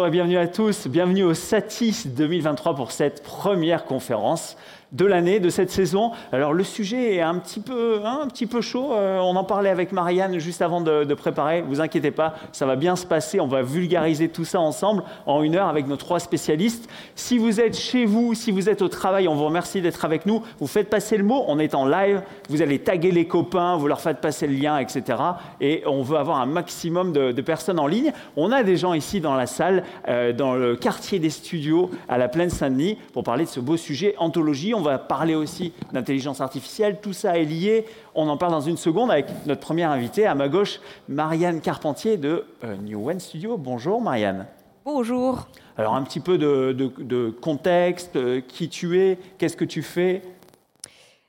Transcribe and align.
Bonjour 0.00 0.08
et 0.08 0.12
bienvenue 0.12 0.38
à 0.38 0.48
tous. 0.48 0.86
Bienvenue 0.86 1.24
au 1.24 1.34
SATIS 1.34 2.04
2023 2.06 2.74
pour 2.74 2.90
cette 2.90 3.22
première 3.22 3.84
conférence 3.84 4.56
de 4.92 5.04
l'année, 5.04 5.40
de 5.40 5.50
cette 5.50 5.70
saison. 5.70 6.12
Alors 6.32 6.52
le 6.52 6.64
sujet 6.64 7.14
est 7.16 7.20
un 7.20 7.36
petit 7.36 7.60
peu, 7.60 8.00
hein, 8.04 8.20
un 8.22 8.26
petit 8.28 8.46
peu 8.46 8.60
chaud. 8.60 8.92
Euh, 8.92 9.18
on 9.18 9.36
en 9.36 9.44
parlait 9.44 9.70
avec 9.70 9.92
Marianne 9.92 10.38
juste 10.38 10.62
avant 10.62 10.80
de, 10.80 11.04
de, 11.04 11.14
préparer. 11.14 11.62
Vous 11.62 11.80
inquiétez 11.80 12.10
pas, 12.10 12.34
ça 12.52 12.66
va 12.66 12.76
bien 12.76 12.96
se 12.96 13.06
passer. 13.06 13.40
On 13.40 13.46
va 13.46 13.62
vulgariser 13.62 14.28
tout 14.28 14.44
ça 14.44 14.60
ensemble 14.60 15.02
en 15.26 15.42
une 15.42 15.54
heure 15.54 15.68
avec 15.68 15.86
nos 15.86 15.96
trois 15.96 16.18
spécialistes. 16.18 16.88
Si 17.14 17.38
vous 17.38 17.60
êtes 17.60 17.76
chez 17.76 18.04
vous, 18.04 18.34
si 18.34 18.50
vous 18.50 18.68
êtes 18.68 18.82
au 18.82 18.88
travail, 18.88 19.28
on 19.28 19.34
vous 19.34 19.44
remercie 19.44 19.80
d'être 19.80 20.04
avec 20.04 20.26
nous. 20.26 20.42
Vous 20.58 20.66
faites 20.66 20.90
passer 20.90 21.16
le 21.16 21.24
mot. 21.24 21.44
On 21.46 21.58
est 21.58 21.74
en 21.74 21.86
live. 21.86 22.22
Vous 22.48 22.62
allez 22.62 22.78
taguer 22.80 23.12
les 23.12 23.26
copains, 23.26 23.76
vous 23.76 23.86
leur 23.86 24.00
faites 24.00 24.20
passer 24.20 24.46
le 24.46 24.54
lien, 24.54 24.78
etc. 24.78 25.18
Et 25.60 25.82
on 25.86 26.02
veut 26.02 26.16
avoir 26.16 26.40
un 26.40 26.46
maximum 26.46 27.12
de, 27.12 27.40
personnes 27.40 27.78
en 27.78 27.86
ligne. 27.86 28.12
On 28.36 28.52
a 28.52 28.62
des 28.62 28.76
gens 28.76 28.92
ici 28.92 29.20
dans 29.20 29.34
la 29.34 29.46
salle, 29.46 29.84
euh, 30.08 30.32
dans 30.32 30.54
le 30.54 30.76
quartier 30.76 31.18
des 31.18 31.30
studios 31.30 31.90
à 32.08 32.18
la 32.18 32.28
Plaine 32.28 32.50
Saint-Denis, 32.50 32.98
pour 33.12 33.24
parler 33.24 33.44
de 33.44 33.48
ce 33.48 33.60
beau 33.60 33.76
sujet 33.76 34.14
anthologie 34.18 34.74
on 34.80 34.82
va 34.82 34.98
parler 34.98 35.34
aussi 35.34 35.74
d'intelligence 35.92 36.40
artificielle. 36.40 37.00
Tout 37.02 37.12
ça 37.12 37.38
est 37.38 37.44
lié. 37.44 37.84
On 38.14 38.28
en 38.28 38.38
parle 38.38 38.52
dans 38.52 38.62
une 38.62 38.78
seconde 38.78 39.10
avec 39.10 39.26
notre 39.46 39.60
première 39.60 39.90
invitée 39.90 40.24
à 40.26 40.34
ma 40.34 40.48
gauche, 40.48 40.80
Marianne 41.06 41.60
Carpentier 41.60 42.16
de 42.16 42.46
euh, 42.64 42.76
New 42.76 43.10
One 43.10 43.20
Studio. 43.20 43.58
Bonjour 43.58 44.00
Marianne. 44.00 44.46
Bonjour. 44.86 45.48
Alors 45.76 45.94
un 45.94 46.02
petit 46.02 46.20
peu 46.20 46.38
de, 46.38 47.30
contexte, 47.42 48.16
euh, 48.16 48.40
qui 48.40 48.70
tu 48.70 48.98
es, 48.98 49.18
qu'est-ce 49.36 49.56
que 49.56 49.66
tu 49.66 49.82
fais? 49.82 50.22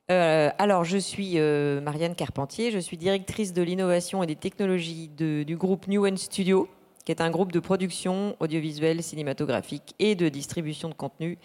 Euh, 0.09 0.49
alors, 0.57 0.83
je 0.83 0.97
suis 0.97 1.38
Marianne 1.39 2.16
Carpentier, 2.16 2.72
je 2.72 2.79
suis 2.79 2.97
directrice 2.97 3.53
de 3.53 3.61
l'innovation 3.61 4.23
et 4.23 4.27
des 4.27 4.35
technologies 4.35 5.09
du 5.09 5.55
groupe 5.55 5.88
New 5.88 6.05
One 6.05 6.17
Studio, 6.17 6.67
qui 7.05 7.13
est 7.13 7.22
un 7.22 7.29
groupe 7.29 7.53
de 7.53 7.59
production 7.59 8.35
audiovisuelle, 8.41 9.03
cinématographique 9.03 9.95
et 9.99 10.16
de 10.16 10.27
distribution 10.27 10.89
de 10.89 10.94
contenu 10.94 11.38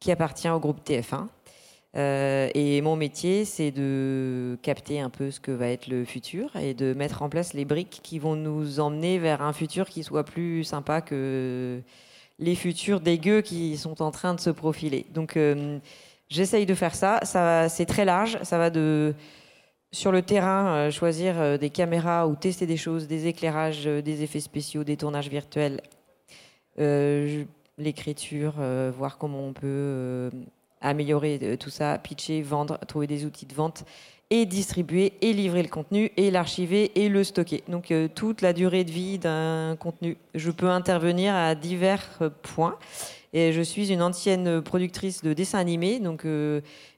qui 0.00 0.10
appartient 0.10 0.48
au 0.48 0.58
groupe 0.58 0.80
TF1. 0.84 1.26
Euh, 1.96 2.48
et 2.54 2.80
mon 2.82 2.96
métier, 2.96 3.44
c'est 3.44 3.72
de 3.72 4.56
capter 4.62 5.00
un 5.00 5.10
peu 5.10 5.30
ce 5.30 5.40
que 5.40 5.50
va 5.50 5.68
être 5.68 5.88
le 5.88 6.04
futur 6.04 6.54
et 6.56 6.74
de 6.74 6.94
mettre 6.94 7.22
en 7.22 7.28
place 7.28 7.52
les 7.52 7.64
briques 7.64 8.00
qui 8.02 8.18
vont 8.18 8.36
nous 8.36 8.78
emmener 8.80 9.18
vers 9.18 9.42
un 9.42 9.52
futur 9.52 9.88
qui 9.88 10.04
soit 10.04 10.24
plus 10.24 10.62
sympa 10.64 11.00
que 11.00 11.80
les 12.38 12.54
futurs 12.54 13.00
dégueux 13.00 13.40
qui 13.42 13.76
sont 13.76 14.02
en 14.02 14.10
train 14.12 14.34
de 14.34 14.40
se 14.40 14.50
profiler. 14.50 15.06
Donc, 15.12 15.36
euh, 15.36 15.78
j'essaye 16.28 16.64
de 16.66 16.74
faire 16.74 16.94
ça. 16.94 17.20
ça 17.24 17.68
c'est 17.68 17.86
très 17.86 18.04
large. 18.04 18.38
Ça 18.42 18.58
va 18.58 18.70
de 18.70 19.14
sur 19.92 20.12
le 20.12 20.22
terrain, 20.22 20.86
euh, 20.88 20.90
choisir 20.92 21.58
des 21.58 21.70
caméras 21.70 22.28
ou 22.28 22.36
tester 22.36 22.66
des 22.66 22.76
choses, 22.76 23.08
des 23.08 23.26
éclairages, 23.26 23.84
des 23.86 24.22
effets 24.22 24.40
spéciaux, 24.40 24.84
des 24.84 24.96
tournages 24.96 25.28
virtuels, 25.28 25.80
l'écriture, 27.78 28.54
voir 28.96 29.18
comment 29.18 29.44
on 29.46 29.52
peut 29.52 30.30
améliorer 30.80 31.38
euh, 31.42 31.56
tout 31.56 31.70
ça, 31.70 31.98
pitcher, 31.98 32.42
vendre, 32.42 32.78
trouver 32.86 33.06
des 33.06 33.24
outils 33.24 33.46
de 33.46 33.54
vente 33.54 33.84
et 34.30 34.46
distribuer 34.46 35.14
et 35.22 35.32
livrer 35.32 35.62
le 35.62 35.68
contenu 35.68 36.12
et 36.16 36.30
l'archiver 36.30 36.92
et 36.94 37.08
le 37.08 37.24
stocker. 37.24 37.64
Donc 37.68 37.90
euh, 37.90 38.08
toute 38.12 38.42
la 38.42 38.52
durée 38.52 38.84
de 38.84 38.90
vie 38.90 39.18
d'un 39.18 39.76
contenu. 39.78 40.16
Je 40.34 40.50
peux 40.50 40.68
intervenir 40.68 41.34
à 41.34 41.54
divers 41.54 42.06
euh, 42.22 42.30
points. 42.42 42.78
Et 43.32 43.52
je 43.52 43.62
suis 43.62 43.92
une 43.92 44.02
ancienne 44.02 44.60
productrice 44.60 45.22
de 45.22 45.32
dessins 45.32 45.60
animés, 45.60 46.00
donc 46.00 46.26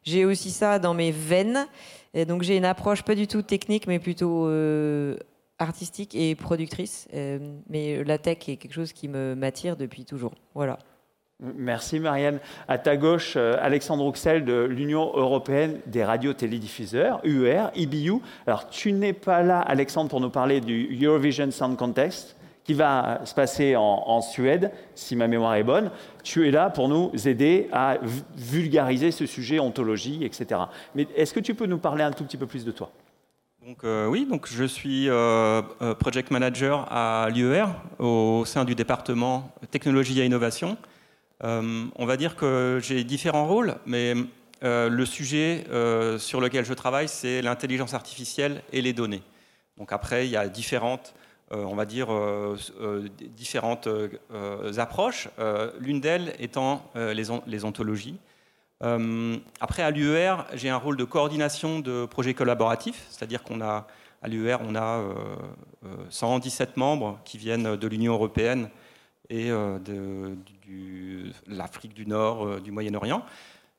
j'ai 0.02 0.24
aussi 0.24 0.50
ça 0.50 0.78
dans 0.78 0.94
mes 0.94 1.10
veines. 1.10 1.66
Donc 2.26 2.40
j'ai 2.40 2.56
une 2.56 2.64
approche 2.64 3.02
pas 3.02 3.14
du 3.14 3.26
tout 3.26 3.42
technique, 3.42 3.86
mais 3.86 3.98
plutôt 3.98 4.48
artistique 5.58 6.14
et 6.14 6.34
productrice. 6.34 7.06
mais 7.68 8.02
la 8.02 8.16
tech 8.16 8.48
est 8.48 8.56
quelque 8.56 8.72
chose 8.72 8.94
qui 8.94 9.08
me 9.08 9.34
m'attire 9.34 9.76
depuis 9.76 10.06
toujours. 10.06 10.32
Voilà. 10.54 10.78
Merci 11.42 11.98
Marianne. 11.98 12.38
À 12.69 12.78
ta 12.78 12.97
gauche, 12.97 13.34
euh, 13.36 13.56
Alexandre 13.60 14.04
Rouxel 14.04 14.44
de 14.44 14.62
l'Union 14.62 15.10
européenne 15.14 15.80
des 15.86 16.04
radios 16.04 16.34
télédiffuseurs, 16.34 17.20
UER, 17.25 17.64
EBU. 17.75 18.20
Alors 18.47 18.69
tu 18.69 18.92
n'es 18.92 19.12
pas 19.12 19.42
là, 19.42 19.58
Alexandre, 19.60 20.08
pour 20.08 20.20
nous 20.20 20.31
parler 20.31 20.60
du 20.60 21.04
Eurovision 21.04 21.50
Sound 21.50 21.76
Contest 21.76 22.36
qui 22.64 22.75
va 22.75 23.22
se 23.25 23.34
passer 23.34 23.75
en, 23.75 24.20
Suède, 24.20 24.70
si 24.94 25.16
ma 25.16 25.26
mémoire 25.26 25.56
est 25.56 25.64
bonne. 25.64 25.91
Tu 26.22 26.47
es 26.47 26.52
là 26.52 26.70
pour 26.70 26.88
nous 26.88 27.10
aider 27.26 27.69
à 27.72 27.98
vulgariser 28.36 29.10
ce 29.10 29.26
sujet, 29.26 29.58
ontologie, 29.58 30.25
etc. 30.25 30.60
Mais 30.94 31.08
est-ce 31.16 31.34
que 31.34 31.41
tu 31.41 31.54
peux 31.54 31.66
nous 31.66 31.78
parler 31.78 32.04
un 32.04 32.12
tout 32.12 32.22
petit 32.22 32.36
peu 32.36 32.47
plus 32.47 32.64
de 32.64 32.70
toi? 32.70 32.92
Donc, 33.66 33.78
euh, 33.82 34.06
oui, 34.06 34.26
donc 34.31 34.47
je 34.48 34.62
suis 34.62 35.08
euh, 35.08 35.62
project 35.98 36.31
manager 36.31 36.86
à 36.88 37.28
l'UER 37.34 37.66
au 37.98 38.44
sein 38.44 38.64
du 38.64 38.76
département 38.76 39.50
technologie 39.72 40.20
et 40.20 40.25
innovation. 40.25 40.76
Euh, 41.44 41.86
on 41.97 42.06
va 42.06 42.16
dire 42.16 42.36
que 42.36 42.78
j'ai 42.82 43.03
différents 43.04 43.47
rôles, 43.47 43.76
mais 43.84 44.14
euh, 44.62 44.88
le 44.88 45.04
sujet 45.04 45.64
euh, 45.70 46.19
sur 46.19 46.41
lequel 46.41 46.64
je 46.64 46.75
travaille, 46.75 47.08
c'est 47.08 47.42
l'intelligence 47.42 47.94
artificielle 47.94 48.62
et 48.72 48.80
les 48.80 48.92
données. 48.92 49.22
Donc 49.76 49.92
après, 49.92 50.26
il 50.26 50.31
y 50.31 50.36
a 50.36 50.48
différentes, 50.48 51.14
on 51.50 51.75
va 51.75 51.86
dire, 51.86 52.08
différentes 53.36 53.88
approches. 54.76 55.28
L'une 55.81 56.00
d'elles 56.00 56.34
étant 56.38 56.84
les, 56.94 57.64
ontologies. 57.64 58.19
après, 59.60 59.82
à 59.82 59.91
l'UER, 59.91 60.44
j'ai 60.54 60.69
un 60.69 60.76
rôle 60.76 60.98
de 60.98 61.04
coordination 61.04 61.81
de 61.81 62.04
projets 62.04 62.34
collaboratifs, 62.34 63.06
c'est-à-dire 63.08 63.42
qu'on 63.42 63.62
a 63.62 63.86
à 64.20 64.28
l'UER, 64.28 64.58
on 64.60 64.76
a 64.76 65.02
117 66.10 66.76
membres 66.76 67.19
qui 67.25 67.38
viennent 67.38 67.76
de 67.76 67.88
l'Union 67.88 68.12
européenne 68.12 68.69
et 69.32 69.48
de, 69.48 70.37
l'Afrique 71.48 71.94
du 71.94 72.06
Nord, 72.06 72.47
euh, 72.47 72.60
du 72.60 72.70
Moyen-Orient. 72.70 73.22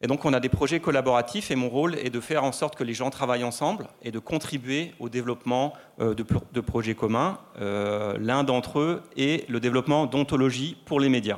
Et 0.02 0.08
donc 0.08 0.26
on 0.26 0.34
a 0.34 0.42
des 0.42 0.50
projets 0.50 0.82
collaboratifs 0.82 1.50
et 1.50 1.56
mon 1.56 1.70
rôle 1.70 1.96
est 1.96 2.10
de 2.10 2.20
faire 2.20 2.44
en 2.44 2.52
sorte 2.52 2.76
que 2.76 2.84
les 2.84 2.94
gens 2.94 3.10
travaillent 3.10 3.46
ensemble 3.46 3.88
et 4.02 4.12
de 4.12 4.20
contribuer 4.20 4.94
au 5.00 5.08
développement 5.08 5.74
euh, 6.02 6.14
de, 6.14 6.62
projets 6.62 6.96
communs. 6.96 7.38
Euh, 7.62 8.18
l'un 8.20 8.44
d'entre 8.44 8.80
eux 8.80 9.04
est 9.16 9.50
le 9.50 9.62
développement 9.62 10.06
d'ontologie 10.06 10.78
pour 10.86 11.00
les 11.00 11.08
médias. 11.08 11.38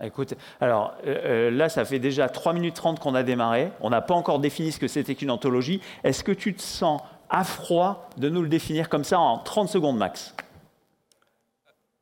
Écoute, 0.00 0.34
alors 0.60 0.94
là, 1.04 1.68
ça 1.68 1.84
fait 1.84 1.98
déjà 1.98 2.28
3 2.28 2.52
minutes 2.52 2.74
30 2.74 3.00
qu'on 3.00 3.16
a 3.16 3.24
démarré. 3.24 3.72
On 3.80 3.90
n'a 3.90 4.00
pas 4.00 4.14
encore 4.14 4.38
défini 4.38 4.70
ce 4.70 4.78
que 4.78 4.86
c'était 4.86 5.16
qu'une 5.16 5.32
anthologie. 5.32 5.80
Est-ce 6.04 6.22
que 6.22 6.30
tu 6.30 6.54
te 6.54 6.62
sens 6.62 7.00
à 7.28 7.42
froid 7.42 8.08
de 8.16 8.28
nous 8.28 8.42
le 8.42 8.48
définir 8.48 8.88
comme 8.88 9.02
ça 9.02 9.18
en 9.18 9.38
30 9.38 9.68
secondes 9.68 9.98
max? 9.98 10.36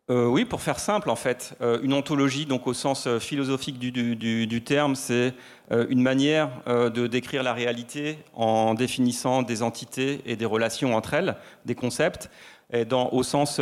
Euh, 0.09 0.27
oui, 0.27 0.45
pour 0.45 0.63
faire 0.63 0.79
simple, 0.79 1.11
en 1.11 1.17
fait, 1.17 1.57
euh, 1.61 1.81
une 1.83 1.93
ontologie, 1.93 2.47
donc 2.47 2.69
au 2.69 2.75
sens 2.75 3.09
euh, 3.09 3.19
philosophique 3.19 3.81
du, 3.81 4.63
terme, 4.63 4.95
c'est 4.95 5.35
une 5.71 6.01
manière 6.01 6.49
de 6.67 7.09
décrire 7.09 7.43
la 7.43 7.53
réalité 7.53 8.19
en 8.35 8.75
définissant 8.75 9.43
des 9.43 9.65
entités 9.65 10.21
et 10.25 10.37
des 10.37 10.45
relations 10.45 10.95
entre 10.95 11.15
elles, 11.15 11.37
des 11.65 11.75
concepts, 11.75 12.31
et 12.73 12.85
dans, 12.85 13.11
au 13.11 13.25
sens 13.25 13.61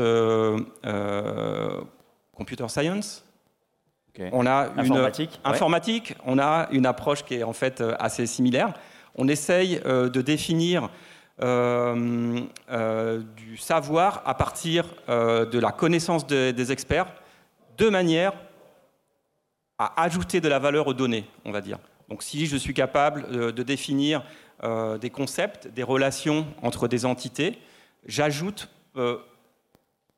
computer 2.35 2.69
science. 2.69 3.25
On 4.33 4.47
a 4.47 4.69
une 4.77 4.81
informatique, 4.81 5.41
informatique. 5.45 6.15
On 6.27 6.39
a 6.39 6.69
une 6.73 6.85
approche 6.85 7.25
qui 7.25 7.37
est 7.37 7.43
en 7.43 7.55
fait 7.55 7.83
assez 7.99 8.27
similaire. 8.27 8.75
On 9.17 9.29
essaye 9.29 9.81
de 9.85 10.21
définir 10.21 10.91
euh, 11.43 12.43
euh, 12.71 13.23
du 13.37 13.57
savoir 13.57 14.23
à 14.25 14.35
partir 14.35 14.95
euh, 15.09 15.45
de 15.45 15.59
la 15.59 15.73
connaissance 15.73 16.29
des 16.29 16.73
experts, 16.73 17.13
de 17.77 17.89
manière 17.89 18.33
à 19.79 20.01
ajouter 20.05 20.41
de 20.41 20.47
la 20.49 20.61
valeur 20.61 20.87
aux 20.87 20.95
données, 20.95 21.29
on 21.45 21.51
va 21.51 21.61
dire. 21.61 21.79
Donc 22.09 22.23
si 22.23 22.47
je 22.47 22.57
suis 22.57 22.75
capable 22.75 23.53
de 23.53 23.63
définir 23.65 24.23
des 25.01 25.11
concepts, 25.11 25.67
des 25.67 25.83
relations 25.83 26.47
entre 26.63 26.87
des 26.87 27.05
entités, 27.05 27.59
j'ajoute 28.07 28.71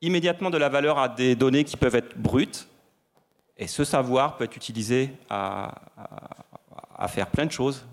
immédiatement 0.02 0.50
de 0.50 0.58
la 0.58 0.68
valeur 0.68 0.98
à 0.98 1.08
des 1.08 1.34
données 1.34 1.64
qui 1.64 1.78
peuvent 1.78 1.94
être 1.94 2.18
brutes, 2.18 2.68
et 3.56 3.66
ce 3.66 3.84
savoir 3.84 4.36
peut 4.36 4.44
être 4.44 4.56
utilisé 4.56 5.12
à 5.30 5.70
faire 7.08 7.28
plein 7.28 7.46
de 7.46 7.52
choses, 7.52 7.86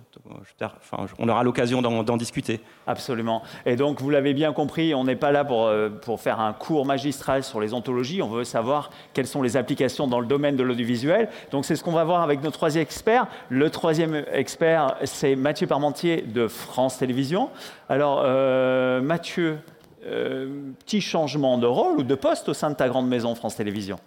on 1.19 1.29
aura 1.29 1.43
l'occasion 1.43 1.81
d'en 1.81 2.17
discuter. 2.17 2.61
Absolument. 2.87 3.43
Et 3.65 3.75
donc, 3.75 4.01
vous 4.01 4.09
l'avez 4.09 4.33
bien 4.33 4.53
compris, 4.53 4.93
on 4.95 5.03
n'est 5.03 5.15
pas 5.15 5.31
là 5.31 5.43
pour, 5.43 5.65
euh, 5.65 5.89
pour, 5.89 6.21
faire 6.21 6.39
un 6.39 6.53
cours 6.53 6.85
magistral 6.85 7.43
sur 7.43 7.59
les 7.59 7.73
ontologies. 7.73 8.21
On 8.21 8.29
veut 8.29 8.43
savoir 8.43 8.89
quelles 9.13 9.27
sont 9.27 9.41
les 9.41 9.57
applications 9.57 10.07
dans 10.07 10.19
le 10.19 10.25
domaine 10.25 10.55
de 10.55 10.63
l'audiovisuel. 10.63 11.29
Donc, 11.51 11.65
c'est 11.65 11.75
ce 11.75 11.83
qu'on 11.83 11.91
va 11.91 12.03
voir 12.03 12.21
avec 12.21 12.41
nos 12.41 12.51
trois 12.51 12.75
experts. 12.75 13.27
Le 13.49 13.69
troisième 13.69 14.23
expert, 14.31 14.95
c'est 15.03 15.35
Mathieu 15.35 15.67
Parmentier 15.67 16.21
de 16.21 16.47
France 16.47 16.97
Télévisions. 16.97 17.49
Alors, 17.89 18.21
euh, 18.23 19.01
Mathieu, 19.01 19.57
euh, 20.05 20.71
petit 20.79 21.01
changement 21.01 21.57
de 21.57 21.67
rôle 21.67 21.99
ou 21.99 22.03
de 22.03 22.15
poste 22.15 22.49
au 22.49 22.53
sein 22.53 22.69
de 22.69 22.75
ta 22.75 22.87
grande 22.87 23.07
maison 23.07 23.35
France 23.35 23.55
Télévisions? 23.55 23.99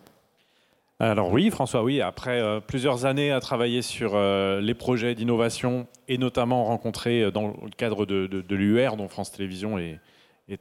Alors 0.98 1.31
oui, 1.31 1.50
François, 1.50 1.82
oui. 1.82 2.00
Après 2.00 2.40
euh, 2.40 2.60
plusieurs 2.60 3.04
années 3.04 3.31
à 3.31 3.40
travailler 3.40 3.82
sur 3.82 4.12
euh, 4.14 4.62
les 4.62 4.72
projets 4.72 5.14
d'innovation 5.14 5.87
et 6.08 6.16
notamment 6.16 6.64
rencontrer 6.64 7.22
euh, 7.22 7.31
dans 7.31 7.48
le 7.48 7.70
cadre 7.76 8.06
de, 8.06 8.54
l'UR, 8.54 8.96
dont 8.96 9.06
France 9.08 9.31
Télévisions 9.31 9.78
est, 9.78 10.00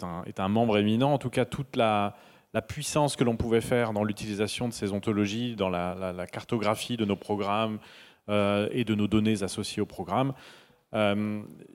un, 0.03 0.49
membre 0.49 0.77
éminent, 0.77 1.13
en 1.13 1.17
tout 1.17 1.29
cas 1.29 1.45
toute 1.45 1.77
la, 1.77 2.17
la 2.53 2.61
puissance 2.61 3.15
que 3.15 3.23
l'on 3.23 3.37
pouvait 3.37 3.61
faire 3.61 3.93
dans 3.93 4.03
l'utilisation 4.03 4.67
de 4.67 4.73
ces 4.73 4.91
ontologies, 4.91 5.55
dans 5.55 5.69
la, 5.69 6.27
cartographie 6.29 6.97
de 6.97 7.05
nos 7.05 7.15
programmes 7.15 7.79
et 8.27 8.83
de 8.83 8.95
nos 8.95 9.07
données 9.07 9.43
associées 9.43 9.81
au 9.81 9.85
programme. 9.85 10.33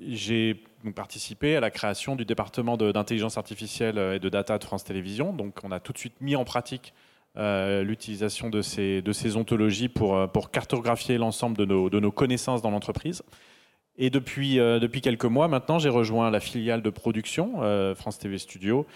J'ai 0.00 0.64
participé 0.96 1.54
à 1.54 1.60
la 1.60 1.70
création 1.70 2.16
du 2.16 2.24
département 2.24 2.76
d'intelligence 2.76 3.38
artificielle 3.38 3.96
et 3.98 4.18
de 4.18 4.28
data 4.28 4.58
de 4.58 4.64
France 4.64 4.82
Télévisions. 4.82 5.32
Donc, 5.32 5.60
on 5.62 5.70
a 5.70 5.78
tout 5.78 5.92
de 5.92 5.98
suite 5.98 6.20
mis 6.20 6.34
en 6.34 6.44
pratique 6.44 6.92
euh, 7.36 7.84
l'utilisation 7.84 8.50
de 8.50 8.60
ces, 8.60 9.36
ontologies 9.36 9.88
pour, 9.88 10.16
euh, 10.16 10.26
cartographier 10.50 11.16
l'ensemble 11.16 11.56
de 11.56 11.64
nos, 11.64 12.10
connaissances 12.10 12.60
dans 12.60 12.70
l'entreprise. 12.70 13.22
Et 13.96 14.10
depuis, 14.10 14.58
euh, 14.58 14.80
depuis 14.80 15.00
quelques 15.00 15.26
mois 15.26 15.46
maintenant, 15.46 15.78
j'ai 15.78 15.90
rejoint 15.90 16.30
la 16.30 16.40
filiale 16.40 16.82
de 16.82 16.90
production, 16.90 17.60
France 17.94 18.18
TV 18.18 18.38
Studio, 18.38 18.86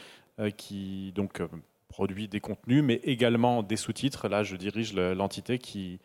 qui 0.57 1.13
donc 1.15 1.41
produit 1.89 2.27
des 2.27 2.41
contenus, 2.41 2.83
mais 2.83 3.01
également 3.05 3.63
des 3.63 3.77
sous-titres. 3.77 4.27
Là, 4.29 4.43
je 4.43 4.57
dirige 4.57 4.95
l'entité 4.95 5.59
qui 5.59 6.01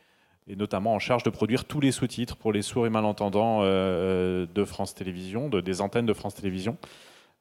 est 0.47 0.55
notamment 0.55 0.93
en 0.93 0.99
charge 0.99 1.23
de 1.23 1.31
produire 1.31 1.65
tous 1.65 1.79
les 1.79 1.91
sous-titres 1.91 2.35
pour 2.35 2.53
les 2.53 2.61
sourds 2.61 2.85
et 2.85 2.91
malentendants 2.91 3.63
de 3.63 4.65
France 4.65 4.93
Télévisions, 4.93 5.49
de, 5.49 5.61
des 5.61 5.81
antennes 5.81 6.05
de 6.05 6.13
France 6.13 6.35
Télévisions. 6.35 6.77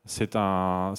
C'est 0.07 0.35
un 0.37 0.95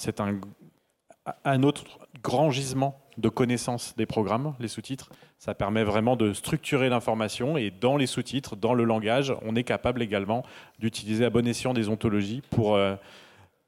autre 1.63 1.86
grand 2.21 2.51
gisement 2.51 3.01
de 3.19 3.30
connaissance 3.30 3.95
des 3.98 4.06
programmes, 4.06 4.56
les 4.60 4.68
sous-titres. 4.68 5.10
Ça 5.38 5.54
permet 5.54 5.83
vraiment 5.83 6.16
de 6.16 6.33
structurer 6.33 6.89
l'information 6.89 7.57
et 7.57 7.71
dans 7.71 7.98
les 7.98 8.07
sous-titres, 8.07 8.56
dans 8.56 8.74
le 8.74 8.83
langage, 8.83 9.33
on 9.42 9.56
est 9.56 9.63
capable 9.63 10.01
également 10.01 10.44
d'utiliser 10.80 11.25
à 11.25 11.30
bon 11.30 11.48
escient 11.48 11.74
des 11.74 11.89
ontologies 11.89 12.42
pour 12.50 12.75
euh, 12.75 12.95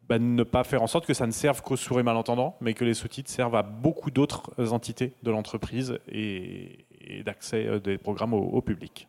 bah, 0.08 0.20
ne 0.20 0.44
pas 0.44 0.64
faire 0.64 0.82
en 0.82 0.88
sorte 0.88 1.06
que 1.06 1.14
ça 1.14 1.28
ne 1.28 1.32
serve 1.32 1.62
qu'aux 1.62 1.78
sourds 1.78 2.00
et 2.00 2.04
malentendants, 2.04 2.56
mais 2.62 2.74
que 2.74 2.86
les 2.86 2.94
sous-titres 2.94 3.30
servent 3.30 3.56
à 3.56 3.64
beaucoup 3.64 4.12
d'autres 4.12 4.52
entités 4.74 5.14
de 5.24 5.32
l'entreprise 5.32 6.00
et, 6.08 6.86
d'accès 7.26 7.68
euh, 7.68 7.80
des 7.80 7.98
programmes 7.98 8.34
au 8.34 8.62
public. 8.62 9.08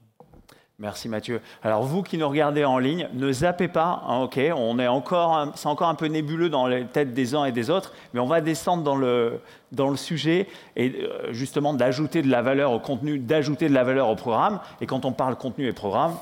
Merci 0.82 1.08
Mathieu. 1.08 1.40
Alors 1.62 1.84
vous 1.84 2.02
qui 2.02 2.18
nous 2.18 2.28
regardez 2.28 2.64
en 2.64 2.76
ligne, 2.78 3.08
ne 3.14 3.30
zappez 3.30 3.68
pas, 3.68 4.02
hein, 4.04 4.22
ok, 4.22 4.40
on 4.56 4.80
encore, 4.80 5.52
c'est 5.54 5.68
encore 5.68 5.88
un 5.88 5.94
peu 5.94 6.06
nébuleux 6.06 6.48
dans 6.48 6.66
les 6.66 6.86
têtes 6.86 7.14
des 7.14 7.36
uns 7.36 7.44
et 7.44 7.52
des 7.52 7.70
autres, 7.70 7.92
mais 8.12 8.18
on 8.18 8.26
va 8.26 8.40
descendre 8.40 8.82
dans 8.82 8.96
le, 8.96 9.38
dans 9.70 9.90
le 9.90 9.96
sujet 9.96 10.48
et 10.74 10.90
euh, 10.90 11.32
justement 11.32 11.72
d'ajouter 11.72 12.20
de 12.20 12.28
la 12.28 12.42
valeur 12.42 12.72
au 12.72 12.80
contenu, 12.80 13.20
d'ajouter 13.20 13.68
de 13.68 13.74
la 13.74 13.84
valeur 13.84 14.08
au 14.08 14.16
programme. 14.16 14.58
Et 14.80 14.86
quand 14.86 15.04
on 15.04 15.12
parle 15.12 15.36
contenu 15.36 15.68
et 15.68 15.72
programme, 15.72 16.16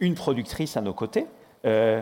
une 0.00 0.14
productrice 0.14 0.78
à 0.78 0.80
nos 0.80 0.94
côtés. 0.94 1.26
Euh, 1.66 2.00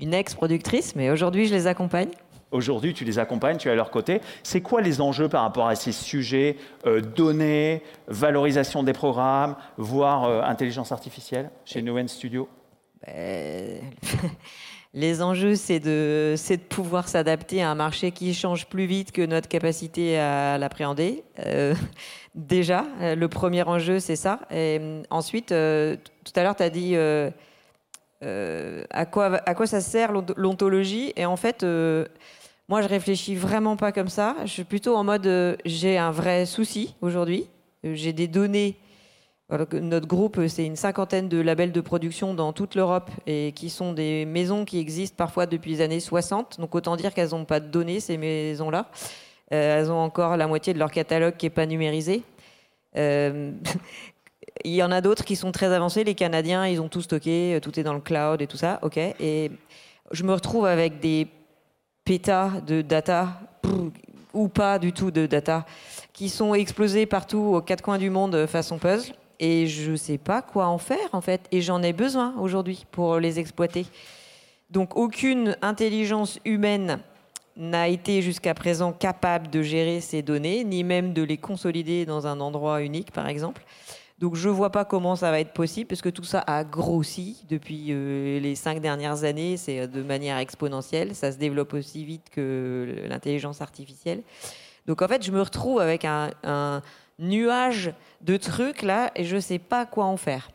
une 0.00 0.14
ex-productrice, 0.14 0.96
mais 0.96 1.12
aujourd'hui 1.12 1.46
je 1.46 1.54
les 1.54 1.68
accompagne. 1.68 2.10
Aujourd'hui, 2.52 2.92
tu 2.92 3.04
les 3.04 3.18
accompagnes, 3.18 3.56
tu 3.56 3.68
es 3.68 3.70
à 3.70 3.74
leur 3.74 3.90
côté. 3.90 4.20
C'est 4.42 4.60
quoi 4.60 4.82
les 4.82 5.00
enjeux 5.00 5.28
par 5.28 5.42
rapport 5.42 5.66
à 5.66 5.74
ces 5.74 5.90
sujets, 5.90 6.56
euh, 6.86 7.00
données, 7.00 7.82
valorisation 8.08 8.82
des 8.82 8.92
programmes, 8.92 9.56
voire 9.78 10.24
euh, 10.24 10.42
intelligence 10.42 10.92
artificielle 10.92 11.50
chez 11.64 11.80
Newen 11.80 12.08
Studio? 12.08 12.48
Ben, 13.06 13.80
Les 14.94 15.22
enjeux, 15.22 15.54
c'est 15.54 15.80
de, 15.80 16.34
de, 16.36 16.56
pouvoir 16.56 17.08
s'adapter 17.08 17.62
à 17.62 17.70
un 17.70 17.74
marché 17.74 18.10
qui 18.10 18.34
change 18.34 18.66
plus 18.66 18.84
vite 18.84 19.10
que 19.10 19.24
notre 19.24 19.48
capacité 19.48 20.18
à 20.18 20.58
l'appréhender. 20.58 21.24
Euh, 21.46 21.74
déjà, 22.34 22.84
le 23.00 23.26
premier 23.28 23.62
enjeu, 23.62 24.00
c'est 24.00 24.16
ça. 24.16 24.40
Et 24.50 25.00
ensuite, 25.08 25.48
tout 25.48 25.54
à 25.54 26.42
l'heure, 26.42 26.56
tu 26.56 26.62
as 26.62 26.68
dit 26.68 26.94
à, 28.20 29.06
quoi, 29.06 29.40
à 29.46 29.54
quoi 29.54 29.66
ça 29.66 29.80
sert 29.80 30.12
l'ontologie. 30.12 31.14
Et 31.16 31.24
en 31.24 31.36
fait, 31.36 31.64
moi, 32.68 32.80
je 32.80 32.88
réfléchis 32.88 33.34
vraiment 33.34 33.76
pas 33.76 33.92
comme 33.92 34.08
ça. 34.08 34.36
Je 34.44 34.50
suis 34.50 34.64
plutôt 34.64 34.96
en 34.96 35.04
mode 35.04 35.26
euh, 35.26 35.56
j'ai 35.64 35.98
un 35.98 36.10
vrai 36.10 36.46
souci 36.46 36.94
aujourd'hui. 37.02 37.48
Euh, 37.84 37.94
j'ai 37.94 38.12
des 38.12 38.28
données. 38.28 38.76
notre 39.50 40.06
groupe, 40.06 40.38
euh, 40.38 40.48
c'est 40.48 40.64
une 40.64 40.76
cinquantaine 40.76 41.28
de 41.28 41.40
labels 41.40 41.72
de 41.72 41.80
production 41.80 42.34
dans 42.34 42.52
toute 42.52 42.74
l'Europe 42.74 43.10
et 43.26 43.52
qui 43.52 43.68
sont 43.68 43.92
des 43.92 44.24
maisons 44.24 44.64
qui 44.64 44.78
existent 44.78 45.16
parfois 45.16 45.46
depuis 45.46 45.72
les 45.72 45.80
années 45.80 46.00
60. 46.00 46.60
Donc 46.60 46.74
autant 46.74 46.96
dire 46.96 47.12
qu'elles 47.14 47.30
n'ont 47.30 47.44
pas 47.44 47.60
de 47.60 47.66
données, 47.66 48.00
ces 48.00 48.16
maisons-là. 48.16 48.88
elles 49.50 49.90
ont 49.90 49.98
encore 50.00 50.36
la 50.36 50.46
moitié 50.46 50.72
de 50.72 50.78
leur 50.78 50.90
catalogue 50.90 51.36
qui 51.36 51.46
n'est 51.46 51.50
pas 51.50 51.66
numérisé. 51.66 52.22
il 52.94 53.52
y 54.64 54.82
en 54.82 54.92
a 54.92 55.00
d'autres 55.00 55.24
qui 55.24 55.34
sont 55.34 55.50
très 55.50 55.72
avancés. 55.72 56.04
Les 56.04 56.14
Canadiens, 56.14 56.66
ils 56.66 56.80
ont 56.80 56.88
tout 56.88 57.02
stocké, 57.02 57.58
tout 57.60 57.78
est 57.80 57.82
dans 57.82 57.94
le 57.94 58.00
cloud 58.00 58.40
et 58.40 58.46
tout 58.46 58.56
ça. 58.56 58.78
OK. 58.82 58.96
Et 58.96 59.50
je 60.12 60.22
me 60.22 60.32
retrouve 60.32 60.66
avec 60.66 61.00
des 61.00 61.26
de 62.18 62.82
data 62.82 63.40
ou 64.34 64.48
pas 64.48 64.78
du 64.78 64.92
tout 64.92 65.10
de 65.10 65.26
data 65.26 65.64
qui 66.12 66.28
sont 66.28 66.54
explosés 66.54 67.06
partout 67.06 67.38
aux 67.38 67.62
quatre 67.62 67.82
coins 67.82 67.98
du 67.98 68.10
monde 68.10 68.46
façon 68.46 68.78
puzzle 68.78 69.14
et 69.40 69.66
je 69.66 69.92
ne 69.92 69.96
sais 69.96 70.18
pas 70.18 70.42
quoi 70.42 70.66
en 70.66 70.78
faire 70.78 71.08
en 71.12 71.22
fait 71.22 71.40
et 71.50 71.62
j'en 71.62 71.82
ai 71.82 71.92
besoin 71.92 72.34
aujourd'hui 72.38 72.84
pour 72.90 73.18
les 73.18 73.38
exploiter. 73.38 73.86
Donc 74.70 74.96
aucune 74.96 75.56
intelligence 75.62 76.38
humaine 76.44 76.98
n'a 77.56 77.88
été 77.88 78.20
jusqu'à 78.20 78.54
présent 78.54 78.92
capable 78.92 79.48
de 79.48 79.62
gérer 79.62 80.00
ces 80.00 80.22
données, 80.22 80.64
ni 80.64 80.84
même 80.84 81.12
de 81.12 81.22
les 81.22 81.36
consolider 81.36 82.04
dans 82.04 82.26
un 82.26 82.40
endroit 82.40 82.82
unique 82.82 83.10
par 83.10 83.26
exemple. 83.26 83.62
Donc 84.22 84.36
je 84.36 84.48
ne 84.48 84.54
vois 84.54 84.70
pas 84.70 84.84
comment 84.84 85.16
ça 85.16 85.32
va 85.32 85.40
être 85.40 85.52
possible, 85.52 85.88
parce 85.88 86.00
que 86.00 86.08
tout 86.08 86.22
ça 86.22 86.44
a 86.46 86.62
grossi 86.62 87.44
depuis 87.50 87.88
euh, 87.90 88.38
les 88.38 88.54
cinq 88.54 88.80
dernières 88.80 89.24
années, 89.24 89.56
c'est 89.56 89.80
euh, 89.80 89.86
de 89.88 90.00
manière 90.00 90.38
exponentielle, 90.38 91.16
ça 91.16 91.32
se 91.32 91.38
développe 91.38 91.74
aussi 91.74 92.04
vite 92.04 92.30
que 92.30 93.02
l'intelligence 93.08 93.60
artificielle. 93.60 94.22
Donc 94.86 95.02
en 95.02 95.08
fait, 95.08 95.24
je 95.24 95.32
me 95.32 95.42
retrouve 95.42 95.80
avec 95.80 96.04
un, 96.04 96.30
nuage 97.18 97.92
de 98.20 98.36
trucs 98.36 98.82
là, 98.82 99.10
et 99.16 99.24
je 99.24 99.34
ne 99.34 99.40
sais 99.40 99.58
pas 99.58 99.86
quoi 99.86 100.04
en 100.04 100.16
faire. 100.16 100.50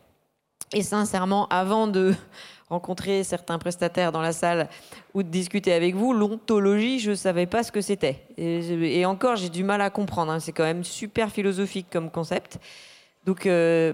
Et 0.72 0.82
sincèrement, 0.82 1.46
avant 1.48 1.88
de 1.88 2.14
rencontrer 2.70 3.22
certains 3.22 3.58
prestataires 3.58 4.12
dans 4.12 4.22
la 4.22 4.32
salle 4.32 4.70
ou 5.12 5.22
de 5.22 5.28
discuter 5.28 5.74
avec 5.74 5.94
vous, 5.94 6.14
l'ontologie, 6.14 7.00
je 7.00 7.10
ne 7.10 7.16
savais 7.16 7.46
pas 7.46 7.62
ce 7.62 7.70
que 7.70 7.82
c'était. 7.82 8.24
Et, 8.38 9.04
encore, 9.04 9.36
j'ai 9.36 9.50
du 9.50 9.62
mal 9.62 9.82
à 9.82 9.90
comprendre. 9.90 10.32
Hein. 10.32 10.40
C'est 10.40 10.52
quand 10.52 10.64
même 10.64 10.84
super 10.84 11.30
philosophique 11.30 11.88
comme 11.92 12.10
concept. 12.10 12.58
Donc, 13.28 13.44
euh, 13.44 13.92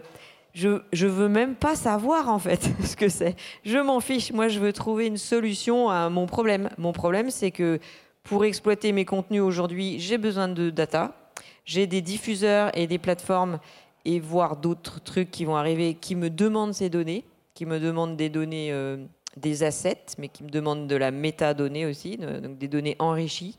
je, 0.53 0.69
ne 0.69 1.09
veux 1.09 1.29
même 1.29 1.57
pas 1.57 1.75
savoir 1.75 2.29
en 2.29 2.39
fait 2.39 2.71
ce 2.85 2.95
que 2.95 3.09
c'est. 3.09 3.35
Je 3.65 3.79
m'en 3.79 3.99
fiche. 3.99 4.31
Moi, 4.31 4.47
je 4.47 4.61
veux 4.61 4.73
trouver 4.73 5.09
une 5.09 5.17
solution 5.17 5.91
à 5.91 6.09
mon 6.09 6.27
problème. 6.27 6.71
Mon 6.79 6.93
problème, 6.93 7.31
c'est 7.31 7.51
que 7.51 7.81
pour 8.23 8.45
exploiter 8.45 8.93
mes 8.93 9.05
contenus 9.05 9.43
aujourd'hui, 9.43 9.99
j'ai 9.99 10.19
besoin 10.19 10.47
de 10.47 10.71
data. 10.71 11.33
J'ai 11.65 11.89
des 11.89 12.01
diffuseurs 12.01 12.71
et 12.79 12.87
des 12.87 12.99
plateformes 12.99 13.59
et 14.05 14.21
voire 14.21 14.57
d'autres 14.57 15.03
trucs 15.03 15.33
qui 15.33 15.45
vont 15.45 15.57
arriver 15.57 15.95
qui 15.95 16.15
me 16.15 16.31
demandent 16.31 16.73
ces 16.73 16.89
données, 16.89 17.25
qui 17.55 17.67
me 17.67 17.81
demandent 17.81 18.17
des 18.17 18.29
données, 18.29 18.71
euh, 18.71 18.99
des 19.37 19.65
assets, 19.65 20.15
mais 20.17 20.29
qui 20.29 20.45
me 20.45 20.49
demandent 20.49 20.87
de 20.87 20.95
la 20.95 21.11
métadonnée 21.11 21.87
aussi, 21.87 22.19
donc 22.19 22.57
des 22.57 22.69
données 22.69 22.95
enrichies. 23.01 23.57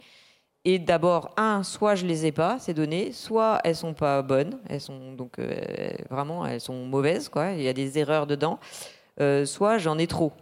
Et 0.68 0.80
d'abord, 0.80 1.32
un, 1.38 1.62
soit 1.62 1.94
je 1.94 2.08
les 2.08 2.26
ai 2.26 2.32
pas 2.32 2.58
ces 2.58 2.74
données, 2.74 3.12
soit 3.12 3.62
elles 3.64 3.76
sont 3.76 3.94
pas 3.94 4.24
bonnes, 4.24 4.58
elles 4.68 4.82
sont 4.82 5.14
donc 5.14 5.38
euh, 5.38 5.56
vraiment 6.10 6.44
elles 6.44 6.60
sont 6.60 6.86
mauvaises 6.86 7.30
quoi. 7.30 7.52
Il 7.52 7.62
y 7.62 7.68
a 7.68 7.74
des 7.74 8.00
erreurs 8.00 8.26
dedans. 8.26 8.60
Euh, 9.22 9.46
soit 9.46 9.78
j'en 9.78 10.00
ai 10.00 10.08
trop. 10.08 10.34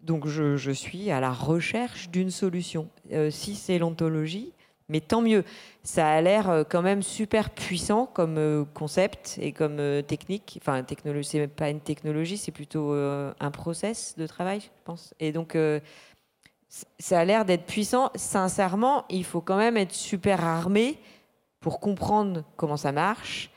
Donc 0.00 0.28
je, 0.28 0.70
suis 0.70 1.10
à 1.10 1.18
la 1.18 1.32
recherche 1.32 2.08
d'une 2.08 2.30
solution. 2.30 2.88
Euh, 3.10 3.32
si 3.32 3.56
c'est 3.56 3.78
l'ontologie, 3.78 4.52
mais 4.88 5.00
tant 5.00 5.22
mieux. 5.22 5.42
Ça 5.82 6.08
a 6.08 6.20
l'air 6.20 6.64
quand 6.70 6.80
même 6.80 7.02
super 7.02 7.50
puissant 7.50 8.06
comme 8.06 8.64
concept 8.74 9.38
et 9.40 9.52
comme 9.52 10.02
technique. 10.06 10.58
Enfin, 10.62 10.82
technologie, 10.84 11.28
c'est 11.28 11.48
pas 11.48 11.68
une 11.68 11.80
technologie, 11.80 12.36
c'est 12.36 12.52
plutôt 12.52 12.92
un 12.92 13.50
process 13.50 14.14
de 14.16 14.26
travail, 14.26 14.60
je 14.60 14.68
pense. 14.84 15.14
Et 15.18 15.32
donc 15.32 15.56
ça 16.68 17.20
a 17.20 17.24
l'air 17.24 17.44
d'être 17.44 17.64
puissant. 17.64 18.10
Sincèrement, 18.14 19.04
il 19.08 19.24
faut 19.24 19.40
quand 19.40 19.56
même 19.56 19.76
être 19.76 19.94
super 19.94 20.44
armé 20.44 20.98
pour 21.60 21.80
comprendre 21.80 22.44
comment 22.56 22.76
ça 22.76 22.92
marche, 22.92 23.50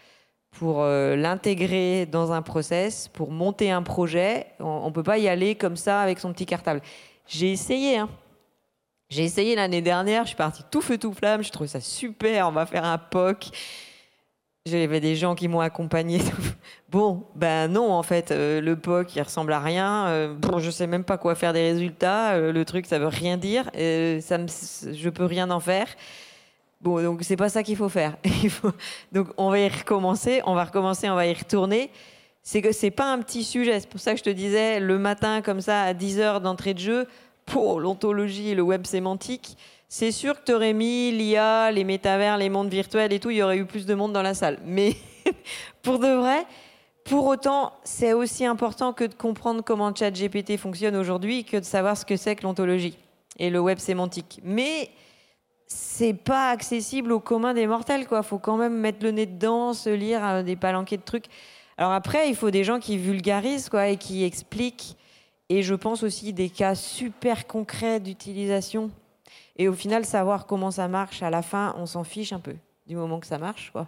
pour 0.52 0.82
euh, 0.82 1.16
l'intégrer 1.16 2.06
dans 2.06 2.32
un 2.32 2.42
process, 2.42 3.08
pour 3.08 3.32
monter 3.32 3.72
un 3.72 3.84
projet. 3.84 4.48
On 4.60 4.88
ne 4.88 4.94
peut 4.94 5.04
pas 5.04 5.18
y 5.18 5.28
aller 5.28 5.56
comme 5.56 5.78
ça 5.78 6.02
avec 6.02 6.20
son 6.20 6.34
petit 6.34 6.46
cartable. 6.46 6.82
J'ai 7.28 7.52
essayé. 7.52 7.98
Hein. 7.98 8.10
J'ai 9.10 9.24
essayé 9.24 9.56
l'année 9.56 9.82
dernière, 9.82 10.24
je 10.24 10.30
suis 10.30 10.38
partie 10.38 10.64
tout 10.72 10.80
feu 10.80 10.98
tout 10.98 11.14
flamme, 11.14 11.44
je 11.44 11.52
trouve 11.52 11.68
ça 11.68 11.82
super, 11.82 12.48
on 12.48 12.54
va 12.54 12.66
faire 12.66 12.86
un 12.86 12.98
POC. 12.98 13.50
J'avais 14.68 15.00
des 15.00 15.16
gens 15.16 15.34
qui 15.34 15.48
m'ont 15.48 15.60
accompagné. 15.60 16.20
bon, 16.90 17.26
ben 17.34 17.68
non, 17.68 17.92
en 17.92 18.04
fait, 18.04 18.30
euh, 18.30 18.62
le 18.62 18.76
POC, 18.76 19.16
il 19.16 19.22
ressemble 19.24 19.54
à 19.54 19.60
rien. 19.60 20.06
Euh, 20.06 20.36
bon, 20.36 20.60
je 20.60 20.70
sais 20.70 20.86
même 20.86 21.04
pas 21.04 21.18
quoi 21.18 21.34
faire 21.34 21.52
des 21.52 21.72
résultats. 21.72 22.34
Euh, 22.34 22.52
le 22.52 22.64
truc, 22.64 22.86
ça 22.86 23.00
veut 23.00 23.08
rien 23.08 23.38
dire. 23.38 23.66
ça 23.74 24.38
me, 24.38 24.46
je 24.48 25.10
peux 25.10 25.26
rien 25.26 25.50
en 25.50 25.60
faire. 25.60 25.88
Bon, 26.80 27.02
donc 27.02 27.24
c'est 27.24 27.38
pas 27.38 27.50
ça 27.50 27.64
qu'il 27.64 27.76
faut 27.76 27.90
faire. 27.90 28.18
Donc 29.12 29.28
on 29.38 29.52
va 29.52 29.60
y 29.60 29.68
recommencer, 29.68 30.42
on 30.46 30.56
va 30.56 30.66
recommencer, 30.66 31.10
on 31.10 31.16
va 31.16 31.28
y 31.28 31.34
retourner. 31.34 31.92
C'est 32.42 32.62
que 32.62 32.72
c'est 32.72 32.92
pas 32.92 33.12
un 33.12 33.20
petit 33.20 33.44
sujet. 33.44 33.80
C'est 33.80 33.90
pour 33.90 34.00
ça 34.00 34.14
que 34.14 34.20
je 34.20 34.24
te 34.24 34.32
disais, 34.32 34.80
le 34.80 34.98
matin, 34.98 35.42
comme 35.42 35.62
ça, 35.62 35.84
à 35.84 35.94
10 35.94 36.20
heures 36.20 36.42
d'entrée 36.42 36.74
de 36.74 36.80
jeu, 36.80 37.08
pour 37.46 37.80
l'ontologie 37.80 38.50
et 38.50 38.56
le 38.56 38.64
web 38.64 38.86
sémantique, 38.86 39.58
c'est 39.94 40.14
sûr 40.14 40.40
que 40.40 40.46
tu 40.46 40.54
aurais 40.54 40.72
mis 40.72 41.12
l'IA, 41.12 41.70
les 41.70 41.84
métavers, 41.84 42.38
les 42.38 42.48
mondes 42.48 42.70
virtuels 42.70 43.12
et 43.12 43.20
tout, 43.20 43.30
il 43.30 43.36
y 43.36 43.44
aurait 43.44 43.58
eu 43.58 43.66
plus 43.66 43.86
de 43.86 43.94
monde 43.94 44.14
dans 44.14 44.22
la 44.22 44.34
salle. 44.34 44.58
Mais 44.64 44.96
pour 45.84 46.00
de 46.00 46.08
vrai, 46.08 46.46
pour 47.04 47.26
autant, 47.26 47.74
c'est 47.84 48.14
aussi 48.14 48.46
important 48.46 48.94
que 48.94 49.04
de 49.04 49.14
comprendre 49.14 49.62
comment 49.62 49.94
ChatGPT 49.94 50.56
fonctionne 50.56 50.96
aujourd'hui 50.96 51.44
que 51.44 51.58
de 51.58 51.66
savoir 51.66 51.98
ce 51.98 52.06
que 52.06 52.16
c'est 52.16 52.38
que 52.38 52.44
l'ontologie 52.44 52.98
et 53.38 53.50
le 53.50 53.60
web 53.60 53.80
sémantique. 53.80 54.40
Mais 54.46 54.92
c'est 55.68 56.14
pas 56.14 56.52
accessible 56.52 57.12
au 57.12 57.20
commun 57.20 57.54
des 57.54 57.68
mortels, 57.68 58.08
quoi. 58.08 58.24
Faut 58.24 58.40
quand 58.40 58.56
même 58.56 58.78
mettre 58.78 59.04
le 59.04 59.12
nez 59.12 59.26
dedans, 59.26 59.74
se 59.74 59.90
lire 59.90 60.26
euh, 60.26 60.42
des 60.42 60.56
palanquets 60.56 60.96
de 60.96 61.04
trucs. 61.04 61.26
Alors 61.78 61.92
après, 61.92 62.30
il 62.30 62.36
faut 62.38 62.50
des 62.50 62.64
gens 62.64 62.80
qui 62.80 62.98
vulgarisent, 62.98 63.68
quoi, 63.68 63.90
et 63.90 63.98
qui 63.98 64.24
expliquent. 64.24 64.96
Et 65.50 65.64
je 65.64 65.76
pense 65.76 66.02
aussi 66.02 66.32
des 66.32 66.50
cas 66.50 66.76
super 66.76 67.46
concrets 67.46 68.00
d'utilisation. 68.00 68.90
Et 69.58 69.68
au 69.68 69.74
final, 69.74 70.06
savoir 70.06 70.46
comment 70.46 70.72
ça 70.72 70.88
marche, 70.88 71.24
à 71.24 71.30
la 71.30 71.42
fin, 71.42 71.76
on 71.78 71.86
s'en 71.86 72.04
fiche 72.04 72.34
un 72.34 72.40
peu 72.40 72.56
du 72.88 72.96
moment 72.96 73.20
que 73.20 73.28
ça 73.28 73.38
marche, 73.38 73.72
quoi. 73.72 73.88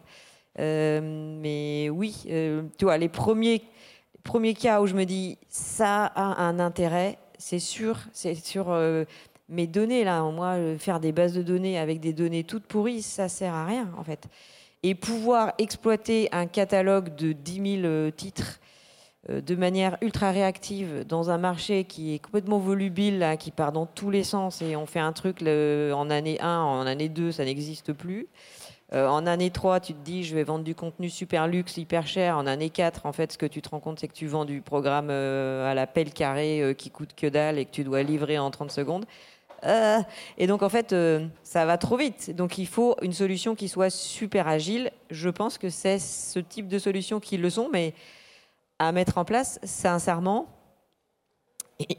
Euh, 0.60 1.02
mais 1.42 1.90
oui, 1.90 2.24
euh, 2.30 2.64
tu 2.78 2.86
vois, 2.86 2.98
les 2.98 3.10
premiers, 3.10 3.64
premiers 4.24 4.54
cas 4.54 4.82
où 4.82 4.88
je 4.88 4.94
me 4.94 5.06
dis 5.06 5.38
ça 5.50 6.06
a 6.06 6.44
un 6.44 6.60
intérêt, 6.60 7.18
c'est 7.40 7.60
sûr, 7.60 7.98
c'est 8.12 8.36
sur 8.36 8.72
mes 9.50 9.68
données, 9.68 10.04
là, 10.04 10.24
moi, 10.24 10.56
euh, 10.56 10.78
faire 10.78 11.00
des 11.00 11.12
bases 11.12 11.34
de 11.34 11.42
données 11.42 11.78
avec 11.78 12.00
des 12.00 12.14
données 12.14 12.44
toutes 12.44 12.66
pourries, 12.66 13.02
ça 13.02 13.30
sert 13.30 13.54
à 13.54 13.66
rien, 13.66 13.90
en 13.98 14.04
fait. 14.04 14.28
Et 14.82 14.96
pouvoir 14.96 15.54
exploiter 15.58 16.30
un 16.32 16.46
catalogue 16.48 17.16
de 17.16 17.32
10 17.32 17.82
000 17.82 17.86
euh, 17.86 18.12
titres 18.12 18.60
euh, 18.60 18.63
de 19.30 19.56
manière 19.56 19.98
ultra 20.02 20.32
réactive 20.32 21.06
dans 21.08 21.30
un 21.30 21.38
marché 21.38 21.86
qui 21.86 22.14
est 22.14 22.20
complètement 22.20 22.58
volubile, 22.58 23.36
qui 23.40 23.52
part 23.52 23.72
dans 23.72 23.86
tous 23.86 24.10
les 24.10 24.24
sens, 24.24 24.62
et 24.62 24.76
on 24.76 24.86
fait 24.86 25.00
un 25.00 25.14
truc 25.14 25.42
en 25.42 26.10
année 26.10 26.40
1, 26.42 26.60
en 26.60 26.86
année 26.86 27.10
2, 27.10 27.32
ça 27.32 27.46
n'existe 27.46 27.94
plus. 27.94 28.28
en 28.92 29.26
année 29.26 29.50
3, 29.50 29.80
tu 29.80 29.94
te 29.94 30.04
dis, 30.04 30.24
je 30.24 30.36
vais 30.36 30.44
vendre 30.44 30.66
du 30.66 30.76
contenu 30.76 31.10
super 31.10 31.48
luxe, 31.48 31.78
hyper 31.78 32.06
cher. 32.06 32.38
En 32.38 32.46
année 32.46 32.70
4, 32.70 33.06
en 33.06 33.14
fait, 33.14 33.32
ce 33.32 33.38
que 33.38 33.46
tu 33.46 33.62
te 33.62 33.70
rends 33.70 33.80
compte, 33.80 34.00
c'est 34.00 34.10
que 34.10 34.14
tu 34.14 34.28
vends 34.28 34.46
du 34.46 34.62
programme 34.62 35.10
à 35.10 35.74
la 35.74 35.88
pelle 35.88 36.12
carrée 36.12 36.76
qui 36.78 36.92
coûte 36.92 37.16
que 37.16 37.28
dalle 37.28 37.58
et 37.58 37.66
que 37.66 37.72
tu 37.72 37.86
dois 37.86 38.04
livrer 38.04 38.38
en 38.38 38.52
30 38.52 38.72
secondes. 38.72 39.06
Euh, 39.66 40.00
et 40.38 40.48
donc, 40.48 40.62
en 40.62 40.70
fait, 40.70 40.94
euh, 40.94 41.26
ça 41.44 41.66
va 41.66 41.78
trop 41.78 41.98
vite. 41.98 42.36
Donc, 42.36 42.58
il 42.58 42.68
faut 42.68 42.96
une 43.02 43.14
solution 43.14 43.56
qui 43.56 43.70
soit 43.70 43.90
super 43.90 44.48
agile. 44.48 44.92
Je 45.10 45.30
pense 45.30 45.58
que 45.58 45.70
c'est 45.70 46.00
ce 46.00 46.40
type 46.40 46.68
de 46.68 46.80
solution 46.80 47.20
qui 47.20 47.38
le 47.38 47.50
sont, 47.50 47.70
mais 47.72 47.94
à 48.88 48.92
mettre 48.92 49.18
en 49.18 49.26
place, 49.26 49.60
sincèrement, 49.64 50.48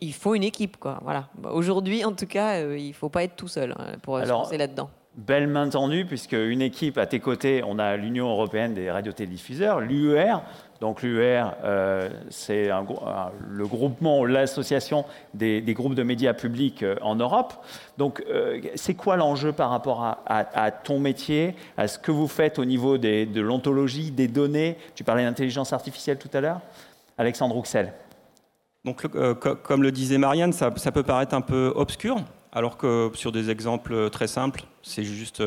il 0.00 0.12
faut 0.12 0.35
une 0.35 0.45
équipe. 0.45 0.76
Quoi. 0.79 0.99
Voilà. 1.03 1.29
Aujourd'hui, 1.50 2.05
en 2.05 2.12
tout 2.12 2.26
cas, 2.26 2.57
euh, 2.57 2.79
il 2.79 2.88
ne 2.88 2.93
faut 2.93 3.09
pas 3.09 3.25
être 3.25 3.37
tout 3.37 3.49
seul 3.49 3.75
hein, 3.79 3.97
pour 4.03 4.19
se 4.19 4.29
lancer 4.29 4.57
là-dedans. 4.57 4.91
Belle 5.17 5.47
main 5.47 5.69
tendue, 5.69 6.05
puisque 6.07 6.33
une 6.33 6.61
équipe 6.61 6.99
à 6.99 7.07
tes 7.07 7.21
côtés, 7.21 7.62
on 7.64 7.79
a 7.79 7.97
l'Union 7.97 8.29
européenne 8.29 8.75
des 8.75 8.91
radiotélédiffuseurs, 8.91 9.81
l'UER, 9.81 10.38
donc 10.81 11.02
l'UR, 11.02 11.54
euh, 11.64 12.11
c'est 12.31 12.69
le 12.69 13.66
groupement, 13.66 14.25
l'association 14.25 15.04
des, 15.33 15.62
groupes 15.69 15.95
de 15.95 16.02
médias 16.02 16.35
publics 16.35 16.83
euh, 16.83 16.97
en 17.00 17.14
Europe. 17.14 17.54
Donc 17.97 18.23
euh, 18.28 18.61
c'est 18.75 18.95
quoi 18.95 19.16
l'enjeu 19.16 19.52
par 19.52 19.71
rapport 19.71 20.04
à, 20.26 20.71
ton 20.71 20.99
métier, 20.99 21.54
à 21.76 21.88
ce 21.88 21.99
que 21.99 22.11
vous 22.11 22.28
faites 22.28 22.59
au 22.59 22.64
niveau 22.64 22.99
de 22.99 23.40
l'ontologie, 23.40 24.11
des 24.11 24.28
données? 24.28 24.76
Tu 24.95 25.04
parlais 25.04 25.25
d'intelligence 25.25 25.73
artificielle 25.73 26.19
tout 26.19 26.31
à 26.33 26.40
l'heure. 26.40 26.61
Alexandre 27.16 27.54
Rouxel. 27.54 27.93
Donc, 28.85 29.07
comme 29.62 29.83
le 29.83 29.93
disait 29.93 30.19
Marianne, 30.19 30.52
ça, 30.52 30.71
peut 30.71 31.02
paraître 31.02 31.35
un 31.35 31.40
peu 31.40 31.73
obscur, 31.75 32.16
alors 32.52 32.76
que 32.76 33.11
sur 33.14 33.33
des 33.33 33.49
exemples 33.49 34.11
très 34.11 34.26
simples, 34.26 34.64
c'est 34.83 35.04
juste 35.04 35.43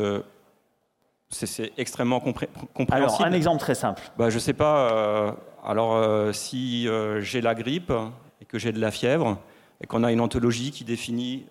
c'est 1.30 1.72
extrêmement 1.76 2.20
compréhensible. 2.20 2.92
Alors, 2.92 3.22
un 3.22 3.32
exemple 3.32 3.60
très 3.60 3.74
simple. 3.74 4.02
Bah, 4.16 4.30
je 4.30 4.36
ne 4.36 4.40
sais 4.40 4.54
pas. 4.54 4.90
Euh, 4.90 5.32
alors, 5.64 5.94
euh, 5.94 6.32
si 6.32 6.88
euh, 6.88 7.20
j'ai 7.20 7.40
la 7.40 7.54
grippe 7.54 7.92
et 8.40 8.44
que 8.44 8.58
j'ai 8.58 8.72
de 8.72 8.80
la 8.80 8.90
fièvre, 8.90 9.38
et 9.80 9.86
qu'on 9.86 10.02
a 10.02 10.10
une 10.10 10.20
anthologie 10.20 10.72
qui 10.72 10.82
définit 10.82 11.46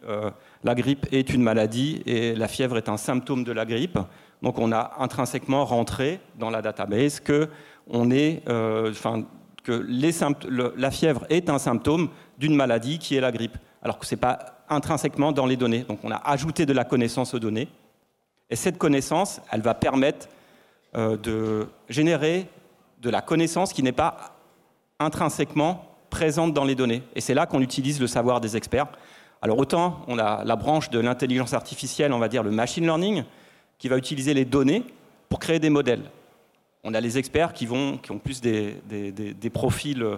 la 0.65 0.75
grippe 0.75 1.07
est 1.13 1.33
une 1.33 1.41
maladie 1.41 2.03
et 2.05 2.35
la 2.35 2.49
fièvre 2.49 2.75
est 2.75 2.89
un 2.89 2.97
symptôme 2.97 3.45
de 3.45 3.53
la 3.53 3.65
grippe, 3.65 3.97
donc 4.41 4.59
on 4.59 4.73
a 4.73 4.95
intrinsèquement 4.99 5.63
rentré 5.63 6.19
dans 6.37 6.49
la 6.49 6.61
database 6.61 7.21
que, 7.21 7.47
on 7.89 8.11
est, 8.11 8.43
que 8.43 9.71
les 9.87 10.11
la 10.75 10.91
fièvre 10.91 11.25
est 11.29 11.49
un 11.49 11.57
symptôme 11.57 12.09
d'une 12.37 12.53
maladie 12.53 12.99
qui 12.99 13.15
est 13.15 13.21
la 13.21 13.31
grippe, 13.31 13.57
alors 13.81 13.97
que 13.97 14.05
ce 14.05 14.15
n'est 14.15 14.19
pas 14.19 14.57
intrinsèquement 14.67 15.31
dans 15.31 15.45
les 15.45 15.55
données. 15.55 15.85
Donc 15.87 15.99
on 16.03 16.11
a 16.11 16.17
ajouté 16.17 16.65
de 16.65 16.73
la 16.73 16.83
connaissance 16.83 17.33
aux 17.33 17.39
données. 17.39 17.69
Et 18.49 18.55
cette 18.55 18.77
connaissance, 18.77 19.41
elle 19.51 19.61
va 19.61 19.73
permettre 19.73 20.27
euh, 20.95 21.17
de 21.17 21.67
générer 21.89 22.47
de 23.01 23.09
la 23.09 23.21
connaissance 23.21 23.73
qui 23.73 23.83
n'est 23.83 23.91
pas 23.91 24.37
intrinsèquement 24.99 25.85
présente 26.09 26.53
dans 26.53 26.63
les 26.63 26.75
données. 26.75 27.03
Et 27.15 27.21
c'est 27.21 27.33
là 27.33 27.45
qu'on 27.45 27.61
utilise 27.61 27.99
le 27.99 28.07
savoir 28.07 28.41
des 28.41 28.55
experts. 28.55 28.87
Alors 29.41 29.57
autant 29.57 30.01
on 30.07 30.17
a 30.17 30.43
la 30.43 30.55
branche 30.55 30.89
de 30.89 30.99
l'intelligence 30.99 31.53
artificielle, 31.53 32.13
on 32.13 32.19
va 32.19 32.29
dire 32.29 32.43
le 32.43 32.51
machine 32.51 32.85
learning, 32.85 33.23
qui 33.77 33.87
va 33.89 33.97
utiliser 33.97 34.33
les 34.33 34.45
données 34.45 34.83
pour 35.29 35.39
créer 35.39 35.59
des 35.59 35.69
modèles. 35.69 36.03
On 36.83 36.93
a 36.93 37.01
les 37.01 37.17
experts 37.17 37.53
qui, 37.53 37.65
vont, 37.65 37.97
qui 37.97 38.11
ont 38.11 38.17
plus 38.17 38.39
des, 38.39 38.75
des, 38.87 39.49
profils 39.49 40.01
euh, 40.01 40.17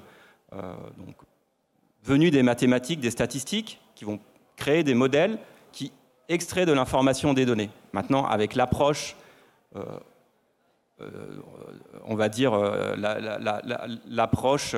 donc, 0.52 1.16
venus 2.04 2.32
des 2.32 2.44
mathématiques, 2.44 3.00
des 3.00 3.12
statistiques, 3.12 3.80
qui 3.96 4.06
vont 4.06 4.20
créer 4.56 4.84
des 4.84 4.94
modèles 4.94 5.40
qui 5.72 5.92
extrait 6.30 6.66
de 6.66 6.72
l'information 6.72 7.34
des 7.34 7.46
données. 7.46 7.70
Maintenant, 7.92 8.26
avec 8.26 8.56
l'approche, 8.56 9.16
euh, 9.76 9.84
euh, 11.02 11.42
on 12.06 12.16
va 12.16 12.30
dire 12.30 12.54
euh, 12.54 12.96
l'approche 14.08 14.76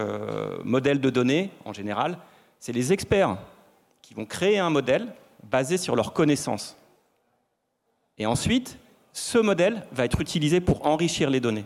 modèle 0.63 1.01
de 1.01 1.09
données 1.09 1.51
en 1.65 1.73
général, 1.73 2.17
c'est 2.59 2.71
les 2.71 2.93
experts 2.93 3.37
qui 4.01 4.13
vont 4.13 4.25
créer 4.25 4.59
un 4.59 4.69
modèle 4.69 5.07
basé 5.43 5.77
sur 5.77 5.95
leurs 5.95 6.13
connaissances. 6.13 6.77
Et 8.17 8.25
ensuite, 8.25 8.77
ce 9.13 9.37
modèle 9.37 9.85
va 9.91 10.05
être 10.05 10.21
utilisé 10.21 10.61
pour 10.61 10.85
enrichir 10.85 11.29
les 11.29 11.39
données. 11.39 11.65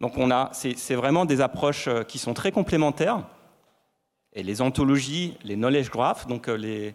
Donc 0.00 0.18
on 0.18 0.30
a, 0.30 0.50
c'est 0.52 0.94
vraiment 0.94 1.24
des 1.24 1.40
approches 1.40 1.88
qui 2.08 2.18
sont 2.18 2.34
très 2.34 2.52
complémentaires. 2.52 3.22
Et 4.32 4.42
les 4.42 4.60
ontologies, 4.60 5.38
les 5.44 5.54
knowledge 5.54 5.90
graphs, 5.90 6.26
donc 6.26 6.48
les, 6.48 6.94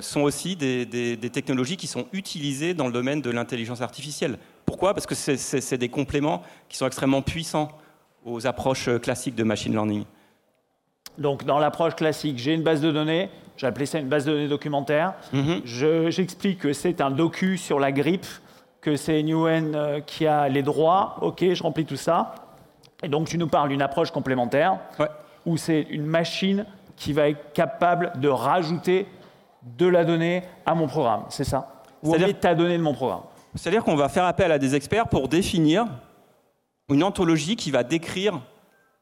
sont 0.00 0.22
aussi 0.22 0.56
des, 0.56 1.18
technologies 1.32 1.76
qui 1.76 1.86
sont 1.86 2.06
utilisées 2.12 2.74
dans 2.74 2.86
le 2.86 2.92
domaine 2.92 3.20
de 3.20 3.30
l'intelligence 3.30 3.80
artificielle. 3.80 4.38
Pourquoi? 4.66 4.92
Parce 4.92 5.06
que 5.06 5.14
c'est 5.14 5.78
des 5.78 5.88
compléments 5.88 6.42
qui 6.68 6.76
sont 6.76 6.86
extrêmement 6.86 7.22
puissants 7.22 7.68
aux 8.24 8.46
approches 8.46 8.90
classiques 9.00 9.36
de 9.36 9.44
machine 9.44 9.72
learning. 9.72 10.04
Donc, 11.18 11.44
dans 11.44 11.58
l'approche 11.58 11.96
classique, 11.96 12.38
j'ai 12.38 12.54
une 12.54 12.62
base 12.62 12.80
de 12.80 12.92
données, 12.92 13.28
j'ai 13.56 13.66
appelé 13.66 13.86
ça 13.86 13.98
une 13.98 14.08
base 14.08 14.24
de 14.24 14.32
données 14.32 14.48
documentaire. 14.48 15.14
Mhm. 15.32 15.62
J'explique 16.10 16.60
que 16.60 16.72
c'est 16.72 17.00
un 17.00 17.10
docu 17.10 17.58
sur 17.58 17.80
la 17.80 17.90
grippe, 17.90 18.26
que 18.80 18.96
c'est 18.96 19.22
Newen 19.22 19.74
euh, 19.74 20.00
qui 20.00 20.26
a 20.26 20.48
les 20.48 20.62
droits. 20.62 21.16
Ok, 21.20 21.44
je 21.52 21.62
remplis 21.62 21.84
tout 21.84 21.96
ça. 21.96 22.34
Et 23.02 23.08
donc, 23.08 23.28
tu 23.28 23.36
nous 23.36 23.48
parles 23.48 23.68
d'une 23.68 23.82
approche 23.82 24.10
complémentaire 24.10 24.78
où 25.44 25.56
c'est 25.56 25.82
une 25.82 26.06
machine 26.06 26.66
qui 26.96 27.12
va 27.12 27.28
être 27.28 27.52
capable 27.52 28.12
de 28.20 28.28
rajouter 28.28 29.06
de 29.76 29.86
la 29.86 30.04
donnée 30.04 30.42
à 30.66 30.74
mon 30.74 30.86
programme, 30.86 31.24
c'est 31.28 31.44
ça? 31.44 31.82
Ou 32.02 32.12
C'est-à-dire 32.12 32.38
ta 32.38 32.54
donnée 32.54 32.78
de 32.78 32.82
mon 32.82 32.94
programme 32.94 33.22
C'est-à-dire 33.54 33.84
qu'on 33.84 33.96
va 33.96 34.08
faire 34.08 34.24
appel 34.24 34.52
à 34.52 34.58
des 34.58 34.74
experts 34.74 35.08
pour 35.08 35.28
définir 35.28 35.86
une 36.88 37.02
anthologie 37.02 37.56
qui 37.56 37.70
va 37.70 37.82
décrire 37.82 38.40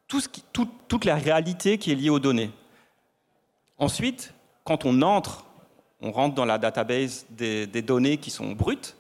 tout 0.09 0.21
ce 0.21 0.29
qui, 0.29 0.43
toute 0.53 1.05
la 1.05 1.17
réalité 1.17 1.79
qui 1.79 1.93
est 1.93 1.95
liée 1.95 2.11
aux 2.11 2.19
données. 2.19 2.51
Ensuite, 3.79 4.33
quand 4.65 4.85
on 4.85 5.03
entre, 5.03 5.45
on 6.01 6.11
rentre 6.11 6.35
dans 6.35 6.45
la 6.45 6.59
database 6.59 7.27
des, 7.31 7.67
données 7.83 8.17
qui 8.17 8.31
sont 8.31 8.53
brutes, 8.53 8.97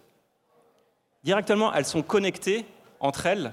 directement 1.24 1.72
elles 1.74 1.84
sont 1.84 2.02
connectées 2.02 2.66
entre 3.00 3.26
elles, 3.26 3.52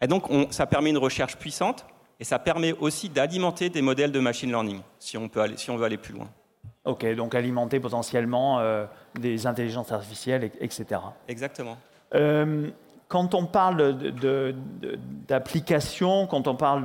et 0.00 0.06
donc 0.06 0.24
ça 0.50 0.66
permet 0.66 0.90
une 0.90 0.98
recherche 0.98 1.36
puissante, 1.36 1.86
et 2.20 2.24
ça 2.24 2.38
permet 2.38 2.72
aussi 2.72 3.08
d'alimenter 3.08 3.68
des 3.68 3.82
modèles 3.82 4.12
de 4.12 4.20
machine 4.20 4.50
learning, 4.50 4.80
si 4.98 5.16
on, 5.16 5.28
peut 5.28 5.40
aller, 5.40 5.56
si 5.56 5.70
on 5.70 5.76
veut 5.76 5.84
aller 5.84 5.98
plus 5.98 6.14
loin. 6.14 6.28
Ok, 6.84 7.06
donc 7.14 7.36
alimenter 7.36 7.78
potentiellement 7.78 8.58
euh, 8.58 8.86
des 9.14 9.46
intelligences 9.46 9.92
artificielles, 9.92 10.50
etc. 10.60 11.00
Exactement. 11.28 11.76
Euh, 12.14 12.70
quand 13.06 13.36
on 13.36 13.46
parle 13.46 13.96
d'applications, 15.28 16.26
quand 16.26 16.48
on 16.48 16.56
parle 16.56 16.82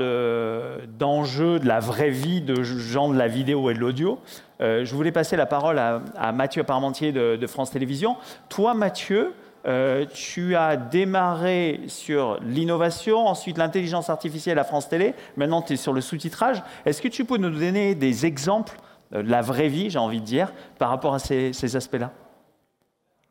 d'enjeux 1.00 1.58
de, 1.60 1.68
la 1.68 1.80
vraie 1.80 2.12
vie 2.12 2.42
de 2.42 2.62
gens 2.62 3.10
de 3.10 3.18
la 3.18 3.28
vidéo 3.28 3.72
et 3.72 3.74
de 3.74 3.80
l'audio, 3.80 4.20
euh, 4.62 4.86
je 4.86 4.94
voulais 4.94 5.12
passer 5.14 5.36
la 5.36 5.46
parole 5.48 5.80
à, 5.80 6.32
Mathieu 6.32 6.64
Parmentier 6.64 7.12
de, 7.12 7.48
France 7.48 7.72
Télévisions. 7.72 8.18
Toi, 8.50 8.76
Mathieu, 8.76 9.34
tu 10.14 10.56
as 10.56 10.76
démarré 10.76 11.80
sur 11.88 12.40
l'innovation, 12.42 13.26
ensuite 13.26 13.58
l'intelligence 13.58 14.10
artificielle 14.10 14.60
à 14.60 14.64
France 14.64 14.90
Télé, 14.90 15.16
maintenant 15.38 15.62
tu 15.62 15.74
es 15.74 15.78
sur 15.78 15.94
le 15.94 16.02
sous-titrage. 16.02 16.62
Est-ce 16.86 17.02
que 17.02 17.08
tu 17.08 17.26
peux 17.26 17.38
nous 17.38 17.50
donner 17.50 17.96
des 17.96 18.26
exemples 18.26 18.78
la 19.12 19.42
vraie 19.42 19.70
vie, 19.70 19.90
j'ai 19.90 20.00
envie 20.00 20.20
de 20.20 20.26
dire, 20.26 20.54
par 20.78 20.90
rapport 20.90 21.14
à 21.14 21.20
ces, 21.20 21.76
aspects-là 21.76 22.12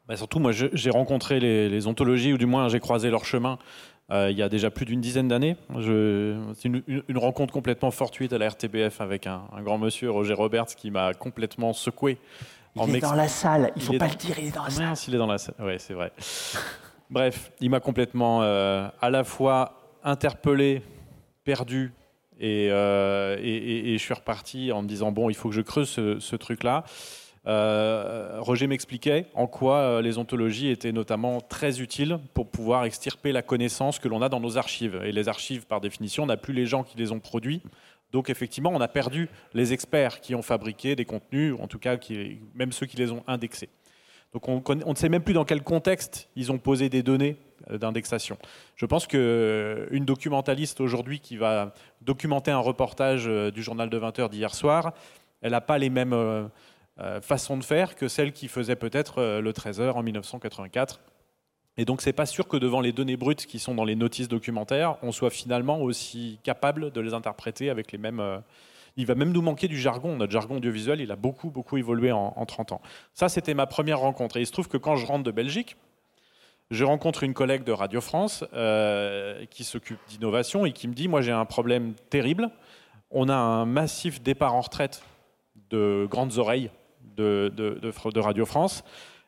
bah, 0.09 0.16
Surtout, 0.16 0.38
moi, 0.38 0.52
j'ai 0.52 0.90
rencontré 0.90 1.40
les, 1.40 1.87
ontologies, 1.87 2.33
ou 2.33 2.38
du 2.38 2.47
moins 2.47 2.68
j'ai 2.68 2.80
croisé 2.80 3.11
leur 3.11 3.25
chemin 3.25 3.59
euh, 4.12 4.30
il 4.30 4.38
y 4.38 4.42
a 4.42 4.49
déjà 4.49 4.71
plus 4.71 4.85
d'une 4.85 5.00
dizaine 5.00 5.26
d'années. 5.26 5.56
C'est 5.75 6.68
une, 6.68 6.83
rencontre 7.16 7.52
complètement 7.52 7.90
fortuite 7.90 8.33
à 8.33 8.38
la 8.38 8.49
RTBF 8.50 9.00
avec 9.00 9.26
un, 9.26 9.42
grand 9.62 9.78
monsieur, 9.78 10.11
Roger 10.11 10.35
Roberts, 10.35 10.76
qui 10.76 10.90
m'a 10.90 11.12
complètement 11.12 11.73
secoué. 11.73 12.18
Il 12.76 12.95
est 12.95 13.00
dans 13.00 13.14
la 13.14 13.26
salle, 13.26 13.73
il 13.75 13.80
ne 13.80 13.85
faut 13.85 13.99
pas 13.99 14.09
le 14.09 14.14
dire, 14.14 14.38
il 14.38 14.49
est 14.49 14.54
dans 14.54 14.64
la 14.64 14.71
salle. 14.71 14.95
il 15.09 15.14
est 15.14 15.18
dans 15.18 15.26
la 15.26 15.38
salle, 15.38 15.54
oui, 15.61 15.75
c'est 15.78 15.95
vrai. 15.95 16.12
Bref, 17.11 17.50
il 17.61 17.71
m'a 17.71 17.80
complètement 17.80 18.42
euh, 18.42 18.88
à 19.00 19.11
la 19.11 19.25
fois 19.25 19.97
interpellé, 20.04 20.83
perdu, 21.42 21.92
euh, 22.43 23.37
et, 23.40 23.93
je 23.99 24.02
suis 24.02 24.14
reparti 24.14 24.73
en 24.73 24.83
me 24.83 24.88
disant 24.88 25.12
bon, 25.12 25.31
il 25.31 25.35
faut 25.35 25.49
que 25.49 25.55
je 25.55 25.61
creuse 25.61 25.88
ce, 25.88 26.37
truc-là. 26.37 26.85
Euh, 27.47 28.38
Roger 28.40 28.66
m'expliquait 28.66 29.26
en 29.35 29.47
quoi 29.47 30.02
les 30.02 30.19
ontologies 30.19 30.69
étaient 30.69 30.93
notamment 30.93 31.40
très 31.40 31.81
utiles 31.81 32.19
pour 32.35 32.49
pouvoir 32.50 32.85
extirper 32.85 33.31
la 33.31 33.43
connaissance 33.43 33.99
que 33.99 34.09
l'on 34.09 34.21
a 34.21 34.28
dans 34.28 34.40
nos 34.40 34.59
archives. 34.59 35.00
Et 35.05 35.12
les 35.12 35.28
archives, 35.28 35.66
par 35.66 35.81
définition, 35.81 36.25
on 36.25 36.26
n'a 36.26 36.37
plus 36.37 36.55
les 36.55 36.66
gens 36.66 36.83
qui 36.83 36.99
les 36.99 37.12
ont 37.12 37.21
produits. 37.21 37.62
Donc 38.12 38.31
effectivement, 38.31 38.71
on 38.73 38.81
a 38.81 38.88
perdu 38.88 39.28
les 39.55 39.73
experts 39.73 40.21
qui 40.21 40.35
ont 40.35 40.43
fabriqué 40.43 40.97
des 40.97 41.05
contenus, 41.05 41.55
en 41.61 41.66
tout 41.66 41.78
cas 41.78 41.97
qui, 41.97 42.38
même 42.55 42.73
ceux 42.73 42.87
qui 42.87 42.97
les 42.97 43.12
ont 43.12 43.23
indexés. 43.26 43.69
Donc 44.45 44.69
on, 44.69 44.75
ne 44.75 44.95
sait 44.97 45.09
même 45.09 45.23
plus 45.23 45.33
dans 45.33 45.47
quel 45.47 45.62
contexte 45.62 46.28
ils 46.37 46.52
ont 46.52 46.59
posé 46.59 46.90
des 46.90 47.02
données 47.02 47.37
euh, 47.71 47.78
d'indexation. 47.78 48.37
Je 48.75 48.85
pense 48.85 49.07
qu'une 49.07 49.19
euh, 49.21 50.00
documentaliste 50.00 50.83
aujourd'hui 50.83 51.21
qui 51.21 51.38
va 51.38 51.73
documenter 52.02 52.50
un 52.50 52.59
reportage 52.59 53.25
euh, 53.28 53.50
du 53.50 53.62
journal 53.62 53.88
de 53.88 53.99
20h 53.99 54.28
d'hier 54.28 54.55
soir, 54.55 54.93
elle 55.40 55.52
n'a 55.52 55.62
pas 55.62 55.78
les 55.78 55.90
mêmes 55.90 56.50
façons 57.21 57.57
de 57.59 57.64
faire 57.64 57.95
que 57.95 58.09
celle 58.09 58.33
qui 58.33 58.49
faisait 58.49 58.75
peut-être 58.75 59.23
le 59.40 59.52
13h 59.52 59.93
en 59.93 60.02
1984. 60.02 61.00
Et 61.76 61.85
donc 61.85 62.00
c'est 62.00 62.14
pas 62.14 62.26
sûr 62.26 62.49
que 62.49 62.57
devant 62.57 62.81
les 62.81 62.93
données 62.93 63.19
brutes 63.19 63.47
qui 63.47 63.59
sont 63.59 63.75
dans 63.75 63.85
les 63.85 63.97
notices 63.97 64.28
documentaires, 64.28 64.97
on 65.02 65.12
soit 65.12 65.31
finalement 65.31 65.81
aussi 65.83 66.40
capable 66.43 66.90
de 66.90 67.00
les 67.00 67.12
interpréter 67.12 67.69
avec 67.69 67.93
les 67.93 67.99
mêmes 67.99 68.43
il 68.97 69.07
va 69.07 69.15
même 69.15 69.33
nous 69.33 69.43
manquer 69.43 69.69
du 69.69 69.79
jargon. 69.79 70.17
Notre 70.17 70.33
jargon 70.33 70.57
audiovisuel, 70.57 71.00
il 71.00 71.11
a 71.11 71.17
beaucoup, 71.17 71.50
beaucoup 71.50 71.76
évolué 71.76 72.12
en, 72.12 72.47
30 72.47 72.73
ans. 72.73 72.81
Ça, 73.12 73.29
c'était 73.29 73.55
ma 73.55 73.67
première 73.67 74.00
rencontre. 74.00 74.37
Et 74.37 74.41
il 74.41 74.47
se 74.47 74.53
trouve 74.53 74.69
que 74.69 74.76
quand 74.76 74.97
je 74.97 75.07
rentre 75.07 75.25
de 75.25 75.31
Belgique, 75.31 75.76
je 76.71 76.85
rencontre 76.85 77.23
une 77.23 77.35
collègue 77.35 77.65
de 77.65 77.73
Radio 77.73 78.00
France 78.00 78.45
euh, 78.53 79.45
qui 79.50 79.65
s'occupe 79.65 79.99
d'innovation 80.09 80.67
et 80.67 80.73
qui 80.73 80.88
me 80.88 80.95
dit, 80.95 81.09
moi 81.09 81.21
j'ai 81.21 81.33
un 81.33 81.45
problème 81.45 81.95
terrible. 82.11 82.50
On 83.11 83.29
a 83.29 83.37
un 83.37 83.67
massif 83.67 84.21
départ 84.21 84.55
en 84.55 84.62
retraite 84.62 85.03
de 85.71 86.09
grandes 86.11 86.38
oreilles 86.38 86.71
de, 87.17 87.53
de 87.55 88.21
Radio 88.21 88.45
France. 88.45 88.83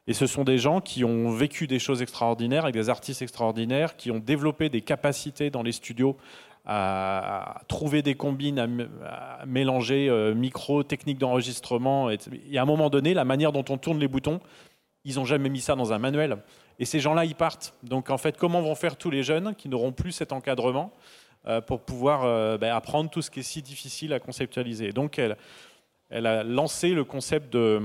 Et 0.09 0.15
ce 0.15 0.27
sont 0.27 0.43
des 0.43 0.57
gens 0.57 0.81
qui 0.81 1.05
ont 1.05 1.31
vécu 1.31 1.67
des 1.67 1.79
choses 1.79 2.01
extraordinaires 2.01 2.65
avec 2.65 2.75
des 2.75 2.89
artistes 2.89 3.21
extraordinaires, 3.21 3.95
qui 3.95 4.11
ont 4.11 4.19
développé 4.19 4.71
des 4.71 4.81
capacités 4.81 5.51
dans 5.51 5.63
les 5.63 5.73
studios 5.73 6.17
à, 6.69 7.63
trouver 7.67 8.03
des 8.03 8.15
combines, 8.15 8.59
à, 8.59 9.45
mélanger 9.47 10.09
euh, 10.09 10.35
micro, 10.35 10.83
technique 10.83 11.19
d'enregistrement. 11.19 12.11
Et, 12.11 12.19
à 12.57 12.63
un 12.63 12.67
moment 12.67 12.91
donné, 12.91 13.15
la 13.15 13.25
manière 13.25 13.53
dont 13.53 13.65
on 13.71 13.79
tourne 13.79 13.99
les 13.99 14.07
boutons, 14.07 14.41
ils 15.05 15.17
n'ont 15.17 15.25
jamais 15.25 15.49
mis 15.49 15.61
ça 15.61 15.75
dans 15.75 15.95
un 15.95 15.99
manuel. 15.99 16.37
Et 16.79 16.85
ces 16.85 17.01
gens-là, 17.01 17.25
ils 17.25 17.35
partent. 17.35 17.75
Donc 17.83 18.11
en 18.11 18.19
fait, 18.19 18.37
comment 18.37 18.61
vont 18.61 18.75
faire 18.75 18.97
tous 18.97 19.11
les 19.11 19.23
jeunes 19.23 19.55
qui 19.55 19.71
n'auront 19.71 19.93
plus 19.93 20.13
cet 20.13 20.33
encadrement 20.33 20.93
euh, 21.47 21.63
pour 21.63 21.81
pouvoir 21.81 22.25
euh, 22.25 22.59
ben, 22.59 22.75
apprendre 22.75 23.09
tout 23.09 23.23
ce 23.23 23.31
qui 23.31 23.41
est 23.41 23.45
si 23.45 23.63
difficile 23.63 24.13
à 24.13 24.21
conceptualiser? 24.21 24.93
Donc 24.93 25.19
elle, 25.19 25.39
elle 26.11 26.27
a 26.27 26.45
lancé 26.45 26.91
le 26.91 27.05
concept 27.05 27.51
de 27.51 27.81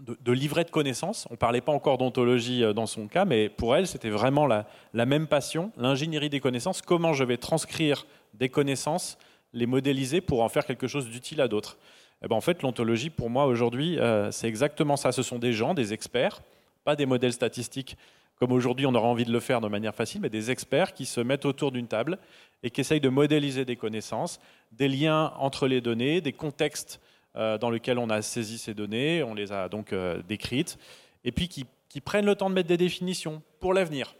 de, 0.00 0.32
livret 0.32 0.64
de 0.64 0.70
connaissances. 0.70 1.26
On 1.30 1.34
ne 1.34 1.38
parlait 1.38 1.60
pas 1.60 1.72
encore 1.72 1.98
d'ontologie 1.98 2.62
euh, 2.62 2.72
dans 2.72 2.86
son 2.86 3.08
cas, 3.08 3.24
mais 3.24 3.48
pour 3.48 3.76
elle, 3.76 3.86
c'était 3.86 4.10
vraiment 4.10 4.46
la, 4.46 4.66
même 5.06 5.26
passion, 5.26 5.72
l'ingénierie 5.76 6.30
des 6.30 6.40
connaissances. 6.40 6.82
Comment 6.82 7.12
je 7.12 7.24
vais 7.24 7.36
transcrire 7.36 8.06
des 8.34 8.48
connaissances, 8.48 9.18
les 9.52 9.66
modéliser 9.66 10.20
pour 10.20 10.42
en 10.42 10.48
faire 10.48 10.66
quelque 10.66 10.86
chose 10.86 11.08
d'utile 11.08 11.40
à 11.40 11.48
d'autres? 11.48 11.78
Eh 12.22 12.28
ben, 12.28 12.36
en 12.36 12.40
fait, 12.40 12.62
l'ontologie, 12.62 13.10
pour 13.10 13.30
moi, 13.30 13.46
aujourd'hui, 13.46 13.98
euh, 13.98 14.30
c'est 14.30 14.48
exactement 14.48 14.96
ça. 14.96 15.12
Ce 15.12 15.22
sont 15.22 15.38
des 15.38 15.52
gens, 15.52 15.74
des 15.74 15.92
experts, 15.92 16.42
pas 16.84 16.96
des 16.96 17.06
modèles 17.06 17.32
statistiques 17.32 17.96
comme 18.38 18.52
aujourd'hui 18.52 18.86
on 18.86 18.94
aurait 18.94 19.06
envie 19.06 19.24
de 19.24 19.32
le 19.32 19.40
faire 19.40 19.60
de 19.60 19.68
manière 19.68 19.94
facile, 19.94 20.20
mais 20.20 20.28
des 20.28 20.50
experts 20.50 20.92
qui 20.92 21.06
se 21.06 21.20
mettent 21.20 21.44
autour 21.44 21.72
d'une 21.72 21.88
table 21.88 22.18
et 22.62 22.70
qui 22.70 22.80
essayent 22.80 23.00
de 23.00 23.08
modéliser 23.08 23.64
des 23.64 23.76
connaissances, 23.76 24.40
des 24.72 24.88
liens 24.88 25.32
entre 25.38 25.66
les 25.66 25.80
données, 25.80 26.20
des 26.20 26.32
contextes 26.32 27.00
dans 27.36 27.70
lequel 27.70 27.98
on 27.98 28.08
a 28.08 28.22
saisi 28.22 28.58
ces 28.58 28.74
données, 28.74 29.22
on 29.22 29.34
les 29.34 29.52
a 29.52 29.68
donc 29.68 29.92
euh, 29.92 30.22
décrites, 30.22 30.78
et 31.24 31.32
puis 31.32 31.48
qui, 31.48 31.66
prennent 32.04 32.26
le 32.26 32.34
temps 32.34 32.50
de 32.50 32.54
mettre 32.54 32.68
des 32.68 32.76
définitions 32.76 33.42
pour 33.58 33.72
l'avenir. 33.72 34.14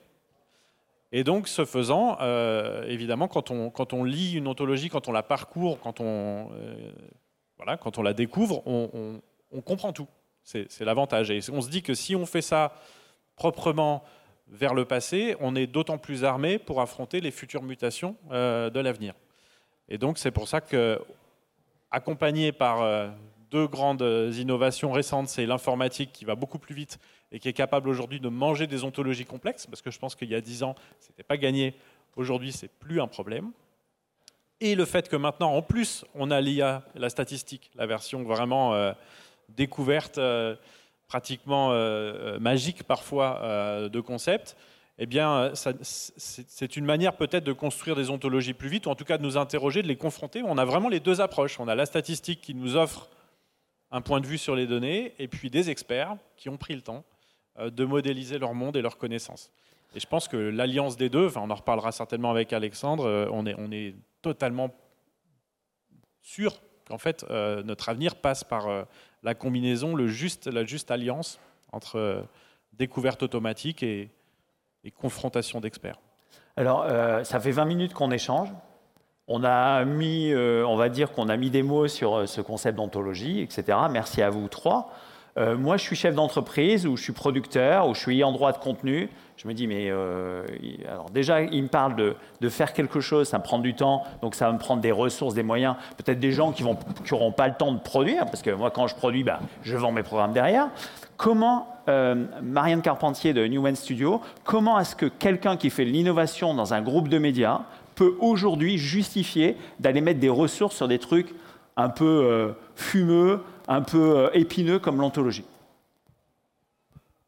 Et 1.13 1.25
donc, 1.25 1.47
ce 1.47 1.67
faisant, 1.67 2.17
euh, 2.23 2.85
évidemment, 2.89 3.29
quand 3.29 3.51
on, 3.51 3.69
quand 3.69 3.93
on 3.93 4.03
lit 4.03 4.33
une 4.33 4.49
ontologie, 4.49 4.89
quand 4.89 5.07
on 5.07 5.13
la 5.13 5.23
parcourt, 5.23 5.79
quand 5.81 6.01
on, 6.01 6.49
voilà, 7.59 7.77
quand 7.77 7.99
on 7.99 8.03
la 8.03 8.15
découvre, 8.15 8.63
on, 8.67 9.21
comprend 9.61 9.93
tout. 9.93 10.09
C'est 10.43 10.81
l'avantage. 10.81 11.31
Et 11.31 11.41
on 11.53 11.61
se 11.61 11.69
dit 11.69 11.83
que 11.83 11.93
si 11.93 12.17
on 12.17 12.25
fait 12.25 12.41
ça 12.41 12.73
proprement 13.37 14.03
vers 14.49 14.73
le 14.73 14.87
passé, 14.87 15.37
on 15.41 15.55
est 15.55 15.67
d'autant 15.67 15.99
plus 15.99 16.25
armé 16.25 16.59
pour 16.59 16.81
affronter 16.81 17.21
les 17.21 17.31
futures 17.31 17.63
mutations 17.63 18.17
de 18.31 18.81
l'avenir. 18.81 19.13
Et 19.91 19.99
donc, 19.99 20.17
c'est 20.17 20.31
pour 20.31 20.49
ça 20.49 20.63
que 20.63 20.99
accompagné 21.91 22.53
par 22.53 22.83
euh, 22.83 23.09
deux 23.51 23.67
grandes 23.67 24.03
innovations 24.35 24.93
récentes, 24.93 25.29
c'est 25.29 25.47
l'informatique 25.47 26.11
qui 26.13 26.25
va 26.25 26.35
beaucoup 26.35 26.59
plus 26.59 26.75
vite 26.75 26.99
et 27.33 27.39
qui 27.39 27.49
est 27.49 27.53
capable 27.53 27.89
aujourd'hui 27.89 28.21
de 28.21 28.29
manger 28.29 28.67
des 28.67 28.85
ontologies 28.85 29.25
complexes, 29.25 29.67
parce 29.67 29.83
que 29.83 29.91
je 29.91 29.99
pense 29.99 30.15
qu'il 30.15 30.29
y 30.29 30.35
a 30.35 30.41
dix 30.41 30.63
ans, 30.63 30.75
ce 31.01 31.09
n'était 31.09 31.23
pas 31.23 31.37
gagné. 31.37 31.75
Aujourd'hui, 32.17 32.53
c'est 32.53 32.69
plus 32.69 33.01
un 33.01 33.07
problème. 33.07 33.51
Et 34.61 34.75
le 34.75 34.85
fait 34.85 35.09
que 35.09 35.17
maintenant, 35.17 35.53
en 35.53 35.63
plus, 35.63 36.05
on 36.15 36.31
a 36.31 36.41
l'IA, 36.41 36.83
la 36.95 37.11
statistique, 37.11 37.71
la 37.75 37.87
version 37.87 38.23
vraiment 38.23 38.75
euh, 38.75 38.93
découverte, 39.51 40.19
euh, 40.19 40.57
pratiquement 41.09 41.71
magique 42.41 42.83
parfois 42.83 43.89
de 43.89 44.01
concepts, 44.01 44.57
eh 44.99 45.07
bien, 45.07 45.31
euh, 45.37 45.55
c'est 45.83 46.77
une 46.77 46.87
manière 46.87 47.17
peut-être 47.17 47.45
de 47.45 47.53
construire 47.53 47.97
des 47.97 48.09
ontologies 48.09 48.55
plus 48.55 48.69
vite, 48.69 48.87
ou 48.87 48.91
en 48.91 48.95
tout 48.95 49.05
cas 49.05 49.19
de 49.19 49.23
nous 49.23 49.37
interroger, 49.37 49.83
de 49.83 49.89
les 49.89 49.97
confronter. 49.97 50.43
On 50.43 50.57
a 50.57 50.65
vraiment 50.65 50.89
les 50.89 51.01
deux 51.01 51.21
approches. 51.21 51.61
On 51.61 51.69
a 51.69 51.75
la 51.75 51.85
statistique 51.85 52.41
qui 52.41 52.55
nous 52.55 52.77
offre 52.77 53.11
un 53.91 54.01
point 54.01 54.21
de 54.21 54.27
vue 54.27 54.39
sur 54.39 54.57
les 54.57 54.67
données, 54.67 55.15
et 55.19 55.29
puis 55.29 55.51
des 55.51 55.69
experts 55.69 56.17
qui 56.37 56.49
ont 56.49 56.57
pris 56.57 56.75
le 56.75 56.81
temps 56.81 57.05
euh, 57.59 57.71
de 57.71 57.85
modéliser 57.85 58.39
leur 58.39 58.55
monde 58.55 58.77
et 58.77 58.83
leurs 58.83 58.97
connaissances. 58.97 59.53
Et 59.95 60.01
je 60.01 60.07
pense 60.07 60.29
que 60.29 60.37
l'alliance 60.37 60.97
des 60.97 61.11
deux, 61.11 61.27
enfin, 61.27 61.43
on 61.45 61.51
en 61.51 61.55
reparlera 61.55 61.93
certainement 61.93 62.31
avec 62.31 62.53
Alexandre, 62.53 63.05
euh, 63.05 63.29
on 63.31 63.47
est, 63.47 63.95
totalement 64.23 64.75
sûr 66.21 66.61
qu'en 66.89 66.99
fait, 66.99 67.25
notre 67.31 67.89
avenir 67.89 68.17
passe 68.17 68.43
par 68.43 68.87
la 69.23 69.35
combinaison, 69.37 69.95
le 69.95 70.09
juste, 70.09 70.49
la 70.49 70.65
juste 70.65 70.91
alliance 70.91 71.39
entre 71.71 72.27
découverte 72.73 73.23
automatique 73.23 73.85
et, 73.85 74.11
et 74.87 74.91
confrontation 74.93 75.61
d'experts 75.61 75.99
Alors, 76.57 76.87
euh, 76.89 77.25
ça 77.25 77.41
fait 77.41 77.51
20 77.51 77.65
minutes 77.65 77.93
qu'on 77.93 78.11
échange. 78.11 78.49
On 79.29 79.43
a 79.43 79.85
mis, 79.85 80.33
euh, 80.33 80.65
on 80.67 80.77
va 80.77 80.89
dire 80.89 81.11
qu'on 81.11 81.29
a 81.29 81.37
mis 81.37 81.51
des 81.51 81.65
mots 81.65 81.89
sur 81.89 82.15
euh, 82.15 82.27
ce 82.27 82.41
concept 82.41 82.77
d'ontologie, 82.77 83.41
etc. 83.41 83.77
Merci 83.91 84.23
à 84.23 84.31
vous 84.31 84.47
trois. 84.49 84.93
moi, 85.37 85.77
je 85.77 85.83
suis 85.83 85.97
chef 85.97 86.15
d'entreprise 86.15 86.87
ou 86.87 86.97
je 86.97 87.03
suis 87.03 87.13
producteur 87.13 87.89
ou 87.89 87.95
je 87.95 88.01
suis 88.01 88.25
en 88.25 88.33
droit 88.33 88.53
de 88.53 88.59
contenu. 88.59 89.11
Je 89.37 89.47
me 89.49 89.53
dis, 89.53 89.67
mais 89.67 89.91
alors 90.89 91.11
déjà, 91.11 91.43
il 91.43 91.65
me 91.65 91.69
parle 91.69 91.95
de, 92.41 92.49
faire 92.49 92.73
quelque 92.73 93.01
chose, 93.01 93.29
ça 93.29 93.37
me 93.37 93.43
prend 93.43 93.59
du 93.59 93.75
temps, 93.75 94.05
donc 94.23 94.35
ça 94.35 94.47
va 94.47 94.53
me 94.53 94.59
prendre 94.59 94.81
des 94.81 94.93
ressources, 94.93 95.35
des 95.35 95.43
moyens, 95.43 95.77
peut-être 95.99 96.21
des 96.21 96.33
gens 96.33 96.53
qui 96.53 96.65
n'auront 96.65 97.33
pas 97.33 97.49
le 97.49 97.55
temps 97.55 97.73
de 97.73 97.81
produire, 97.81 98.25
parce 98.25 98.41
que 98.41 98.51
moi, 98.51 98.71
quand 98.71 98.87
je 98.87 98.95
produis, 98.95 99.25
bah, 99.25 99.41
je 99.63 99.77
vends 99.77 99.93
mes 99.93 100.03
programmes 100.03 100.33
derrière. 100.33 100.71
Comment, 101.17 101.69
euh, 101.89 102.27
Marianne 102.43 102.83
Carpentier 102.83 103.33
de 103.33 103.47
New 103.47 103.75
Studio, 103.75 104.21
comment 104.45 104.79
est-ce 104.79 104.95
que 104.95 105.07
quelqu'un 105.07 105.57
qui 105.57 105.71
fait 105.71 105.85
l'innovation 105.85 106.53
dans 106.55 106.75
un 106.75 106.83
groupe 106.83 107.09
de 107.09 107.19
médias 107.19 107.63
peut 107.95 108.17
aujourd'hui 108.21 108.77
justifier 108.77 109.57
d'aller 109.81 110.03
mettre 110.03 110.21
des 110.21 110.29
ressources 110.29 110.77
sur 110.77 110.89
des 110.89 110.99
trucs 110.99 111.35
un 111.77 111.89
peu 111.89 112.05
euh, 112.05 112.53
fumeux, 112.75 113.41
un 113.69 113.81
peu 113.83 114.19
euh, 114.19 114.31
épineux 114.35 114.79
comme 114.79 115.01
l'ontologie? 115.01 115.45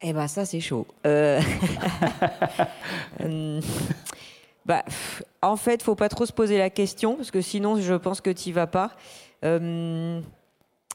Eh 0.01 0.13
bien, 0.13 0.27
ça, 0.27 0.45
c'est 0.45 0.61
chaud. 0.61 0.85
bah, 4.65 4.83
en 5.41 5.55
fait, 5.57 5.75
il 5.75 5.79
ne 5.79 5.83
faut 5.83 5.95
pas 5.95 6.09
trop 6.09 6.25
se 6.25 6.31
poser 6.31 6.57
la 6.57 6.69
question, 6.69 7.15
parce 7.15 7.31
que 7.31 7.41
sinon, 7.41 7.81
je 7.81 7.95
pense 7.95 8.21
que 8.21 8.29
tu 8.29 8.49
n'y 8.49 8.53
vas 8.53 8.67
pas. 8.67 8.91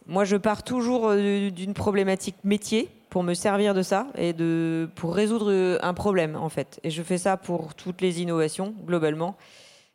Moi, 0.06 0.24
je 0.24 0.36
pars 0.36 0.62
toujours 0.62 1.08
euh, 1.08 1.50
d'une 1.50 1.72
problématique 1.72 2.36
métier 2.44 2.90
pour 3.08 3.22
me 3.22 3.32
servir 3.32 3.72
de 3.72 3.80
ça 3.80 4.06
et 4.18 4.34
de, 4.34 4.88
pour 4.96 5.14
résoudre 5.14 5.50
euh, 5.50 5.78
un 5.80 5.94
problème, 5.94 6.36
en 6.36 6.50
fait. 6.50 6.78
Et 6.84 6.90
je 6.90 7.02
fais 7.02 7.16
ça 7.16 7.38
pour 7.38 7.74
toutes 7.74 8.02
les 8.02 8.20
innovations, 8.20 8.74
globalement. 8.84 9.36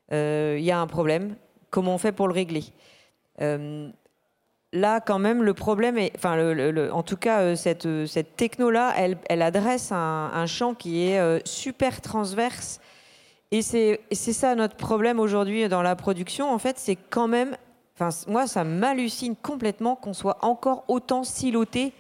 Il 0.10 0.16
euh, 0.16 0.60
y 0.60 0.72
a 0.72 0.80
un 0.80 0.88
problème. 0.88 1.36
Comment 1.70 1.94
on 1.94 1.98
fait 2.00 2.12
pour 2.12 2.28
le 2.28 2.34
régler? 2.34 2.64
Là, 4.72 5.00
quand 5.00 5.18
même, 5.18 5.42
le 5.42 5.54
problème 5.56 5.98
est, 5.98 6.12
enfin, 6.16 6.38
en 6.92 7.02
tout 7.02 7.18
cas, 7.18 7.56
cette, 7.56 7.88
cette 8.06 8.36
techno-là, 8.36 8.94
elle, 8.98 9.18
elle, 9.28 9.42
adresse 9.42 9.92
un, 9.92 10.46
champ 10.46 10.76
qui 10.76 11.08
est 11.08 11.48
super 11.48 12.02
transverse. 12.02 12.80
Et 13.50 13.64
c'est 13.64 14.00
ça 14.12 14.54
notre 14.54 14.76
problème 14.76 15.20
aujourd'hui 15.20 15.68
dans 15.70 15.82
la 15.82 15.96
production. 15.96 16.52
En 16.54 16.60
fait, 16.60 16.78
c'est 16.78 16.98
quand 16.98 17.28
même, 17.28 17.56
enfin, 18.00 18.10
moi, 18.28 18.48
ça 18.48 18.64
m'hallucine 18.64 19.36
complètement 19.36 19.96
qu'on 19.96 20.14
soit 20.14 20.38
encore 20.42 20.86
autant 20.88 21.24
siloté 21.24 21.94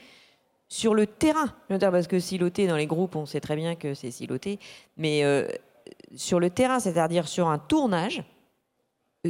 sur 0.67 0.93
le 0.93 1.07
terrain. 1.07 1.53
parce 1.67 2.07
que 2.07 2.19
siloté 2.19 2.67
dans 2.67 2.77
les 2.77 2.88
groupes, 2.88 3.15
on 3.15 3.25
sait 3.25 3.39
très 3.41 3.55
bien 3.55 3.75
que 3.75 3.93
c'est 3.93 4.12
siloté, 4.12 4.59
mais 4.97 5.23
sur 6.15 6.39
le 6.39 6.49
terrain, 6.49 6.79
c'est-à-dire 6.79 7.27
sur 7.27 7.47
un 7.47 7.57
tournage, 7.57 8.23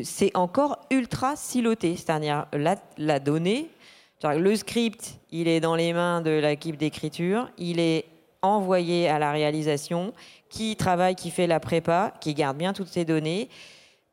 c'est 0.04 0.36
encore 0.36 0.86
ultra 0.92 1.36
siloté. 1.36 1.96
C'est-à-dire 1.96 2.46
la 2.98 3.20
donnée, 3.20 3.70
le 4.24 4.56
script, 4.56 5.20
il 5.32 5.48
est 5.48 5.60
dans 5.60 5.76
les 5.76 5.94
mains 5.94 6.22
de 6.22 6.32
l'équipe 6.32 6.78
d'écriture, 6.78 7.50
il 7.58 7.80
est 7.80 8.06
envoyé 8.42 9.10
à 9.10 9.20
la 9.20 9.32
réalisation, 9.32 10.14
qui 10.50 10.76
travaille, 10.76 11.16
qui 11.16 11.30
fait 11.30 11.48
la 11.48 11.60
prépa, 11.60 12.14
qui 12.20 12.34
garde 12.34 12.58
bien 12.58 12.74
toutes 12.74 12.88
ces 12.88 13.06
données. 13.06 13.50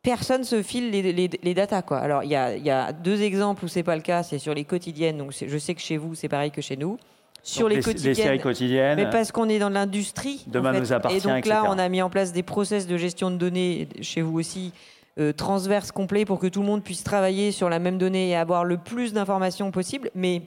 Personne 0.06 0.44
se 0.44 0.62
file 0.62 0.92
les, 0.92 1.28
les, 1.42 1.54
datas. 1.54 1.82
Quoi. 1.82 1.98
Alors, 1.98 2.22
il 2.22 2.30
y 2.30 2.36
a, 2.36 2.92
deux 2.92 3.22
exemples 3.22 3.64
où 3.64 3.68
c'est 3.68 3.82
pas 3.82 3.96
le 3.96 4.02
cas, 4.02 4.22
c'est 4.22 4.38
sur 4.38 4.54
les 4.54 4.62
quotidiennes. 4.62 5.18
Donc, 5.18 5.32
je 5.44 5.58
sais 5.58 5.74
que 5.74 5.80
chez 5.80 5.96
vous, 5.96 6.14
c'est 6.14 6.28
pareil 6.28 6.52
que 6.52 6.62
chez 6.62 6.76
nous. 6.76 6.96
Sur 7.42 7.68
les, 7.68 7.80
quotidiennes, 7.80 8.40
quotidiennes. 8.40 8.94
Mais 8.94 9.10
parce 9.10 9.32
qu'on 9.32 9.48
est 9.48 9.58
dans 9.58 9.68
l'industrie. 9.68 10.44
Demain 10.46 10.78
nous 10.78 10.92
appartient. 10.92 11.18
Et 11.18 11.20
donc 11.20 11.44
là, 11.46 11.64
on 11.66 11.76
a 11.76 11.88
mis 11.88 12.02
en 12.02 12.08
place 12.08 12.32
des 12.32 12.44
process 12.44 12.86
de 12.86 12.96
gestion 12.96 13.32
de 13.32 13.36
données 13.36 13.88
chez 14.00 14.22
vous 14.22 14.38
aussi 14.38 14.72
euh, 15.18 15.32
transverse 15.32 15.90
complet 15.90 16.24
pour 16.24 16.38
que 16.38 16.46
tout 16.46 16.60
le 16.60 16.66
monde 16.66 16.84
puisse 16.84 17.02
travailler 17.02 17.50
sur 17.50 17.68
la 17.68 17.80
même 17.80 17.98
donnée 17.98 18.30
et 18.30 18.36
avoir 18.36 18.64
le 18.64 18.76
plus 18.76 19.12
d'informations 19.12 19.72
possible. 19.72 20.12
Mais 20.14 20.42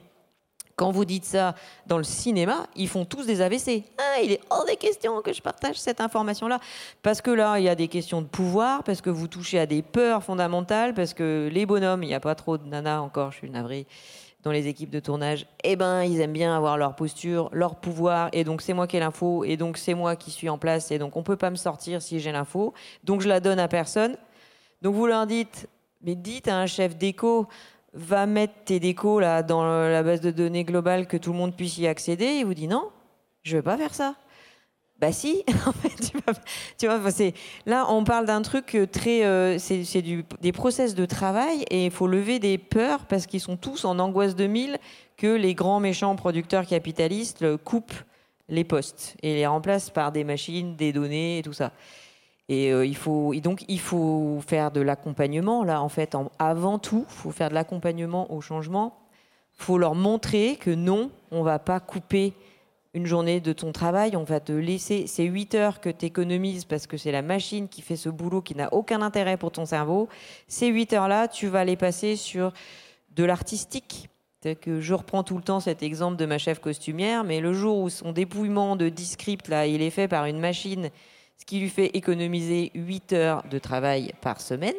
quand 0.79 0.91
vous 0.91 1.03
dites 1.03 1.25
ça 1.25 1.55
dans 1.87 1.97
le 1.97 2.05
cinéma, 2.05 2.65
ils 2.73 2.87
font 2.87 3.03
tous 3.03 3.25
des 3.25 3.41
AVC. 3.41 3.83
Ah, 3.97 4.21
il 4.23 4.31
est 4.31 4.39
hors 4.49 4.63
des 4.63 4.77
questions 4.77 5.21
que 5.21 5.33
je 5.33 5.41
partage 5.41 5.75
cette 5.75 5.99
information-là. 5.99 6.61
Parce 7.03 7.19
que 7.21 7.31
là, 7.31 7.59
il 7.59 7.65
y 7.65 7.69
a 7.69 7.75
des 7.75 7.89
questions 7.89 8.21
de 8.21 8.27
pouvoir, 8.27 8.85
parce 8.85 9.01
que 9.01 9.09
vous 9.09 9.27
touchez 9.27 9.59
à 9.59 9.65
des 9.65 9.81
peurs 9.81 10.23
fondamentales, 10.23 10.93
parce 10.93 11.13
que 11.13 11.49
les 11.51 11.65
bonhommes, 11.65 12.01
il 12.03 12.07
n'y 12.07 12.13
a 12.13 12.21
pas 12.21 12.33
trop 12.33 12.57
de 12.57 12.65
nanas 12.65 13.01
encore, 13.01 13.33
je 13.33 13.39
suis 13.39 13.49
navrée, 13.49 13.87
dans 14.43 14.53
les 14.53 14.67
équipes 14.67 14.89
de 14.89 15.01
tournage, 15.01 15.47
eh 15.65 15.75
ben, 15.75 16.03
ils 16.03 16.21
aiment 16.21 16.31
bien 16.31 16.55
avoir 16.55 16.77
leur 16.77 16.95
posture, 16.95 17.49
leur 17.51 17.75
pouvoir, 17.75 18.29
et 18.31 18.45
donc 18.45 18.61
c'est 18.61 18.73
moi 18.73 18.87
qui 18.87 18.95
ai 18.95 19.01
l'info, 19.01 19.43
et 19.43 19.57
donc 19.57 19.77
c'est 19.77 19.95
moi 19.95 20.15
qui 20.15 20.31
suis 20.31 20.47
en 20.47 20.57
place, 20.57 20.91
et 20.91 20.97
donc 20.97 21.17
on 21.17 21.23
peut 21.23 21.35
pas 21.35 21.49
me 21.49 21.57
sortir 21.57 22.01
si 22.01 22.21
j'ai 22.21 22.31
l'info, 22.31 22.73
donc 23.03 23.19
je 23.19 23.27
la 23.27 23.41
donne 23.41 23.59
à 23.59 23.67
personne. 23.67 24.15
Donc 24.81 24.95
vous 24.95 25.07
leur 25.07 25.27
dites, 25.27 25.67
mais 26.01 26.15
dites 26.15 26.47
à 26.47 26.57
un 26.57 26.67
chef 26.67 26.95
d'éco, 26.95 27.49
va 27.93 28.25
mettre 28.25 28.53
tes 28.65 28.79
décos 28.79 29.19
là 29.19 29.43
dans 29.43 29.63
la 29.63 30.03
base 30.03 30.21
de 30.21 30.31
données 30.31 30.63
globale 30.63 31.07
que 31.07 31.17
tout 31.17 31.31
le 31.31 31.37
monde 31.37 31.55
puisse 31.55 31.77
y 31.77 31.87
accéder. 31.87 32.37
Il 32.39 32.45
vous 32.45 32.53
dit 32.53 32.67
non, 32.67 32.89
je 33.43 33.57
vais 33.57 33.63
pas 33.63 33.77
faire 33.77 33.93
ça. 33.93 34.15
Bah 34.99 35.13
si, 35.13 35.45
tu 36.77 36.87
vois, 36.87 36.99
là 37.65 37.85
on 37.89 38.03
parle 38.03 38.25
d'un 38.25 38.41
truc 38.41 38.77
très, 38.91 39.23
euh, 39.23 39.57
c'est 39.57 40.01
des 40.41 40.51
process 40.51 40.93
de 40.93 41.05
travail 41.05 41.63
et 41.69 41.85
il 41.85 41.91
faut 41.91 42.07
lever 42.07 42.39
des 42.39 42.57
peurs 42.57 43.05
parce 43.05 43.25
qu'ils 43.25 43.39
sont 43.39 43.55
tous 43.55 43.85
en 43.85 43.97
angoisse 43.97 44.35
2000 44.35 44.77
que 45.15 45.27
les 45.27 45.53
grands 45.53 45.79
méchants 45.79 46.17
producteurs 46.17 46.65
capitalistes 46.65 47.55
coupent 47.57 47.93
les 48.49 48.65
postes 48.65 49.15
et 49.23 49.35
les 49.35 49.47
remplacent 49.47 49.89
par 49.89 50.11
des 50.11 50.25
machines, 50.25 50.75
des 50.75 50.91
données 50.91 51.37
et 51.37 51.43
tout 51.43 51.53
ça. 51.53 51.71
Et, 52.49 52.73
euh, 52.73 52.85
il 52.85 52.95
faut, 52.95 53.33
donc, 53.35 53.63
il 53.67 53.79
faut 53.79 54.39
faire 54.45 54.71
de 54.71 54.81
l'accompagnement, 54.81 55.63
là, 55.63 55.81
en 55.81 55.89
fait, 55.89 56.17
avant 56.39 56.79
tout, 56.79 57.05
il 57.07 57.13
faut 57.13 57.31
faire 57.31 57.49
de 57.49 57.53
l'accompagnement 57.53 58.33
au 58.33 58.41
changement. 58.41 58.97
Il 59.57 59.63
faut 59.63 59.77
leur 59.77 59.95
montrer 59.95 60.57
que 60.57 60.71
non, 60.71 61.11
on 61.31 61.39
ne 61.39 61.43
va 61.43 61.59
pas 61.59 61.79
couper 61.79 62.33
une 62.95 63.05
journée 63.05 63.39
de 63.39 63.53
ton 63.53 63.71
travail, 63.71 64.15
on 64.15 64.23
va 64.23 64.39
te 64.39 64.51
laisser 64.51 65.05
ces 65.05 65.25
8 65.25 65.55
heures 65.55 65.79
que 65.79 65.89
tu 65.89 66.05
économises 66.05 66.65
parce 66.65 66.87
que 66.87 66.97
c'est 66.97 67.11
la 67.11 67.21
machine 67.21 67.67
qui 67.67 67.83
fait 67.83 67.95
ce 67.95 68.09
boulot 68.09 68.41
qui 68.41 68.55
n'a 68.55 68.73
aucun 68.73 69.03
intérêt 69.03 69.37
pour 69.37 69.51
ton 69.51 69.65
cerveau. 69.65 70.09
Ces 70.47 70.67
8 70.67 70.93
heures-là, 70.93 71.27
tu 71.27 71.47
vas 71.47 71.65
les 71.65 71.75
passer 71.75 72.15
sur 72.15 72.51
de 73.15 73.23
l'artistique. 73.23 74.09
Que 74.61 74.79
je 74.79 74.93
reprends 74.93 75.23
tout 75.23 75.35
le 75.35 75.43
temps 75.43 75.59
cet 75.59 75.83
exemple 75.83 76.15
de 76.15 76.25
ma 76.25 76.37
chef 76.37 76.59
costumière, 76.59 77.25
mais 77.25 77.41
le 77.41 77.51
jour 77.51 77.79
où 77.79 77.89
son 77.89 78.13
dépouillement 78.13 78.77
de 78.77 78.87
10 78.87 79.05
scripts, 79.05 79.49
là, 79.49 79.67
il 79.67 79.81
est 79.81 79.89
fait 79.89 80.07
par 80.07 80.25
une 80.25 80.39
machine 80.39 80.91
ce 81.39 81.45
qui 81.45 81.59
lui 81.59 81.69
fait 81.69 81.95
économiser 81.95 82.71
8 82.75 83.13
heures 83.13 83.43
de 83.49 83.57
travail 83.59 84.13
par 84.21 84.41
semaine. 84.41 84.75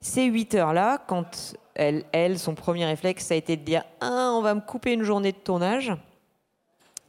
Ces 0.00 0.24
8 0.24 0.54
heures-là, 0.54 1.02
quand 1.06 1.54
elle, 1.74 2.04
elle, 2.12 2.38
son 2.38 2.54
premier 2.54 2.86
réflexe, 2.86 3.26
ça 3.26 3.34
a 3.34 3.36
été 3.36 3.56
de 3.56 3.62
dire 3.62 3.84
ah, 4.00 4.32
on 4.34 4.42
va 4.42 4.54
me 4.54 4.60
couper 4.60 4.92
une 4.92 5.02
journée 5.02 5.32
de 5.32 5.36
tournage. 5.36 5.92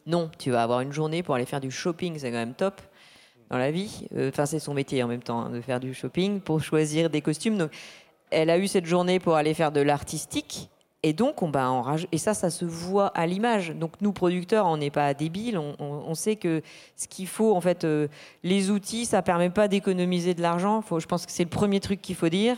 Non, 0.06 0.30
tu 0.38 0.52
vas 0.52 0.64
avoir 0.64 0.82
une 0.82 0.92
journée 0.92 1.24
pour 1.24 1.36
aller 1.36 1.46
faire 1.46 1.62
du 1.62 1.72
shopping, 1.72 2.18
c'est 2.18 2.30
quand 2.30 2.38
même 2.38 2.56
top 2.56 2.82
dans 3.50 3.58
la 3.58 3.72
vie. 3.72 4.08
Euh, 4.16 4.30
enfin, 4.30 4.46
c'est 4.46 4.60
son 4.60 4.74
métier 4.74 5.02
en 5.04 5.08
même 5.08 5.24
temps, 5.24 5.42
hein, 5.42 5.50
de 5.50 5.62
faire 5.62 5.80
du 5.80 5.94
shopping 5.94 6.42
pour 6.42 6.62
choisir 6.62 7.10
des 7.10 7.22
costumes. 7.22 7.58
Donc, 7.58 7.72
elle 8.32 8.50
a 8.50 8.58
eu 8.58 8.68
cette 8.68 8.86
journée 8.86 9.20
pour 9.20 9.36
aller 9.36 9.54
faire 9.54 9.72
de 9.72 9.82
l'artistique. 9.82 10.70
Et 11.06 11.12
donc, 11.12 11.42
on 11.42 11.52
va 11.52 11.70
en 11.70 11.96
Et 12.14 12.18
ça, 12.18 12.34
ça 12.34 12.50
se 12.50 12.64
voit 12.64 13.08
à 13.08 13.28
l'image. 13.28 13.72
Donc, 13.72 13.92
nous, 14.00 14.14
producteurs, 14.14 14.66
on 14.66 14.78
n'est 14.78 14.90
pas 14.90 15.14
débiles. 15.14 15.58
On, 15.58 16.16
sait 16.16 16.38
que 16.38 16.62
ce 16.96 17.10
qu'il 17.10 17.28
faut, 17.28 17.54
en 17.54 17.60
fait, 17.60 17.84
euh, 17.84 18.08
les 18.44 18.72
outils, 18.72 19.06
ça 19.06 19.22
permet 19.22 19.50
pas 19.50 19.68
d'économiser 19.68 20.34
de 20.34 20.42
l'argent. 20.42 20.82
Je 20.98 21.06
pense 21.06 21.26
que 21.26 21.32
c'est 21.34 21.44
le 21.44 21.50
premier 21.50 21.82
truc 21.82 22.02
qu'il 22.02 22.16
faut 22.16 22.30
dire 22.30 22.56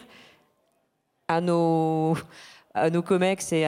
à 1.28 1.42
nos, 1.42 2.16
à 2.76 2.92
nos 2.92 3.02
comex 3.02 3.52
et, 3.52 3.66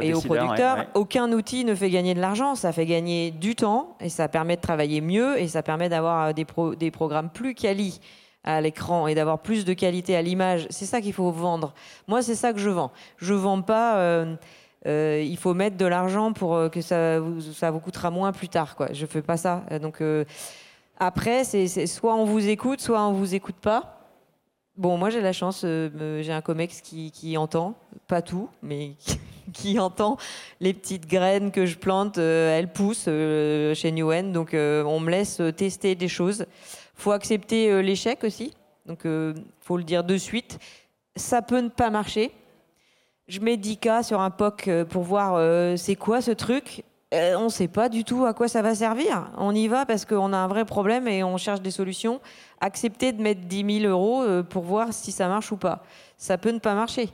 et 0.00 0.14
aux 0.14 0.20
producteurs. 0.20 0.86
Aucun 0.94 1.32
outil 1.32 1.64
ne 1.64 1.74
fait 1.74 1.90
gagner 1.90 2.14
de 2.14 2.20
l'argent. 2.20 2.54
Ça 2.54 2.70
fait 2.72 2.86
gagner 2.86 3.32
du 3.32 3.56
temps 3.56 3.96
et 4.00 4.10
ça 4.10 4.28
permet 4.28 4.54
de 4.54 4.62
travailler 4.62 5.00
mieux 5.00 5.40
et 5.40 5.48
ça 5.48 5.64
permet 5.64 5.88
d'avoir 5.88 6.32
des, 6.34 6.46
des 6.78 6.90
programmes 6.92 7.30
plus 7.30 7.54
quali 7.54 8.00
à 8.44 8.60
l'écran 8.60 9.06
et 9.06 9.14
d'avoir 9.14 9.38
plus 9.40 9.64
de 9.64 9.72
qualité 9.74 10.16
à 10.16 10.22
l'image. 10.22 10.66
C'est 10.70 10.86
ça 10.86 11.00
qu'il 11.00 11.12
faut 11.12 11.30
vendre. 11.30 11.74
Moi, 12.08 12.22
c'est 12.22 12.34
ça 12.34 12.52
que 12.52 12.58
je 12.58 12.70
vends. 12.70 12.90
Je 13.18 13.34
vends 13.34 13.62
pas. 13.62 13.98
Euh, 13.98 14.36
euh, 14.86 15.22
il 15.24 15.36
faut 15.36 15.52
mettre 15.52 15.76
de 15.76 15.84
l'argent 15.84 16.32
pour 16.32 16.54
euh, 16.54 16.68
que 16.70 16.80
ça 16.80 17.20
vous, 17.20 17.40
ça 17.40 17.70
vous 17.70 17.80
coûtera 17.80 18.10
moins 18.10 18.32
plus 18.32 18.48
tard. 18.48 18.76
Quoi. 18.76 18.88
Je 18.92 19.04
fais 19.06 19.22
pas 19.22 19.36
ça. 19.36 19.64
Donc 19.82 20.02
après, 20.98 21.44
c'est 21.44 21.86
soit 21.86 22.14
on 22.14 22.24
vous 22.24 22.48
écoute, 22.48 22.80
soit 22.80 23.02
on 23.06 23.12
vous 23.12 23.34
écoute 23.34 23.56
pas. 23.60 23.96
Bon, 24.76 24.96
moi 24.96 25.10
j'ai 25.10 25.20
la 25.20 25.34
chance, 25.34 25.60
j'ai 25.62 26.32
un 26.32 26.40
comex 26.40 26.80
qui, 26.80 27.10
qui, 27.10 27.36
entend, 27.36 27.74
pas 28.06 28.22
tout, 28.22 28.48
mais 28.62 28.92
qui, 29.52 29.78
entend 29.78 30.16
les 30.60 30.72
petites 30.72 31.06
graines 31.06 31.50
que 31.50 31.66
je 31.66 31.76
plante, 31.76 32.16
elles 32.16 32.72
poussent 32.72 33.04
chez 33.04 33.92
Newen, 33.92 34.32
donc 34.32 34.52
on 34.54 35.00
me 35.00 35.10
laisse 35.10 35.42
tester 35.54 35.96
des 35.96 36.08
choses 36.08 36.46
faut 37.00 37.12
accepter 37.12 37.70
euh, 37.70 37.82
l'échec 37.82 38.22
aussi. 38.24 38.52
Donc, 38.86 39.04
euh, 39.06 39.34
faut 39.60 39.76
le 39.76 39.84
dire 39.84 40.04
de 40.04 40.16
suite. 40.16 40.58
Ça 41.16 41.42
peut 41.42 41.60
ne 41.60 41.68
pas 41.68 41.90
marcher. 41.90 42.30
Je 43.26 43.40
mets 43.40 43.56
10 43.56 43.78
cas 43.78 44.02
sur 44.02 44.20
un 44.20 44.30
POC 44.30 44.68
euh, 44.68 44.84
pour 44.84 45.02
voir 45.02 45.40
c'est 45.78 45.96
quoi 45.96 46.20
ce 46.20 46.30
truc. 46.30 46.84
on 47.12 47.44
ne 47.44 47.48
sait 47.48 47.68
pas 47.68 47.88
du 47.88 48.04
tout 48.04 48.24
à 48.24 48.34
quoi 48.34 48.48
ça 48.48 48.62
va 48.62 48.74
servir. 48.74 49.30
On 49.38 49.54
y 49.54 49.66
va 49.68 49.86
parce 49.86 50.04
qu'on 50.04 50.32
a 50.32 50.36
un 50.36 50.48
vrai 50.48 50.64
problème 50.64 51.08
et 51.08 51.24
on 51.24 51.36
cherche 51.36 51.60
des 51.60 51.70
solutions. 51.70 52.20
Accepter 52.60 53.12
de 53.12 53.22
mettre 53.22 53.42
10 53.42 53.80
000 53.82 53.90
euros 53.90 54.24
pour 54.44 54.62
voir 54.62 54.92
si 54.92 55.12
ça 55.12 55.28
marche 55.28 55.52
ou 55.52 55.56
pas. 55.56 55.82
Ça 56.16 56.38
peut 56.38 56.50
ne 56.50 56.58
pas 56.58 56.74
marcher. 56.74 57.10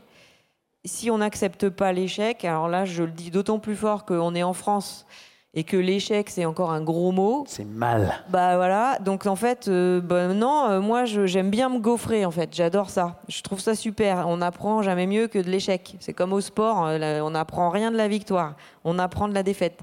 Si 0.85 1.11
on 1.11 1.19
n'accepte 1.19 1.69
pas 1.69 1.93
l'échec, 1.93 2.45
alors 2.45 2.69
là, 2.69 2.85
je 2.85 3.03
le 3.03 3.11
dis 3.11 3.31
d'autant 3.31 3.59
plus 3.59 3.77
fort 3.77 4.05
qu'on 4.05 4.35
est 4.35 4.43
en 4.43 4.53
France 4.53 5.07
et 5.57 5.65
que 5.65 5.77
l'échec 5.77 6.31
c'est 6.31 6.45
encore 6.45 6.71
un 6.71 6.83
gros 6.83 7.11
mot. 7.11 7.45
C'est 7.49 7.65
mal. 7.65 8.23
Bah 8.29 8.57
voilà, 8.57 8.99
donc 9.01 9.27
en 9.27 9.35
fait, 9.35 9.67
euh, 9.67 10.01
bah, 10.01 10.29
non, 10.29 10.69
euh, 10.69 10.81
moi 10.81 11.07
j'aime 11.07 11.51
bien 11.51 11.69
me 11.71 11.81
gaufrer 11.81 12.25
en 12.25 12.31
fait, 12.31 12.51
j'adore 12.55 12.91
ça. 12.91 13.21
Je 13.29 13.43
trouve 13.43 13.59
ça 13.59 13.75
super. 13.75 14.27
On 14.29 14.43
apprend 14.43 14.83
jamais 14.83 15.07
mieux 15.07 15.27
que 15.27 15.39
de 15.39 15.51
l'échec. 15.51 15.97
C'est 15.99 16.13
comme 16.13 16.35
au 16.35 16.43
sport, 16.43 16.87
euh, 16.87 17.21
on 17.21 17.31
n'apprend 17.31 17.71
rien 17.71 17.91
de 17.91 17.97
la 17.97 18.07
victoire, 18.07 18.55
on 18.85 18.99
apprend 18.99 19.27
de 19.29 19.35
la 19.35 19.43
défaite. 19.43 19.81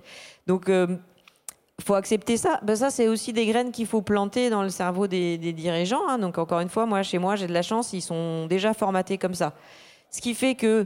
Donc 0.48 0.70
faut 1.82 1.96
accepter 1.96 2.38
ça. 2.38 2.60
Ben 2.64 2.76
ça, 2.76 2.92
c'est 2.92 3.08
aussi 3.08 3.34
des 3.34 3.48
graines 3.48 3.72
qu'il 3.72 3.88
faut 3.88 4.02
planter 4.02 4.50
dans 4.50 4.62
le 4.62 4.70
cerveau 4.70 5.08
des, 5.08 5.38
dirigeants. 5.38 6.08
Hein. 6.08 6.20
Donc, 6.20 6.38
encore 6.38 6.60
une 6.60 6.70
fois, 6.70 6.86
moi, 6.86 7.02
chez 7.04 7.18
moi, 7.18 7.36
j'ai 7.36 7.48
de 7.48 7.54
la 7.54 7.64
chance, 7.64 7.94
ils 7.94 8.02
sont 8.02 8.46
déjà 8.46 8.74
formatés 8.74 9.18
comme 9.18 9.34
ça. 9.34 9.54
Ce 10.12 10.22
qui 10.22 10.36
fait 10.36 10.56
que 10.56 10.86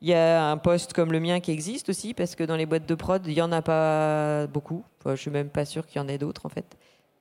il 0.00 0.08
y 0.08 0.14
a 0.14 0.50
un 0.50 0.56
poste 0.56 0.92
comme 0.92 1.12
le 1.12 1.20
mien 1.20 1.40
qui 1.40 1.50
existe 1.50 1.88
aussi, 1.88 2.14
parce 2.14 2.34
que 2.34 2.44
dans 2.44 2.56
les 2.56 2.66
boîtes 2.66 2.86
de 2.86 2.94
prod, 2.94 3.26
il 3.26 3.34
n'y 3.34 3.40
en 3.40 3.52
a 3.52 3.62
pas 3.62 4.46
beaucoup. 4.48 4.84
je 5.04 5.10
ne 5.10 5.16
suis 5.16 5.30
même 5.30 5.48
pas 5.48 5.64
sûr 5.64 5.86
qu'il 5.86 6.00
y 6.00 6.04
en 6.04 6.08
ait 6.08 6.18
d'autres, 6.18 6.46
en 6.46 6.50
fait. 6.50 6.76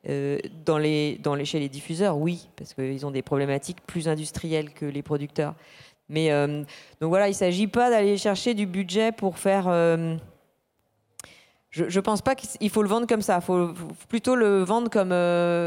Euh, 0.10 0.38
dans 0.66 0.78
les, 0.78 1.18
dans 1.24 1.34
les, 1.34 1.46
chez 1.46 1.60
les 1.60 1.70
diffuseurs, 1.70 2.18
oui, 2.18 2.50
parce 2.58 2.74
qu'ils 2.74 3.06
ont 3.06 3.12
des 3.12 3.22
problématiques 3.22 3.78
plus 3.88 4.10
industrielles 4.10 4.74
que 4.74 4.86
les 4.86 5.02
producteurs. 5.02 5.56
Mais 6.10 6.32
euh, 6.32 6.64
donc 7.00 7.10
voilà, 7.10 7.28
il 7.28 7.32
ne 7.32 7.36
s'agit 7.36 7.68
pas 7.68 7.90
d'aller 7.90 8.18
chercher 8.18 8.54
du 8.54 8.66
budget 8.66 9.14
pour 9.14 9.38
faire. 9.38 9.70
Euh, 9.70 10.18
je 11.70 11.86
ne 11.86 12.02
pense 12.02 12.22
pas 12.22 12.36
qu'il 12.36 12.70
faut 12.70 12.84
le 12.84 12.90
vendre 12.90 13.08
comme 13.08 13.22
ça. 13.22 13.38
Il 13.38 13.46
faut, 13.46 13.70
plutôt 14.10 14.36
le 14.36 14.62
vendre 14.64 14.90
comme. 14.90 15.14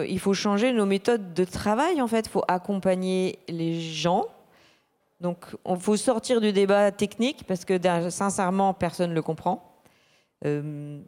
il 0.07 0.19
faut 0.21 0.35
changer 0.35 0.73
nos 0.73 0.87
méthodes 0.87 1.33
de 1.33 1.45
travail, 1.45 2.03
en 2.03 2.07
fait. 2.07 2.27
Il 2.27 2.31
faut 2.31 2.45
accompagner 2.47 3.39
les 3.49 3.81
gens 3.81 4.27
Donc, 5.21 5.47
il 5.69 5.79
faut 5.79 5.97
sortir 5.97 6.41
du 6.41 6.53
débat 6.53 6.91
technique 6.91 7.45
parce 7.47 7.65
que 7.65 7.79
sincèrement, 8.11 8.75
personne 8.75 9.11
ne 9.11 9.15
le 9.15 9.23
comprend. 9.23 9.81
Euh, 10.45 11.01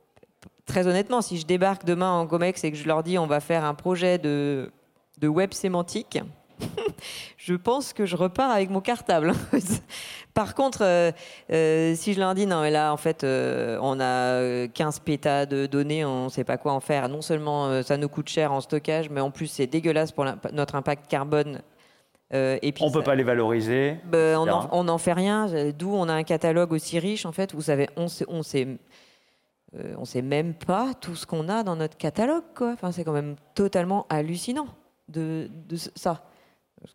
très 0.65 0.87
honnêtement, 0.87 1.21
si 1.21 1.39
je 1.39 1.47
débarque 1.47 1.85
demain 1.85 2.11
en 2.11 2.25
Gomex 2.25 2.65
et 2.65 2.73
que 2.73 2.79
je 2.79 2.87
leur 2.87 3.03
dis 3.03 3.19
on 3.19 3.27
va 3.27 3.41
faire 3.41 3.65
un 3.65 3.75
projet 3.75 4.17
de, 4.17 4.73
de 5.19 5.29
web 5.29 5.53
sémantique, 5.53 6.21
je 7.37 7.55
pense 7.55 7.93
que 7.93 8.07
je 8.07 8.17
repars 8.17 8.51
avec 8.51 8.71
mon 8.71 8.81
cartable. 8.81 9.35
Par 10.35 10.55
contre, 10.55 10.83
euh, 10.83 11.13
euh, 11.53 11.95
si 11.95 12.15
je 12.15 12.21
leur 12.21 12.35
dis 12.35 12.47
non, 12.47 12.63
mais 12.63 12.71
là, 12.71 12.93
en 12.95 12.97
fait, 12.97 13.25
on 13.25 14.01
a 14.01 14.69
15 14.69 15.01
pétas 15.01 15.45
de 15.45 15.67
données, 15.67 16.07
on 16.07 16.25
ne 16.25 16.29
sait 16.31 16.45
pas 16.45 16.57
quoi 16.57 16.73
en 16.73 16.81
faire. 16.81 17.11
Non 17.11 17.21
seulement 17.21 17.83
ça 17.83 17.99
nous 17.99 18.09
coûte 18.09 18.31
cher 18.31 18.53
en 18.53 18.63
stockage, 18.63 19.11
mais 19.11 19.21
en 19.21 19.31
plus 19.31 19.49
c'est 19.49 19.67
dégueulasse 19.67 20.13
pour 20.13 20.25
notre 20.53 20.77
impact 20.77 21.09
carbone 21.09 21.61
euh, 22.35 22.59
et 22.61 22.73
puis 22.73 22.85
on 22.85 22.89
ne 22.89 22.93
peut 22.93 23.03
pas 23.03 23.15
les 23.15 23.23
valoriser. 23.23 23.97
Ben, 24.05 24.37
on 24.71 24.85
n'en 24.85 24.99
fait 24.99 25.13
rien, 25.13 25.47
d'où 25.77 25.95
on 25.95 26.09
a 26.09 26.13
un 26.13 26.25
catalogue 26.25 26.73
aussi 26.73 26.99
riche. 26.99 27.25
En 27.25 27.33
fait, 27.33 27.55
vous 27.55 27.63
savez, 27.63 27.89
on 27.97 28.09
sait, 28.09 28.27
on 28.29 28.43
sait, 28.43 28.69
euh, 29.77 29.95
on 29.97 30.05
sait 30.05 30.23
même 30.23 30.55
pas 30.55 30.93
tout 31.01 31.17
ce 31.17 31.27
qu'on 31.27 31.49
a 31.49 31.63
dans 31.63 31.77
notre 31.77 31.97
catalogue. 31.97 32.45
Quoi. 32.55 32.73
Enfin, 32.73 32.93
c'est 32.93 33.05
quand 33.05 33.13
même 33.13 33.37
totalement 33.55 34.07
hallucinant 34.11 34.69
de, 35.09 35.49
de 35.69 35.77
ça. 35.77 36.23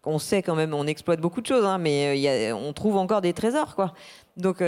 On 0.05 0.19
sait 0.19 0.43
quand 0.43 0.55
même, 0.55 0.73
on 0.73 0.85
exploite 0.87 1.19
beaucoup 1.19 1.41
de 1.41 1.47
choses, 1.47 1.65
hein, 1.65 1.77
mais 1.77 2.09
euh, 2.09 2.15
y 2.15 2.27
a, 2.27 2.55
on 2.55 2.71
trouve 2.71 2.97
encore 2.97 3.21
des 3.21 3.33
trésors. 3.33 3.75
Quoi. 3.75 3.93
Donc, 4.37 4.63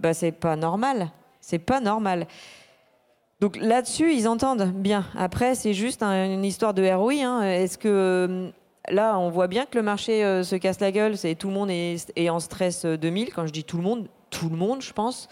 bah, 0.00 0.12
c'est 0.12 0.32
pas 0.32 0.56
normal. 0.56 1.10
C'est 1.40 1.58
pas 1.58 1.80
normal. 1.80 2.26
Donc 3.40 3.56
là-dessus, 3.56 4.12
ils 4.12 4.28
entendent 4.28 4.70
bien. 4.74 5.06
Après, 5.16 5.54
c'est 5.54 5.72
juste 5.72 6.02
une 6.02 6.44
histoire 6.44 6.74
de 6.74 6.86
ROI. 6.86 7.24
Hein. 7.24 7.42
Est-ce 7.42 7.78
que 7.78 8.52
là, 8.88 9.18
on 9.18 9.30
voit 9.30 9.46
bien 9.46 9.66
que 9.66 9.76
le 9.76 9.82
marché 9.82 10.24
euh, 10.24 10.42
se 10.42 10.56
casse 10.56 10.80
la 10.80 10.92
gueule. 10.92 11.16
C'est 11.16 11.34
tout 11.34 11.48
le 11.48 11.54
monde 11.54 11.70
est, 11.70 12.30
en 12.30 12.40
stress 12.40 12.84
2000. 12.84 13.28
Euh, 13.28 13.30
Quand 13.34 13.46
je 13.46 13.52
dis 13.52 13.64
tout 13.64 13.76
le 13.76 13.82
monde, 13.82 14.08
tout 14.30 14.48
le 14.48 14.56
monde, 14.56 14.82
je 14.82 14.92
pense. 14.92 15.28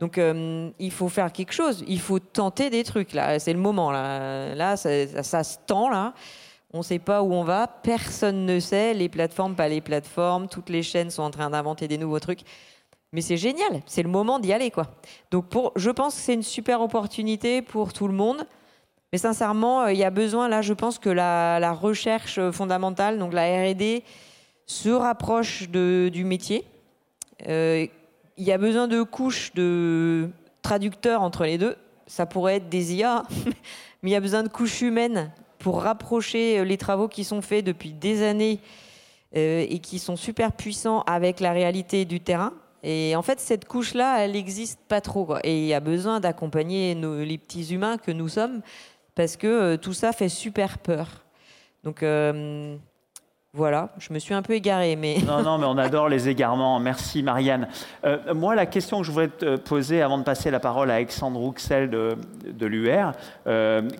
Donc, 0.00 0.18
euh, 0.18 0.70
il 0.78 0.90
faut 0.90 1.08
faire 1.08 1.32
quelque 1.32 1.52
chose. 1.52 1.84
Il 1.86 2.00
faut 2.00 2.18
tenter 2.18 2.70
des 2.70 2.84
trucs. 2.84 3.12
Là, 3.12 3.38
c'est 3.38 3.52
le 3.52 3.58
moment. 3.58 3.90
Là, 3.90 4.54
là, 4.54 4.76
ça, 4.76 5.22
ça, 5.22 5.44
se 5.44 5.58
tend 5.66 5.88
là. 5.88 6.12
On 6.72 6.78
ne 6.78 6.82
sait 6.82 6.98
pas 6.98 7.22
où 7.22 7.32
on 7.32 7.44
va. 7.44 7.66
Personne 7.66 8.44
ne 8.46 8.58
sait. 8.58 8.94
Les 8.94 9.08
plateformes, 9.08 9.54
pas 9.54 9.68
les 9.68 9.80
plateformes. 9.80 10.48
Toutes 10.48 10.70
les 10.70 10.82
chaînes 10.82 11.10
sont 11.10 11.22
en 11.22 11.30
train 11.30 11.50
d'inventer 11.50 11.86
des 11.88 11.98
nouveaux 11.98 12.20
trucs. 12.20 12.40
Mais 13.12 13.20
c'est 13.20 13.36
génial. 13.36 13.82
C'est 13.86 14.02
le 14.02 14.08
moment 14.08 14.38
d'y 14.38 14.52
aller, 14.52 14.70
quoi. 14.70 14.86
Donc, 15.30 15.48
pour, 15.48 15.72
je 15.76 15.90
pense 15.90 16.14
que 16.14 16.20
c'est 16.20 16.34
une 16.34 16.42
super 16.42 16.80
opportunité 16.80 17.62
pour 17.62 17.92
tout 17.92 18.08
le 18.08 18.14
monde. 18.14 18.46
Mais 19.12 19.18
sincèrement, 19.18 19.82
euh, 19.82 19.92
il 19.92 19.98
y 19.98 20.04
a 20.04 20.10
besoin, 20.10 20.48
là, 20.48 20.62
je 20.62 20.72
pense 20.72 20.98
que 20.98 21.10
la, 21.10 21.72
recherche 21.72 22.40
fondamentale, 22.50 23.18
donc 23.18 23.34
la 23.34 23.70
RD, 23.70 24.02
se 24.64 24.88
rapproche 24.88 25.68
du 25.68 26.24
métier. 26.24 26.64
Euh, 27.46 27.86
il 28.38 28.44
y 28.44 28.52
a 28.52 28.58
besoin 28.58 28.88
de 28.88 29.02
couches 29.02 29.52
de 29.52 30.30
traducteurs 30.62 31.20
entre 31.20 31.44
les 31.44 31.58
deux. 31.58 31.76
Ça 32.06 32.24
pourrait 32.24 32.56
être 32.56 32.70
des 32.70 32.94
IA, 32.94 33.24
mais 34.02 34.10
il 34.10 34.12
y 34.12 34.16
a 34.16 34.20
besoin 34.20 34.42
de 34.42 34.48
couches 34.48 34.80
humaines 34.80 35.30
pour 35.58 35.82
rapprocher 35.82 36.60
euh, 36.60 36.64
les 36.64 36.78
travaux 36.78 37.08
qui 37.08 37.24
sont 37.24 37.42
faits 37.42 37.66
depuis 37.66 37.92
des 37.92 38.22
années 38.22 38.60
et 39.34 39.78
qui 39.78 39.98
sont 39.98 40.16
super 40.16 40.52
puissants 40.52 41.04
avec 41.06 41.40
la 41.40 41.52
réalité 41.52 42.04
du 42.04 42.20
terrain. 42.20 42.52
Et 42.82 43.16
en 43.16 43.22
fait, 43.22 43.40
cette 43.40 43.64
couche-là, 43.64 44.18
elle 44.18 44.32
n'existe 44.32 44.78
pas 44.88 45.00
trop. 45.00 45.36
Et 45.42 45.58
il 45.60 45.64
y 45.64 45.72
a 45.72 45.80
besoin 45.80 46.20
d'accompagner 46.20 46.94
les 46.94 47.38
petits 47.38 47.72
humains 47.72 47.96
que 47.96 48.10
nous 48.10 48.28
sommes 48.28 48.60
parce 49.14 49.36
que 49.36 49.46
euh, 49.46 49.76
tout 49.76 49.92
ça 49.92 50.12
fait 50.12 50.28
super 50.28 50.78
peur. 50.78 51.06
Donc 51.84 52.02
euh, 52.02 52.76
voilà, 53.54 53.90
je 53.98 54.12
me 54.14 54.18
suis 54.18 54.32
un 54.32 54.40
peu 54.40 54.54
égarée, 54.54 54.96
mais... 54.96 55.18
Non, 55.26 55.42
non, 55.42 55.58
mais 55.58 55.66
on 55.66 55.76
adore 55.76 56.08
les 56.08 56.28
égarements. 56.28 56.78
Merci 56.80 57.22
Marianne. 57.22 57.68
Euh, 58.04 58.32
moi, 58.34 58.54
la 58.54 58.66
question 58.66 59.00
que 59.00 59.04
je 59.04 59.10
voudrais 59.10 59.28
te 59.28 59.56
poser 59.56 60.00
avant 60.00 60.16
de 60.16 60.22
passer 60.22 60.50
la 60.50 60.60
parole 60.60 60.90
à 60.90 60.94
Alexandre 60.94 61.38
Rouxel 61.38 61.90
de, 61.90 62.16
de 62.46 62.66
l'UR, 62.66 63.12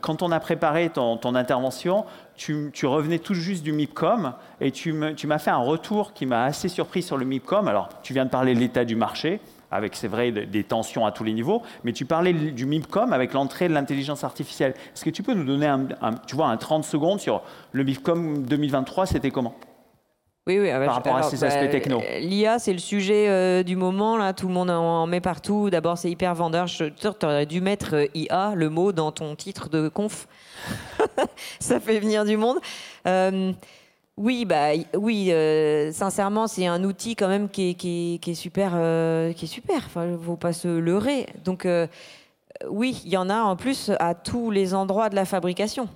quand 0.00 0.22
on 0.22 0.30
a 0.30 0.40
préparé 0.40 0.88
ton, 0.90 1.18
intervention, 1.34 2.06
tu, 2.34 2.70
tu, 2.72 2.86
revenais 2.86 3.18
tout 3.18 3.34
juste 3.34 3.62
du 3.62 3.72
MIPCOM 3.72 4.32
et 4.60 4.70
tu 4.70 4.92
m'as 4.92 5.38
fait 5.38 5.50
un 5.50 5.58
retour 5.58 6.14
qui 6.14 6.24
m'a 6.24 6.44
assez 6.44 6.68
surpris 6.68 7.02
sur 7.02 7.18
le 7.18 7.26
MIPCOM. 7.26 7.68
Alors, 7.68 7.90
tu 8.02 8.14
viens 8.14 8.24
de 8.24 8.30
parler 8.30 8.54
de 8.54 8.60
l'état 8.60 8.84
du 8.84 8.96
marché 8.96 9.40
avec, 9.72 9.96
c'est 9.96 10.08
vrai, 10.08 10.30
des 10.30 10.64
tensions 10.64 11.06
à 11.06 11.12
tous 11.12 11.24
les 11.24 11.32
niveaux, 11.32 11.62
mais 11.82 11.92
tu 11.92 12.04
parlais 12.04 12.32
du 12.32 12.66
MIPCOM 12.66 13.12
avec 13.12 13.32
l'entrée 13.32 13.68
de 13.68 13.74
l'intelligence 13.74 14.22
artificielle. 14.22 14.74
Est-ce 14.94 15.04
que 15.04 15.10
tu 15.10 15.22
peux 15.22 15.34
nous 15.34 15.44
donner 15.44 15.66
un, 15.66 15.86
tu 16.26 16.36
vois, 16.36 16.48
un 16.48 16.56
30 16.56 16.84
secondes 16.84 17.20
sur 17.20 17.42
le 17.72 17.82
MIPCOM 17.82 18.44
2023, 18.44 19.06
c'était 19.06 19.30
comment? 19.30 19.54
Oui, 20.48 20.58
oui, 20.58 20.70
par 20.70 20.94
rapport 20.94 21.16
à 21.16 21.22
ces 21.22 21.44
aspects 21.44 21.60
bah, 21.60 21.68
techno. 21.68 22.02
L'IA, 22.18 22.58
c'est 22.58 22.72
le 22.72 22.80
sujet 22.80 23.28
euh, 23.28 23.62
du 23.62 23.76
moment. 23.76 24.16
Là, 24.16 24.32
tout 24.32 24.48
le 24.48 24.52
monde 24.52 24.70
en 24.70 25.06
met 25.06 25.20
partout. 25.20 25.70
D'abord, 25.70 25.96
c'est 25.96 26.10
hyper 26.10 26.34
vendeur. 26.34 26.66
Je, 26.66 26.86
tu 26.86 27.06
aurais 27.24 27.46
dû 27.46 27.60
mettre 27.60 27.94
euh, 27.94 28.06
IA, 28.12 28.54
le 28.56 28.68
mot, 28.68 28.90
dans 28.90 29.12
ton 29.12 29.36
titre 29.36 29.68
de 29.68 29.88
conf. 29.88 30.26
Ça 31.60 31.78
fait 31.78 32.00
venir 32.00 32.24
du 32.24 32.36
monde. 32.36 32.58
Euh, 33.06 33.52
oui, 34.18 34.44
bah, 34.44 34.72
oui 34.94 35.32
euh, 35.32 35.90
sincèrement, 35.90 36.46
c'est 36.46 36.66
un 36.66 36.84
outil 36.84 37.16
quand 37.16 37.28
même 37.28 37.48
qui 37.48 37.70
est, 37.70 38.34
super. 38.34 38.72
Euh, 38.74 39.32
qui 39.32 39.46
est 39.46 39.48
super. 39.48 39.82
Enfin, 39.86 40.04
il 40.04 40.12
ne 40.12 40.18
faut 40.18 40.36
pas 40.36 40.52
se 40.52 40.68
leurrer. 40.68 41.26
Donc, 41.44 41.64
euh, 41.64 41.86
oui, 42.68 43.00
il 43.04 43.10
y 43.10 43.16
en 43.16 43.30
a 43.30 43.40
en 43.40 43.56
plus 43.56 43.90
à 43.98 44.14
tous 44.14 44.50
les 44.50 44.74
endroits 44.74 45.08
de 45.08 45.14
la 45.14 45.24
fabrication, 45.24 45.88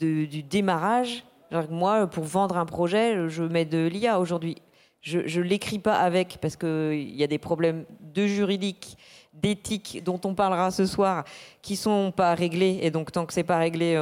du 0.00 0.42
démarrage. 0.42 1.24
moi, 1.70 2.08
pour 2.08 2.24
vendre 2.24 2.56
un 2.56 2.66
projet, 2.66 3.28
je 3.28 3.44
mets 3.44 3.64
de 3.64 3.86
l'IA 3.86 4.18
aujourd'hui. 4.18 4.56
Je 5.02 5.20
ne 5.20 5.44
l'écris 5.44 5.78
pas 5.78 5.94
avec 5.94 6.38
parce 6.42 6.56
qu'il 6.56 7.14
y 7.14 7.22
a 7.22 7.28
des 7.28 7.38
problèmes 7.38 7.84
de 8.00 8.26
juridique, 8.26 8.98
d'éthique 9.32 10.02
dont 10.04 10.20
on 10.24 10.34
parlera 10.34 10.72
ce 10.72 10.84
soir 10.84 11.22
qui 11.62 11.76
sont 11.76 12.10
pas 12.10 12.34
réglés. 12.34 12.80
Et 12.82 12.90
donc, 12.90 13.12
tant 13.12 13.24
que 13.24 13.32
c'est 13.32 13.44
pas 13.44 13.58
réglé, 13.58 13.96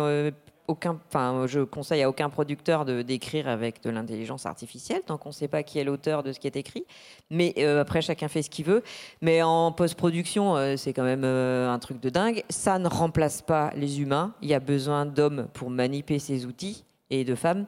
aucun, 0.67 0.99
enfin, 1.09 1.47
je 1.47 1.61
conseille 1.61 2.03
à 2.03 2.09
aucun 2.09 2.31
producteur 2.31 2.85
de 2.85 3.03
d'écrire 3.03 3.49
avec 3.49 3.83
de 3.83 3.91
l'intelligence 3.91 4.47
artificielle 4.47 5.03
tant 5.07 5.19
qu'on 5.19 5.29
ne 5.29 5.35
sait 5.35 5.49
pas 5.49 5.63
qui 5.63 5.79
est 5.79 5.85
l'auteur 5.85 6.23
de 6.23 6.33
ce 6.33 6.41
qui 6.41 6.47
est 6.47 6.57
écrit. 6.57 6.85
Mais 7.31 7.55
euh, 7.59 7.81
après, 7.81 8.01
chacun 8.01 8.29
fait 8.29 8.43
ce 8.43 8.51
qu'il 8.51 8.65
veut. 8.65 8.83
Mais 9.21 9.43
en 9.43 9.73
post-production, 9.73 10.57
euh, 10.57 10.77
c'est 10.77 10.93
quand 10.93 11.05
même 11.05 11.25
euh, 11.25 11.71
un 11.71 11.79
truc 11.79 12.01
de 12.01 12.09
dingue. 12.09 12.45
Ça 12.49 12.79
ne 12.79 12.89
remplace 12.89 13.43
pas 13.43 13.73
les 13.77 14.01
humains. 14.01 14.33
Il 14.41 14.49
y 14.49 14.55
a 14.55 14.61
besoin 14.61 15.07
d'hommes 15.07 15.49
pour 15.53 15.71
manipuler 15.71 16.19
ces 16.19 16.47
outils 16.47 16.85
et 17.11 17.25
de 17.25 17.35
femmes. 17.35 17.67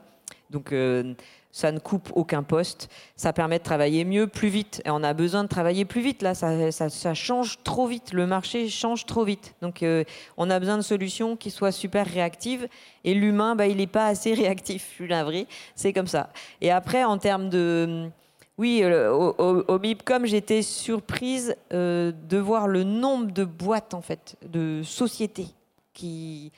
Donc 0.51 0.73
ça 1.57 1.73
ne 1.73 1.79
coupe 1.79 2.11
aucun 2.15 2.43
poste, 2.43 2.91
ça 3.17 3.33
permet 3.33 3.59
de 3.59 3.65
travailler 3.65 4.05
mieux, 4.05 4.27
plus 4.27 4.49
vite. 4.49 4.83
Et 4.85 4.91
on 4.91 5.03
a 5.03 5.15
besoin 5.15 5.43
de 5.43 5.49
travailler 5.49 5.87
plus 5.87 6.03
vite, 6.03 6.21
là, 6.21 6.35
ça, 6.35 7.15
change 7.15 7.61
trop 7.65 7.87
vite, 7.87 8.13
le 8.13 8.27
marché 8.27 8.69
change 8.69 9.07
trop 9.07 9.25
vite. 9.25 9.55
Donc 9.63 9.83
euh, 9.83 10.05
on 10.37 10.51
a 10.51 10.61
besoin 10.61 10.77
de 10.77 10.83
solutions 10.83 11.35
qui 11.35 11.51
soient 11.51 11.73
super 11.73 12.07
réactives, 12.07 12.69
et 13.05 13.15
l'humain, 13.15 13.57
bah, 13.57 13.69
il 13.69 13.79
n'est 13.79 13.87
pas 13.87 14.07
assez 14.07 14.35
réactif, 14.43 14.87
je 14.91 14.95
suis 14.97 15.09
navrée, 15.09 15.47
c'est 15.75 15.95
comme 15.95 16.07
ça. 16.07 16.29
Et 16.61 16.71
après, 16.71 17.05
en 17.05 17.17
termes 17.17 17.49
de... 17.49 18.11
Oui, 18.59 18.81
euh, 18.83 19.11
au, 19.11 19.65
au, 19.67 19.79
MIPCOM, 19.79 20.27
j'étais 20.27 20.61
surprise 20.61 21.57
euh, 21.73 22.13
de 22.29 22.37
voir 22.37 22.69
le 22.69 22.85
nombre 22.85 23.33
de 23.33 23.45
boîtes, 23.45 23.95
en 23.95 24.03
fait, 24.03 24.37
de 24.47 24.83
sociétés 24.83 25.49
qui 25.95 26.53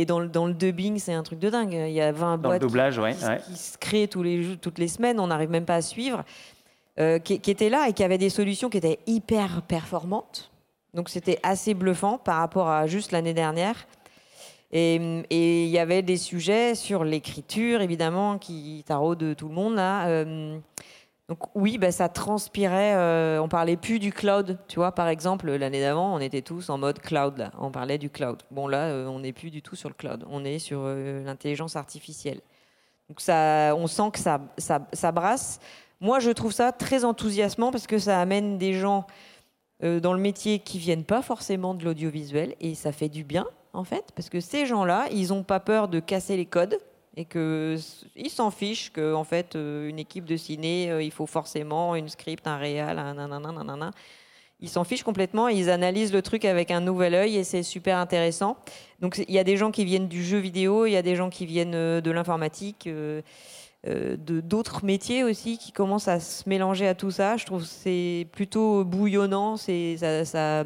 et 0.00 0.04
dans 0.04 0.20
le, 0.20 0.28
dans 0.28 0.46
le 0.46 0.52
dubbing, 0.52 0.98
c'est 0.98 1.14
un 1.14 1.22
truc 1.22 1.38
de 1.38 1.48
dingue. 1.48 1.72
Il 1.72 1.92
y 1.92 2.00
a 2.00 2.12
20 2.12 2.36
boîtes 2.38 2.62
qui, 2.62 3.56
se 3.56 3.78
créent 3.78 4.08
tous 4.08 4.22
les, 4.22 4.56
toutes 4.60 4.78
les 4.78 4.88
semaines, 4.88 5.18
on 5.18 5.28
n'arrive 5.28 5.50
même 5.50 5.64
pas 5.64 5.76
à 5.76 5.82
suivre, 5.82 6.24
euh, 6.98 7.18
qui, 7.18 7.34
étaient 7.34 7.70
là 7.70 7.88
et 7.88 7.92
qui 7.92 8.04
avaient 8.04 8.18
des 8.18 8.30
solutions 8.30 8.68
qui 8.68 8.78
étaient 8.78 8.98
hyper 9.06 9.62
performantes. 9.62 10.50
Donc 10.94 11.08
c'était 11.08 11.38
assez 11.42 11.74
bluffant 11.74 12.18
par 12.18 12.38
rapport 12.38 12.68
à 12.68 12.86
juste 12.86 13.12
l'année 13.12 13.34
dernière. 13.34 13.86
Et 14.72 14.96
il 15.30 15.68
y 15.68 15.78
avait 15.78 16.02
des 16.02 16.16
sujets 16.16 16.74
sur 16.74 17.04
l'écriture, 17.04 17.80
évidemment, 17.80 18.36
qui 18.36 18.84
taraudent 18.86 19.34
tout 19.36 19.48
le 19.48 19.54
monde 19.54 19.76
là. 19.76 20.08
Euh, 20.08 20.58
donc 21.28 21.40
oui, 21.56 21.76
bah, 21.76 21.90
ça 21.90 22.08
transpirait. 22.08 22.94
Euh, 22.94 23.42
on 23.42 23.48
parlait 23.48 23.76
plus 23.76 23.98
du 23.98 24.12
cloud, 24.12 24.58
tu 24.68 24.76
vois. 24.76 24.92
Par 24.92 25.08
exemple, 25.08 25.50
l'année 25.50 25.80
d'avant, 25.80 26.14
on 26.14 26.20
était 26.20 26.42
tous 26.42 26.70
en 26.70 26.78
mode 26.78 27.00
cloud. 27.00 27.50
On 27.58 27.72
parlait 27.72 27.98
du 27.98 28.10
cloud. 28.10 28.42
Bon 28.52 28.68
là, 28.68 28.84
euh, 28.84 29.06
on 29.06 29.20
n'est 29.20 29.32
plus 29.32 29.50
du 29.50 29.60
tout 29.60 29.74
sur 29.74 29.88
le 29.88 29.94
cloud. 29.94 30.24
On 30.30 30.44
est 30.44 30.60
sur 30.60 30.82
euh, 30.84 31.24
l'intelligence 31.24 31.74
artificielle. 31.74 32.40
Donc 33.08 33.20
ça, 33.20 33.74
on 33.76 33.88
sent 33.88 34.10
que 34.12 34.20
ça, 34.20 34.40
ça, 34.58 35.12
brasse. 35.12 35.58
Moi, 36.00 36.20
je 36.20 36.30
trouve 36.30 36.52
ça 36.52 36.70
très 36.70 37.04
enthousiasmant 37.04 37.72
parce 37.72 37.88
que 37.88 37.98
ça 37.98 38.20
amène 38.20 38.58
des 38.58 38.74
gens 38.74 39.06
dans 39.80 40.14
le 40.14 40.18
métier 40.18 40.58
qui 40.58 40.78
viennent 40.78 41.04
pas 41.04 41.20
forcément 41.20 41.74
de 41.74 41.84
l'audiovisuel 41.84 42.56
et 42.60 42.74
ça 42.74 42.92
fait 42.92 43.10
du 43.10 43.24
bien 43.24 43.46
en 43.74 43.84
fait 43.84 44.06
parce 44.16 44.30
que 44.30 44.40
ces 44.40 44.64
gens-là, 44.64 45.06
ils 45.12 45.28
n'ont 45.28 45.42
pas 45.42 45.60
peur 45.60 45.86
de 45.86 46.00
casser 46.00 46.36
les 46.36 46.46
codes 46.46 46.78
et 47.16 47.24
qu'ils 47.24 48.30
s'en 48.30 48.50
fichent 48.50 48.90
qu'en 48.90 49.14
en 49.14 49.24
fait, 49.24 49.56
euh, 49.56 49.88
une 49.88 49.98
équipe 49.98 50.26
de 50.26 50.36
ciné, 50.36 50.90
euh, 50.90 51.02
il 51.02 51.10
faut 51.10 51.26
forcément 51.26 51.96
une 51.96 52.08
script, 52.08 52.46
un 52.46 52.58
réal, 52.58 52.98
un 52.98 53.14
nanana, 53.14 53.90
Ils 54.60 54.68
s'en 54.68 54.84
fichent 54.84 55.02
complètement, 55.02 55.48
ils 55.48 55.70
analysent 55.70 56.12
le 56.12 56.20
truc 56.20 56.44
avec 56.44 56.70
un 56.70 56.82
nouvel 56.82 57.14
œil 57.14 57.36
et 57.36 57.44
c'est 57.44 57.62
super 57.62 57.96
intéressant. 57.96 58.58
Donc 59.00 59.16
il 59.26 59.34
y 59.34 59.38
a 59.38 59.44
des 59.44 59.56
gens 59.56 59.70
qui 59.70 59.86
viennent 59.86 60.08
du 60.08 60.22
jeu 60.22 60.38
vidéo, 60.38 60.84
il 60.84 60.92
y 60.92 60.96
a 60.96 61.02
des 61.02 61.16
gens 61.16 61.30
qui 61.30 61.46
viennent 61.46 61.74
euh, 61.74 62.00
de 62.02 62.10
l'informatique. 62.10 62.86
de 62.86 63.22
d'autres 64.40 64.84
métiers 64.84 65.22
aussi 65.22 65.58
qui 65.58 65.70
commencent 65.70 66.08
à 66.08 66.18
se 66.18 66.48
mélanger 66.48 66.88
à 66.88 66.94
tout 66.94 67.12
ça. 67.12 67.36
Je 67.36 67.46
trouve 67.46 67.64
c'est 67.64 68.26
plutôt 68.32 68.84
bouillonnant, 68.84 69.56
c'est 69.56 69.96
ça, 70.24 70.64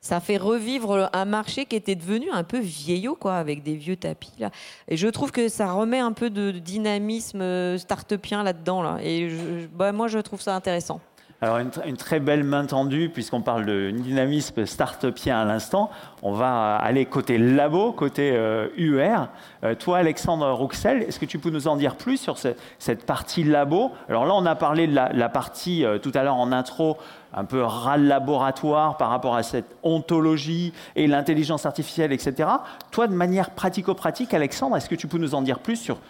ça 0.00 0.20
fait 0.20 0.38
revivre 0.38 1.10
un 1.12 1.24
marché 1.26 1.66
qui 1.66 1.76
était 1.76 1.94
devenu 1.94 2.30
un 2.30 2.42
peu 2.42 2.58
vieillot, 2.58 3.14
quoi, 3.14 3.34
avec 3.34 3.62
des 3.62 3.76
vieux 3.76 3.96
tapis. 3.96 4.32
Là. 4.38 4.50
Et 4.88 4.96
je 4.96 5.06
trouve 5.08 5.30
que 5.30 5.48
ça 5.48 5.72
remet 5.72 5.98
un 5.98 6.12
peu 6.12 6.30
de 6.30 6.52
dynamisme 6.52 7.76
start-upien 7.76 8.42
là-dedans. 8.42 8.82
Là. 8.82 8.98
Et 9.02 9.28
bah, 9.74 9.92
moi, 9.92 10.08
je 10.08 10.18
trouve 10.18 10.40
ça 10.40 10.54
intéressant. 10.56 11.00
Alors, 11.42 11.56
une, 11.56 11.96
très 11.96 12.20
belle 12.20 12.44
main 12.44 12.66
tendue, 12.66 13.08
puisqu'on 13.08 13.40
parle 13.40 13.64
de 13.64 13.90
dynamisme 13.90 14.66
start-upien 14.66 15.40
à 15.40 15.46
l'instant. 15.46 15.88
On 16.22 16.32
va 16.32 16.76
aller 16.76 17.06
côté 17.06 17.38
labo, 17.38 17.92
côté 17.92 18.28
UR. 18.76 19.00
Euh, 19.00 19.24
euh, 19.64 19.74
toi, 19.74 19.98
Alexandre 19.98 20.52
Rouxel, 20.52 21.02
est-ce 21.02 21.18
que 21.18 21.24
tu 21.24 21.38
peux 21.38 21.48
nous 21.48 21.66
en 21.66 21.76
dire 21.76 21.96
plus 21.96 22.18
sur 22.18 22.36
cette 22.36 23.06
partie 23.06 23.42
labo? 23.42 23.90
Alors 24.10 24.26
là, 24.26 24.34
on 24.34 24.44
a 24.44 24.54
parlé 24.54 24.86
de 24.86 24.94
la, 24.94 25.28
partie 25.30 25.82
euh, 25.82 25.96
tout 25.96 26.12
à 26.14 26.24
l'heure 26.24 26.36
en 26.36 26.52
intro, 26.52 26.98
un 27.32 27.46
peu 27.46 27.62
râle 27.62 28.04
laboratoire 28.04 28.98
par 28.98 29.08
rapport 29.08 29.34
à 29.34 29.42
cette 29.42 29.76
ontologie 29.82 30.74
et 30.94 31.06
l'intelligence 31.06 31.64
artificielle, 31.64 32.12
etc. 32.12 32.50
Toi, 32.90 33.06
de 33.06 33.14
manière 33.14 33.52
pratico-pratique, 33.52 34.34
Alexandre, 34.34 34.76
est-ce 34.76 34.90
que 34.90 34.94
tu 34.94 35.06
peux 35.06 35.16
nous 35.16 35.34
en 35.34 35.40
dire 35.40 35.60
plus 35.60 35.76
sur 35.76 36.00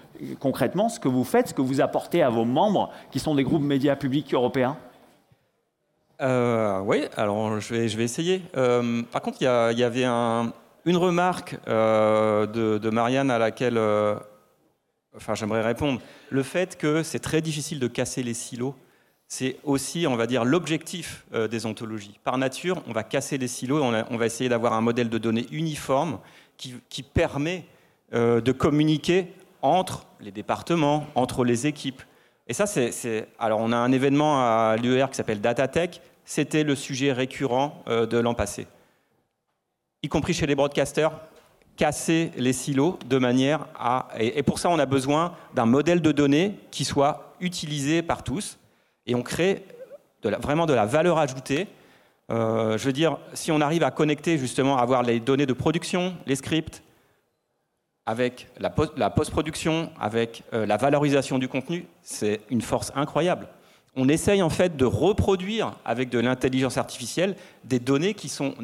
concrètement 0.41 0.89
ce 0.89 0.99
que 0.99 1.09
vous 1.09 1.23
faites, 1.23 1.51
ce 1.51 1.55
que 1.55 1.63
vous 1.63 1.81
apportez 1.81 2.21
à 2.21 2.31
vos 2.31 2.45
membres 2.45 2.91
qui 3.13 3.21
sont 3.21 3.37
des 3.37 3.45
groupes 3.45 3.63
médias 3.63 3.95
publics 3.95 4.35
européens? 4.35 4.77
Euh, 6.21 6.81
oui, 6.81 7.05
alors 7.17 7.61
je 7.61 7.75
vais, 7.75 8.05
essayer. 8.05 8.43
Euh, 8.57 9.03
par 9.11 9.23
contre, 9.23 9.39
il 9.41 9.45
y, 9.45 9.85
avait 9.85 10.05
une 10.05 10.97
remarque 10.97 11.57
euh, 11.67 12.47
de, 12.47 12.91
Marianne 12.91 13.31
à 13.31 13.39
laquelle 13.39 13.79
enfin, 15.17 15.35
j'aimerais 15.35 15.63
répondre. 15.63 16.01
Le 16.29 16.43
fait 16.43 16.77
que 16.77 17.03
c'est 17.03 17.21
très 17.21 17.41
difficile 17.41 17.81
de 17.81 17.89
casser 17.89 18.23
les 18.23 18.35
silos, 18.35 18.75
c'est 19.29 19.57
aussi, 19.65 20.07
on 20.07 20.17
va 20.17 20.27
dire, 20.27 20.45
l'objectif 20.45 21.25
des 21.33 21.65
ontologies. 21.65 22.19
Par 22.25 22.37
nature, 22.37 22.83
on 22.87 22.93
va 22.93 23.05
casser 23.05 23.39
les 23.39 23.49
silos, 23.49 23.83
on, 23.83 24.05
on 24.11 24.17
va 24.17 24.27
essayer 24.27 24.51
d'avoir 24.51 24.73
un 24.75 24.81
modèle 24.81 25.09
de 25.09 25.19
données 25.19 25.47
uniforme 25.53 26.19
qui, 26.57 26.75
qui 26.89 27.03
permet 27.03 27.65
de 28.13 28.53
communiquer 28.53 29.29
entre 29.63 30.07
les 30.21 30.33
départements, 30.33 31.07
entre 31.15 31.45
les 31.45 31.67
équipes. 31.67 32.03
Et 32.51 32.53
ça, 32.53 32.67
c'est. 32.67 33.29
Alors, 33.39 33.61
on 33.61 33.71
a 33.71 33.77
un 33.77 33.93
événement 33.93 34.41
à 34.41 34.77
l'UER 34.77 35.07
qui 35.09 35.15
s'appelle 35.15 35.41
DataTech, 35.41 36.01
c'était 36.31 36.63
le 36.63 36.77
sujet 36.77 37.11
récurrent 37.11 37.83
euh, 37.89 38.07
de 38.07 38.17
l'an 38.17 38.35
passé. 38.35 38.69
Y 40.05 40.09
compris 40.09 40.33
chez 40.33 40.47
les 40.47 40.55
broadcasters, 40.55 41.11
casser 41.77 42.31
les 42.37 42.53
silos 42.53 43.01
de 43.05 43.19
manière 43.19 43.67
à... 43.77 44.07
Et 44.17 44.45
pour 44.45 44.61
ça, 44.61 44.71
on 44.71 44.79
a 44.79 44.87
besoin 44.87 45.35
d'un 45.55 45.67
modèle 45.67 46.01
de 46.01 46.13
données 46.13 46.55
qui 46.71 46.85
soit 46.85 47.35
utilisé 47.41 48.03
par 48.03 48.23
tous. 48.23 48.61
Et 49.07 49.17
on 49.17 49.25
crée 49.25 49.65
vraiment 50.23 50.67
de 50.67 50.73
la 50.73 50.87
valeur 50.87 51.19
ajoutée. 51.19 51.67
Euh, 52.31 52.79
je 52.79 52.85
veux 52.85 52.93
dire, 52.93 53.19
si 53.35 53.51
on 53.51 53.61
arrive 53.61 53.83
à 53.83 53.91
connecter 53.91 54.39
justement, 54.39 54.79
à 54.79 54.83
avoir 54.83 55.03
les 55.03 55.19
données 55.19 55.47
de 55.47 55.53
production, 55.53 56.15
les 56.27 56.37
scripts, 56.37 56.85
avec 58.07 58.47
la 58.57 59.11
post-production, 59.11 59.91
avec 59.99 60.45
euh, 60.53 60.65
la 60.65 60.77
valorisation 60.77 61.41
du 61.41 61.49
contenu, 61.49 61.89
c'est 62.03 62.41
une 62.51 62.63
force 62.63 62.93
incroyable 62.95 63.49
on 64.01 64.09
essaye 64.09 64.41
en 64.41 64.49
fait 64.49 64.79
de 64.79 64.87
reproduire 64.87 65.77
avec 65.85 66.09
de 66.09 66.19
l'intelligence 66.19 66.79
artificielle 66.79 67.37
des 67.65 67.79
données 67.79 68.15
qui 68.15 68.31
sont 68.31 68.55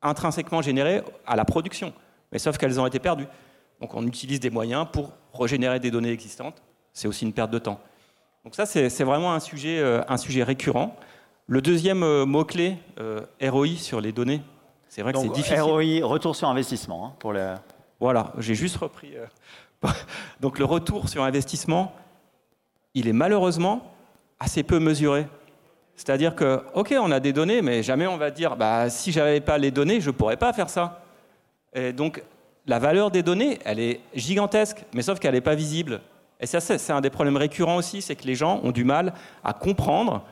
intrinsèquement 0.00 0.62
générées 0.62 1.02
à 1.26 1.34
la 1.34 1.44
production, 1.44 1.92
mais 2.30 2.38
sauf 2.38 2.56
qu'elles 2.56 2.78
ont 2.78 2.86
été 2.86 3.00
perdues. 3.00 3.26
Donc 3.80 3.94
on 3.94 4.06
utilise 4.06 4.38
des 4.38 4.50
moyens 4.50 4.86
pour 4.92 5.12
régénérer 5.34 5.80
des 5.80 5.90
données 5.90 6.12
existantes. 6.12 6.62
C'est 6.92 7.08
aussi 7.08 7.24
une 7.24 7.32
perte 7.32 7.50
de 7.50 7.58
temps. 7.58 7.80
Donc 8.44 8.54
ça, 8.54 8.64
c'est 8.64 9.02
vraiment 9.02 9.34
un 9.34 9.40
sujet, 9.40 9.80
euh, 9.80 10.02
un 10.06 10.16
sujet 10.16 10.44
récurrent. 10.44 10.94
Le 11.48 11.60
deuxième 11.60 12.04
euh, 12.04 12.24
mot-clé, 12.24 12.76
euh, 13.00 13.22
ROI 13.42 13.74
sur 13.76 14.00
les 14.00 14.12
données, 14.12 14.40
c'est 14.88 15.02
vrai 15.02 15.12
que 15.12 15.18
c'est 15.18 15.30
difficile. 15.30 15.60
ROI, 15.60 16.06
retour 16.06 16.36
sur 16.36 16.48
investissement. 16.48 17.06
Hein, 17.06 17.12
pour. 17.18 17.34
Voilà, 17.98 18.32
j'ai 18.38 18.54
juste 18.54 18.76
repris. 18.76 19.14
Donc 20.40 20.60
le 20.60 20.64
retour 20.64 21.08
sur 21.08 21.24
investissement, 21.24 21.92
il 22.94 23.08
est 23.08 23.12
malheureusement 23.12 23.91
assez 24.42 24.62
peu 24.62 24.78
mesuré. 24.78 25.26
C'est-à-dire 25.94 26.34
que, 26.34 26.62
OK, 26.74 26.94
on 27.00 27.10
a 27.12 27.20
des 27.20 27.32
données, 27.32 27.62
mais 27.62 27.82
jamais 27.82 28.06
on 28.06 28.16
va 28.16 28.30
dire, 28.30 28.56
bah, 28.56 28.90
si 28.90 29.12
j'avais 29.12 29.40
pas 29.40 29.58
les 29.58 29.70
données, 29.70 30.00
je 30.00 30.10
ne 30.10 30.14
pourrais 30.14 30.36
pas 30.36 30.52
faire 30.52 30.68
ça. 30.68 31.02
Et 31.74 31.92
donc, 31.92 32.22
la 32.66 32.78
valeur 32.78 33.10
des 33.10 33.22
données, 33.22 33.58
elle 33.64 33.78
est 33.78 34.00
gigantesque, 34.14 34.84
mais 34.94 35.02
sauf 35.02 35.18
qu'elle 35.18 35.34
n'est 35.34 35.40
pas 35.40 35.54
visible. 35.54 36.00
Et 36.40 36.46
ça, 36.46 36.60
c'est 36.60 36.92
un 36.92 37.00
des 37.00 37.10
problèmes 37.10 37.36
récurrents 37.36 37.76
aussi, 37.76 38.02
c'est 38.02 38.16
que 38.16 38.24
les 38.24 38.34
gens 38.34 38.60
ont 38.64 38.72
du 38.72 38.84
mal 38.84 39.12
à 39.44 39.52
comprendre, 39.52 40.24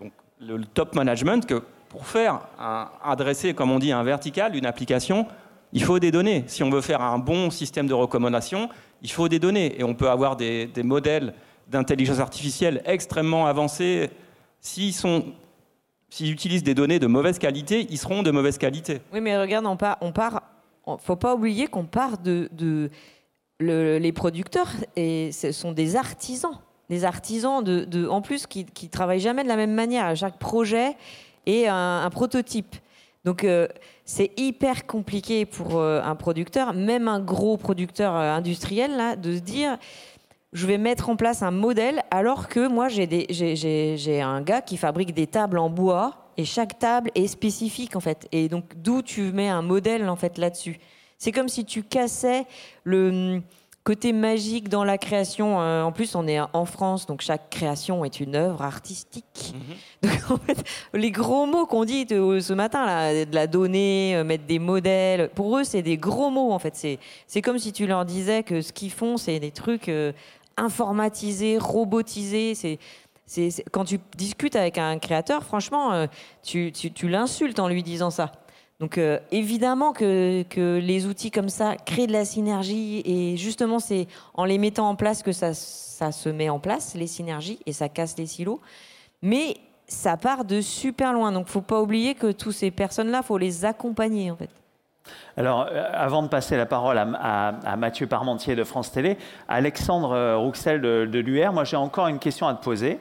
donc, 0.00 0.12
le 0.40 0.64
top 0.64 0.94
management, 0.94 1.44
que 1.44 1.62
pour 1.90 2.06
faire 2.06 2.40
un, 2.58 2.88
adresser, 3.04 3.52
comme 3.52 3.70
on 3.70 3.78
dit, 3.78 3.92
un 3.92 4.02
vertical, 4.02 4.56
une 4.56 4.66
application, 4.66 5.26
il 5.72 5.82
faut 5.82 5.98
des 5.98 6.10
données. 6.10 6.44
Si 6.46 6.62
on 6.62 6.70
veut 6.70 6.80
faire 6.80 7.02
un 7.02 7.18
bon 7.18 7.50
système 7.50 7.86
de 7.86 7.94
recommandation, 7.94 8.70
il 9.02 9.10
faut 9.10 9.28
des 9.28 9.38
données. 9.38 9.78
Et 9.78 9.84
on 9.84 9.94
peut 9.94 10.08
avoir 10.08 10.36
des, 10.36 10.66
des 10.66 10.82
modèles 10.82 11.34
d'intelligence 11.68 12.18
artificielle 12.18 12.82
extrêmement 12.84 13.46
avancés, 13.46 14.10
s'ils 14.60 14.94
utilisent 16.20 16.64
des 16.64 16.74
données 16.74 16.98
de 16.98 17.06
mauvaise 17.06 17.38
qualité, 17.38 17.86
ils 17.90 17.98
seront 17.98 18.22
de 18.22 18.30
mauvaise 18.30 18.58
qualité. 18.58 19.00
Oui, 19.12 19.20
mais 19.20 19.38
regarde, 19.38 19.66
on 19.66 19.76
part, 19.76 20.42
faut 20.98 21.16
pas 21.16 21.34
oublier 21.34 21.66
qu'on 21.66 21.84
part 21.84 22.18
de, 22.18 22.90
les 23.60 24.12
producteurs 24.12 24.70
et 24.96 25.30
ce 25.32 25.52
sont 25.52 25.72
des 25.72 25.96
artisans, 25.96 26.58
des 26.88 27.04
artisans 27.04 27.62
en 28.08 28.22
plus 28.22 28.46
qui, 28.46 28.64
qui 28.64 28.88
travaillent 28.88 29.20
jamais 29.20 29.42
de 29.42 29.48
la 29.48 29.56
même 29.56 29.74
manière. 29.74 30.16
Chaque 30.16 30.38
projet 30.38 30.96
est 31.46 31.66
un, 31.66 32.08
prototype. 32.10 32.76
Donc 33.24 33.44
euh, 33.44 33.68
c'est 34.04 34.30
hyper 34.38 34.86
compliqué 34.86 35.44
pour 35.44 35.78
euh, 35.78 36.00
un 36.02 36.14
producteur, 36.14 36.72
même 36.72 37.08
un 37.08 37.20
gros 37.20 37.56
producteur 37.56 38.16
euh, 38.16 38.32
industriel, 38.32 38.96
là, 38.96 39.16
de 39.16 39.34
se 39.34 39.40
dire 39.40 39.76
je 40.52 40.66
vais 40.66 40.78
mettre 40.78 41.08
en 41.08 41.16
place 41.16 41.42
un 41.42 41.50
modèle 41.50 42.02
alors 42.10 42.48
que 42.48 42.68
moi 42.68 42.88
j'ai 42.88 44.20
un 44.22 44.40
gars 44.40 44.62
qui 44.62 44.76
fabrique 44.76 45.14
des 45.14 45.26
tables 45.26 45.58
en 45.58 45.70
bois 45.70 46.28
et 46.36 46.44
chaque 46.44 46.78
table 46.78 47.10
est 47.14 47.26
spécifique 47.26 47.96
en 47.96 48.00
fait. 48.00 48.28
Et 48.32 48.48
donc 48.48 48.64
d'où 48.76 49.02
tu 49.02 49.32
mets 49.32 49.48
un 49.48 49.62
modèle 49.62 50.08
en 50.08 50.16
fait 50.16 50.38
là-dessus. 50.38 50.78
C'est 51.18 51.32
comme 51.32 51.48
si 51.48 51.64
tu 51.64 51.82
cassais 51.82 52.46
le 52.84 53.08
hum, 53.08 53.42
côté 53.88 54.12
magique 54.12 54.68
dans 54.68 54.84
la 54.84 54.98
création. 54.98 55.62
Euh, 55.62 55.82
en 55.82 55.92
plus, 55.92 56.14
on 56.14 56.28
est 56.28 56.38
en 56.38 56.64
France, 56.66 57.06
donc 57.06 57.22
chaque 57.22 57.48
création 57.48 58.04
est 58.04 58.20
une 58.20 58.36
œuvre 58.36 58.60
artistique. 58.60 59.54
Mhm. 59.54 60.10
Donc 60.10 60.30
en 60.30 60.36
fait, 60.36 60.62
les 60.92 61.10
gros 61.10 61.46
mots 61.46 61.64
qu'on 61.64 61.86
dit 61.86 62.06
ce 62.08 62.52
matin 62.52 62.84
là, 62.84 63.24
de 63.24 63.34
la 63.34 63.46
donnée, 63.46 64.14
euh, 64.14 64.24
mettre 64.24 64.44
des 64.44 64.58
modèles, 64.58 65.30
pour 65.30 65.56
eux 65.56 65.64
c'est 65.64 65.80
des 65.80 65.96
gros 65.96 66.28
mots 66.28 66.52
en 66.52 66.58
fait. 66.58 66.98
C'est 67.26 67.42
comme 67.42 67.58
si 67.58 67.72
tu 67.72 67.86
leur 67.86 68.04
disais 68.04 68.42
que 68.42 68.60
ce 68.60 68.74
qu'ils 68.74 68.92
font 68.92 69.16
c'est 69.16 69.40
des 69.40 69.50
trucs 69.50 69.88
euh, 69.88 70.12
informatisé, 70.58 71.58
robotisé. 71.58 72.54
C'est, 72.54 72.78
quand 73.70 73.84
tu 73.84 73.98
discutes 74.16 74.56
avec 74.56 74.78
un 74.78 74.98
créateur, 74.98 75.44
franchement, 75.44 75.92
euh, 75.92 76.06
tu, 76.42 76.72
l'insultes 77.08 77.58
en 77.58 77.68
lui 77.68 77.82
disant 77.82 78.10
ça. 78.10 78.32
Donc 78.80 78.96
euh, 78.96 79.18
évidemment 79.32 79.92
que, 79.92 80.44
que, 80.44 80.78
les 80.78 81.06
outils 81.06 81.32
comme 81.32 81.48
ça 81.48 81.76
créent 81.76 82.06
de 82.06 82.12
la 82.12 82.24
synergie 82.24 83.02
et 83.04 83.36
justement 83.36 83.80
c'est 83.80 84.06
en 84.34 84.44
les 84.44 84.56
mettant 84.56 84.88
en 84.88 84.94
place 84.94 85.24
que 85.24 85.32
ça, 85.32 85.52
ça 85.52 86.12
se 86.12 86.28
met 86.28 86.48
en 86.48 86.60
place, 86.60 86.94
les 86.94 87.08
synergies, 87.08 87.58
et 87.66 87.72
ça 87.72 87.88
casse 87.88 88.16
les 88.16 88.26
silos. 88.26 88.60
Mais 89.20 89.56
ça 89.88 90.16
part 90.16 90.44
de 90.44 90.60
super 90.60 91.12
loin. 91.12 91.32
Donc 91.32 91.48
faut 91.48 91.60
pas 91.60 91.82
oublier 91.82 92.14
que 92.14 92.30
toutes 92.30 92.52
ces 92.52 92.70
personnes-là, 92.70 93.22
faut 93.22 93.38
les 93.38 93.64
accompagner 93.64 94.30
en 94.30 94.36
fait. 94.36 94.50
Alors, 95.36 95.68
euh, 95.70 95.84
avant 95.92 96.22
de 96.22 96.28
passer 96.28 96.56
la 96.56 96.66
parole 96.66 96.98
à, 96.98 97.76
Mathieu 97.76 98.06
Parmentier 98.06 98.56
de 98.56 98.64
France 98.64 98.92
Télé, 98.92 99.16
Alexandre 99.48 100.12
euh, 100.12 100.36
Rouxel 100.36 100.80
de, 100.80 101.18
l'UR, 101.18 101.52
moi 101.52 101.64
j'ai 101.64 101.76
encore 101.76 102.08
une 102.08 102.18
question 102.18 102.48
à 102.48 102.54
te 102.54 102.62
poser. 102.62 103.00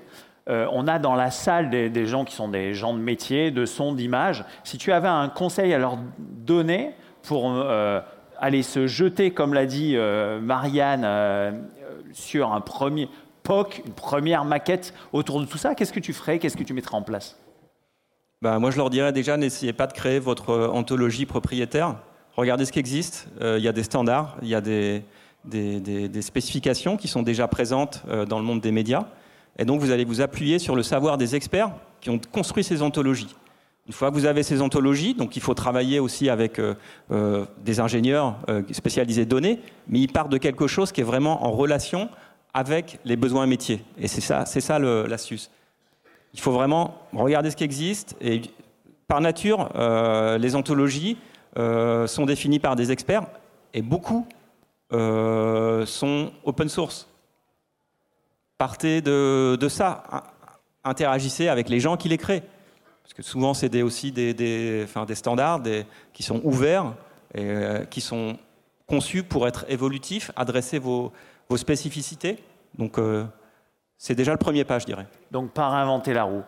Euh, 0.50 0.68
on 0.72 0.88
a 0.88 1.00
dans 1.00 1.16
la 1.16 1.32
salle 1.32 1.70
des, 1.70 2.06
gens 2.06 2.26
qui 2.26 2.36
sont 2.36 2.48
des 2.48 2.74
gens 2.74 2.94
de 2.94 3.00
métier, 3.00 3.52
de 3.52 3.66
son, 3.66 3.94
d'image. 3.94 4.46
Si 4.64 4.78
tu 4.78 4.92
avais 4.92 5.08
un 5.08 5.30
conseil 5.30 5.74
à 5.74 5.78
leur 5.78 5.98
donner 6.20 6.94
pour 7.24 7.52
aller 8.40 8.64
se 8.64 8.88
jeter, 8.88 9.32
comme 9.32 9.54
l'a 9.54 9.66
dit 9.66 9.98
Marianne, 10.42 11.06
sur 12.14 12.54
un 12.54 12.62
premier 12.62 13.10
POC, 13.44 13.82
une 13.86 13.94
première 13.94 14.46
maquette 14.46 14.94
autour 15.12 15.42
de 15.42 15.46
tout 15.46 15.58
ça, 15.58 15.76
qu'est-ce 15.76 15.92
que 15.92 16.00
tu 16.00 16.14
ferais 16.14 16.40
Qu'est-ce 16.40 16.56
que 16.56 16.64
tu 16.64 16.74
mettrais 16.74 16.96
en 16.96 17.02
place? 17.02 17.38
Bah, 18.42 18.60
Moi, 18.60 18.72
je 18.72 18.78
leur 18.78 18.90
dirais 18.90 19.12
déjà, 19.12 19.38
n'essayez 19.38 19.74
pas 19.74 19.88
de 19.88 19.94
créer 19.94 20.20
votre 20.20 20.50
euh, 20.52 20.68
anthologie 20.70 21.26
propriétaire. 21.26 21.96
Regardez 22.36 22.66
ce 22.66 22.72
qui 22.72 22.80
existe. 22.80 23.28
Euh, 23.42 23.58
il 23.58 23.64
y 23.64 23.68
a 23.68 23.74
des 23.74 23.84
standards, 23.84 24.38
il 24.42 24.48
y 24.48 24.56
a 24.56 24.62
des, 24.62 25.04
spécifications 26.22 26.98
qui 26.98 27.08
sont 27.08 27.24
déjà 27.24 27.48
présentes 27.48 28.04
euh, 28.10 28.26
dans 28.26 28.40
le 28.40 28.46
monde 28.46 28.62
des 28.62 28.72
médias. 28.72 29.08
Et 29.58 29.66
donc, 29.66 29.82
vous 29.82 29.92
allez 29.92 30.06
vous 30.06 30.22
appuyer 30.22 30.60
sur 30.60 30.76
le 30.76 30.84
savoir 30.84 31.18
des 31.18 31.36
experts 31.36 31.72
qui 32.00 32.10
ont 32.10 32.20
construit 32.32 32.64
ces 32.64 32.82
anthologies. 32.82 33.36
Une 33.88 33.94
fois 33.94 34.10
que 34.10 34.16
vous 34.16 34.26
avez 34.26 34.44
ces 34.44 34.62
ontologies, 34.62 35.14
donc 35.14 35.38
il 35.38 35.42
faut 35.42 35.54
travailler 35.54 36.02
aussi 36.02 36.30
avec 36.30 36.60
des 37.10 37.80
ingénieurs 37.80 38.36
euh, 38.50 38.62
spécialisés 38.72 39.26
données, 39.26 39.60
mais 39.88 40.00
ils 40.00 40.12
partent 40.12 40.32
de 40.32 40.38
quelque 40.38 40.68
chose 40.68 40.92
qui 40.92 41.00
est 41.00 41.06
vraiment 41.06 41.46
en 41.46 41.52
relation 41.52 42.10
avec 42.54 43.00
les 43.06 43.16
besoins 43.16 43.48
métiers. 43.48 43.82
Et 43.98 44.10
c'est 44.10 44.22
ça, 44.22 44.46
c'est 44.46 44.60
ça 44.60 44.78
l'astuce. 44.78 45.50
Il 46.38 46.42
faut 46.42 46.54
vraiment 46.54 46.96
regarder 47.14 47.52
ce 47.52 47.56
qui 47.56 47.66
existe. 47.66 48.16
Et 48.22 48.42
par 49.08 49.20
nature, 49.20 49.70
les 50.40 50.56
ontologies 50.56 51.18
sont 51.56 52.26
définies 52.26 52.60
par 52.60 52.76
des 52.76 52.92
experts 52.92 53.26
et 53.74 53.82
beaucoup 53.82 54.26
sont 54.92 56.32
open 56.46 56.70
source. 56.70 57.08
Partez 58.58 59.02
de, 59.02 59.68
ça. 59.70 60.04
Interagissez 60.84 61.48
avec 61.48 61.70
les 61.70 61.80
gens 61.80 61.98
qui 61.98 62.10
les 62.10 62.18
créent. 62.18 62.44
Parce 63.04 63.14
que 63.14 63.22
souvent, 63.22 63.54
c'est 63.54 63.82
aussi 63.82 64.12
des, 64.12 64.86
standards 65.14 65.62
qui 66.14 66.24
sont 66.24 66.42
ouverts 66.44 66.94
et 67.34 67.42
euh, 67.44 67.86
qui 67.86 68.02
sont 68.02 68.38
conçus 68.88 69.24
pour 69.24 69.48
être 69.48 69.66
évolutifs, 69.70 70.32
adresser 70.36 70.80
vos, 70.80 71.12
vos 71.50 71.58
spécificités. 71.58 72.38
Donc, 72.78 72.98
euh, 72.98 73.26
c'est 73.98 74.16
déjà 74.16 74.32
le 74.32 74.38
premier 74.38 74.64
pas, 74.64 74.80
je 74.80 74.86
dirais. 74.86 75.08
Donc, 75.32 75.52
pas 75.52 75.70
réinventer 75.70 76.14
la 76.14 76.24
roue. 76.24 76.44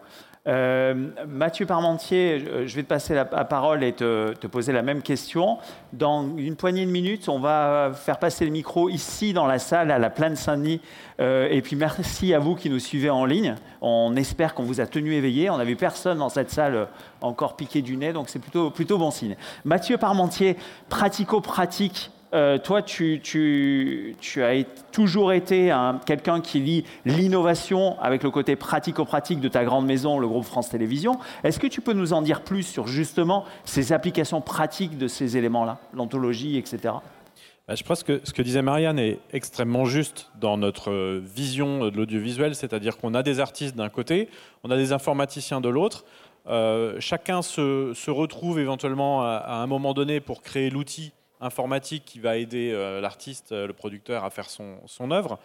Euh, 0.48 1.10
Mathieu 1.28 1.66
Parmentier, 1.66 2.66
je 2.66 2.76
vais 2.76 2.84
te 2.84 2.88
passer 2.88 3.14
la, 3.14 3.26
parole 3.26 3.84
et 3.84 3.94
te, 3.94 4.48
poser 4.48 4.72
la 4.72 4.82
même 4.82 5.02
question. 5.02 5.58
Dans 5.94 6.36
une 6.38 6.56
poignée 6.56 6.86
de 6.86 6.92
minutes, 6.92 7.30
on 7.30 7.40
va 7.40 7.92
faire 7.94 8.18
passer 8.18 8.46
le 8.46 8.52
micro 8.52 8.90
ici 8.90 9.34
dans 9.34 9.46
la 9.46 9.60
salle 9.60 9.92
à 9.92 10.00
la 10.00 10.10
Plaine 10.10 10.36
Saint-Denis. 10.36 10.82
Euh, 11.20 11.48
et 11.52 11.62
puis 11.62 11.76
merci 11.76 12.34
à 12.34 12.40
vous 12.40 12.56
qui 12.56 12.70
nous 12.70 12.80
suivez 12.80 13.10
en 13.10 13.26
ligne. 13.26 13.56
On 13.82 14.16
espère 14.16 14.54
qu'on 14.54 14.64
vous 14.64 14.82
a 14.82 14.88
tenu 14.88 15.14
éveillé. 15.14 15.50
On 15.50 15.58
n'avait 15.58 15.76
personne 15.76 16.20
dans 16.20 16.30
cette 16.30 16.50
salle 16.50 16.88
encore 17.22 17.56
piqué 17.56 17.82
du 17.82 17.98
nez, 17.98 18.14
donc 18.14 18.30
c'est 18.30 18.40
plutôt, 18.40 18.72
plutôt 18.72 18.98
bon 18.98 19.12
signe. 19.12 19.36
Mathieu 19.66 19.98
Parmentier, 19.98 20.58
pratico-pratique 20.88 22.12
euh, 22.34 22.58
toi, 22.60 22.82
tu, 22.82 24.16
as 24.38 24.64
toujours 24.92 25.34
été 25.34 25.76
quelqu'un 26.06 26.42
qui 26.42 26.60
lit 26.60 26.86
l'innovation 27.06 28.00
avec 28.00 28.24
le 28.24 28.30
côté 28.30 28.56
pratico-pratique 28.56 29.40
de 29.40 29.48
ta 29.48 29.64
grande 29.64 29.86
maison, 29.86 30.20
le 30.20 30.28
groupe 30.28 30.46
France 30.46 30.70
Télévisions. 30.70 31.18
Est-ce 31.44 31.60
que 31.60 31.68
tu 31.68 31.82
peux 31.82 31.94
nous 31.94 32.14
en 32.14 32.22
dire 32.22 32.42
plus 32.42 32.64
sur 32.64 32.88
justement 32.88 33.46
ces 33.66 33.94
applications 33.94 34.42
pratiques 34.42 34.98
de 34.98 35.08
ces 35.08 35.38
éléments-là, 35.38 35.80
l'ontologie, 35.94 36.58
etc. 36.58 36.94
Bah, 37.68 37.76
je 37.76 37.84
pense 37.84 38.04
que 38.04 38.20
ce 38.24 38.34
que 38.34 38.42
disait 38.42 38.64
Marianne 38.64 38.98
est 38.98 39.20
extrêmement 39.32 39.86
juste 39.86 40.32
dans 40.40 40.58
notre 40.58 41.20
vision 41.20 41.86
de 41.90 41.96
l'audiovisuel, 41.96 42.56
c'est-à-dire 42.56 42.98
qu'on 42.98 43.14
a 43.14 43.22
des 43.22 43.40
artistes 43.40 43.76
d'un 43.76 43.90
côté, 43.90 44.28
on 44.64 44.72
a 44.72 44.76
des 44.76 44.92
informaticiens 44.92 45.62
de 45.62 45.70
l'autre. 45.70 46.04
Euh, 46.48 46.96
chacun 47.00 47.44
se, 47.44 48.10
retrouve 48.10 48.60
éventuellement 48.60 49.24
à, 49.24 49.62
un 49.62 49.68
moment 49.68 49.94
donné 49.94 50.20
pour 50.20 50.42
créer 50.42 50.72
l'outil 50.72 51.14
informatique 51.42 52.04
qui 52.06 52.20
va 52.20 52.38
aider 52.38 52.72
euh, 52.74 53.02
l'artiste, 53.02 53.52
euh, 53.52 53.68
le 53.68 53.74
producteur 53.74 54.24
à 54.24 54.30
faire 54.30 54.50
son, 54.50 55.12
œuvre, 55.12 55.40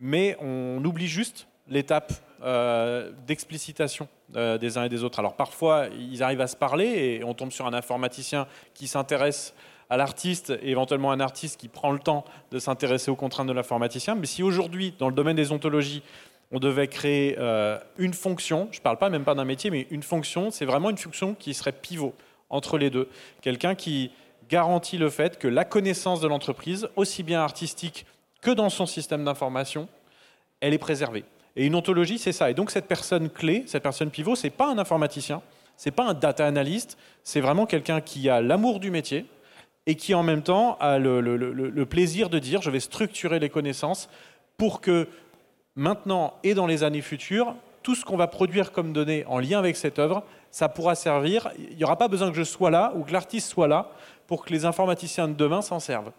mais 0.00 0.36
on 0.40 0.82
oublie 0.84 1.08
juste 1.08 1.46
l'étape 1.68 2.12
euh, 2.42 3.12
d'explicitation 3.26 4.08
des 4.28 4.76
uns 4.76 4.84
et 4.84 4.88
des 4.88 5.04
autres. 5.04 5.20
Alors 5.20 5.34
parfois, 5.34 5.86
ils 5.96 6.22
arrivent 6.22 6.40
à 6.40 6.48
se 6.48 6.56
parler 6.56 6.86
et 6.86 7.24
on 7.24 7.32
tombe 7.32 7.52
sur 7.52 7.66
un 7.66 7.74
informaticien 7.74 8.48
qui 8.74 8.88
s'intéresse 8.88 9.54
à 9.88 9.96
l'artiste 9.96 10.50
et 10.62 10.70
éventuellement 10.70 11.12
un 11.12 11.20
artiste 11.20 11.60
qui 11.60 11.68
prend 11.68 11.92
le 11.92 12.00
temps 12.00 12.24
de 12.50 12.58
s'intéresser 12.58 13.08
aux 13.10 13.16
contraintes 13.16 13.46
de 13.46 13.52
l'informaticien. 13.52 14.16
Mais 14.16 14.26
si 14.26 14.42
aujourd'hui, 14.42 14.94
dans 14.98 15.08
le 15.08 15.14
domaine 15.14 15.36
des 15.36 15.52
ontologies, 15.52 16.02
on 16.50 16.58
devait 16.58 16.88
créer 16.88 17.38
une 17.98 18.14
fonction, 18.14 18.68
je 18.72 18.80
ne 18.80 18.82
parle 18.82 18.98
pas 18.98 19.10
même 19.10 19.24
pas 19.24 19.36
d'un 19.36 19.44
métier, 19.44 19.70
mais 19.70 19.86
une 19.90 20.02
fonction, 20.02 20.50
c'est 20.50 20.64
vraiment 20.64 20.90
une 20.90 20.98
fonction 20.98 21.34
qui 21.34 21.54
serait 21.54 21.72
pivot 21.72 22.12
entre 22.50 22.78
les 22.78 22.90
deux. 22.90 23.08
Quelqu'un 23.42 23.76
qui 23.76 24.10
garantit 24.48 24.98
le 24.98 25.10
fait 25.10 25.38
que 25.38 25.48
la 25.48 25.64
connaissance 25.64 26.20
de 26.20 26.28
l'entreprise, 26.28 26.88
aussi 26.96 27.22
bien 27.22 27.40
artistique 27.40 28.06
que 28.42 28.50
dans 28.50 28.70
son 28.70 28.86
système 28.86 29.24
d'information, 29.24 29.88
elle 30.60 30.74
est 30.74 30.78
préservée. 30.78 31.24
Et 31.56 31.66
une 31.66 31.74
ontologie, 31.74 32.18
c'est 32.18 32.32
ça. 32.32 32.50
Et 32.50 32.54
donc 32.54 32.70
cette 32.70 32.86
personne 32.86 33.30
clé, 33.30 33.64
cette 33.66 33.82
personne 33.82 34.10
pivot, 34.10 34.36
c'est 34.36 34.50
pas 34.50 34.68
un 34.68 34.78
informaticien, 34.78 35.42
c'est 35.76 35.90
pas 35.90 36.04
un 36.04 36.14
data 36.14 36.46
analyst, 36.46 36.96
c'est 37.22 37.40
vraiment 37.40 37.66
quelqu'un 37.66 38.00
qui 38.00 38.28
a 38.28 38.40
l'amour 38.40 38.78
du 38.78 38.90
métier 38.90 39.26
et 39.86 39.94
qui 39.94 40.14
en 40.14 40.22
même 40.22 40.42
temps 40.42 40.76
a 40.80 40.98
le, 40.98 41.20
le, 41.20 41.86
plaisir 41.86 42.28
de 42.28 42.38
dire 42.38 42.60
je 42.60 42.70
vais 42.70 42.80
structurer 42.80 43.38
les 43.38 43.48
connaissances 43.48 44.08
pour 44.56 44.80
que 44.80 45.08
maintenant 45.76 46.34
et 46.42 46.54
dans 46.54 46.66
les 46.66 46.82
années 46.82 47.02
futures, 47.02 47.54
tout 47.82 47.94
ce 47.94 48.04
qu'on 48.04 48.16
va 48.16 48.26
produire 48.26 48.72
comme 48.72 48.92
données 48.92 49.24
en 49.26 49.38
lien 49.38 49.58
avec 49.58 49.76
cette 49.76 49.98
œuvre, 50.00 50.24
ça 50.50 50.68
pourra 50.68 50.94
servir. 50.94 51.50
Il 51.70 51.76
n'y 51.76 51.84
aura 51.84 51.96
pas 51.96 52.08
besoin 52.08 52.30
que 52.30 52.36
je 52.36 52.42
sois 52.42 52.70
là 52.70 52.92
ou 52.96 53.04
que 53.04 53.12
l'artiste 53.12 53.48
soit 53.48 53.68
là 53.68 53.90
pour 54.26 54.44
que 54.44 54.52
les 54.52 54.64
informaticiens 54.64 55.28
de 55.28 55.34
demain 55.34 55.62
s'en 55.62 55.80
servent. 55.80 56.12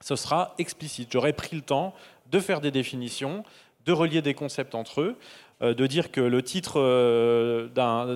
Ce 0.00 0.16
sera 0.16 0.54
explicite. 0.58 1.10
J'aurai 1.12 1.32
pris 1.32 1.56
le 1.56 1.62
temps 1.62 1.94
de 2.30 2.40
faire 2.40 2.60
des 2.60 2.70
définitions, 2.70 3.44
de 3.86 3.92
relier 3.92 4.20
des 4.20 4.34
concepts 4.34 4.74
entre 4.74 5.00
eux, 5.00 5.16
euh, 5.62 5.72
de 5.72 5.86
dire 5.86 6.10
que 6.10 6.20
le 6.20 6.42
titre 6.42 6.74
euh, 6.76 7.68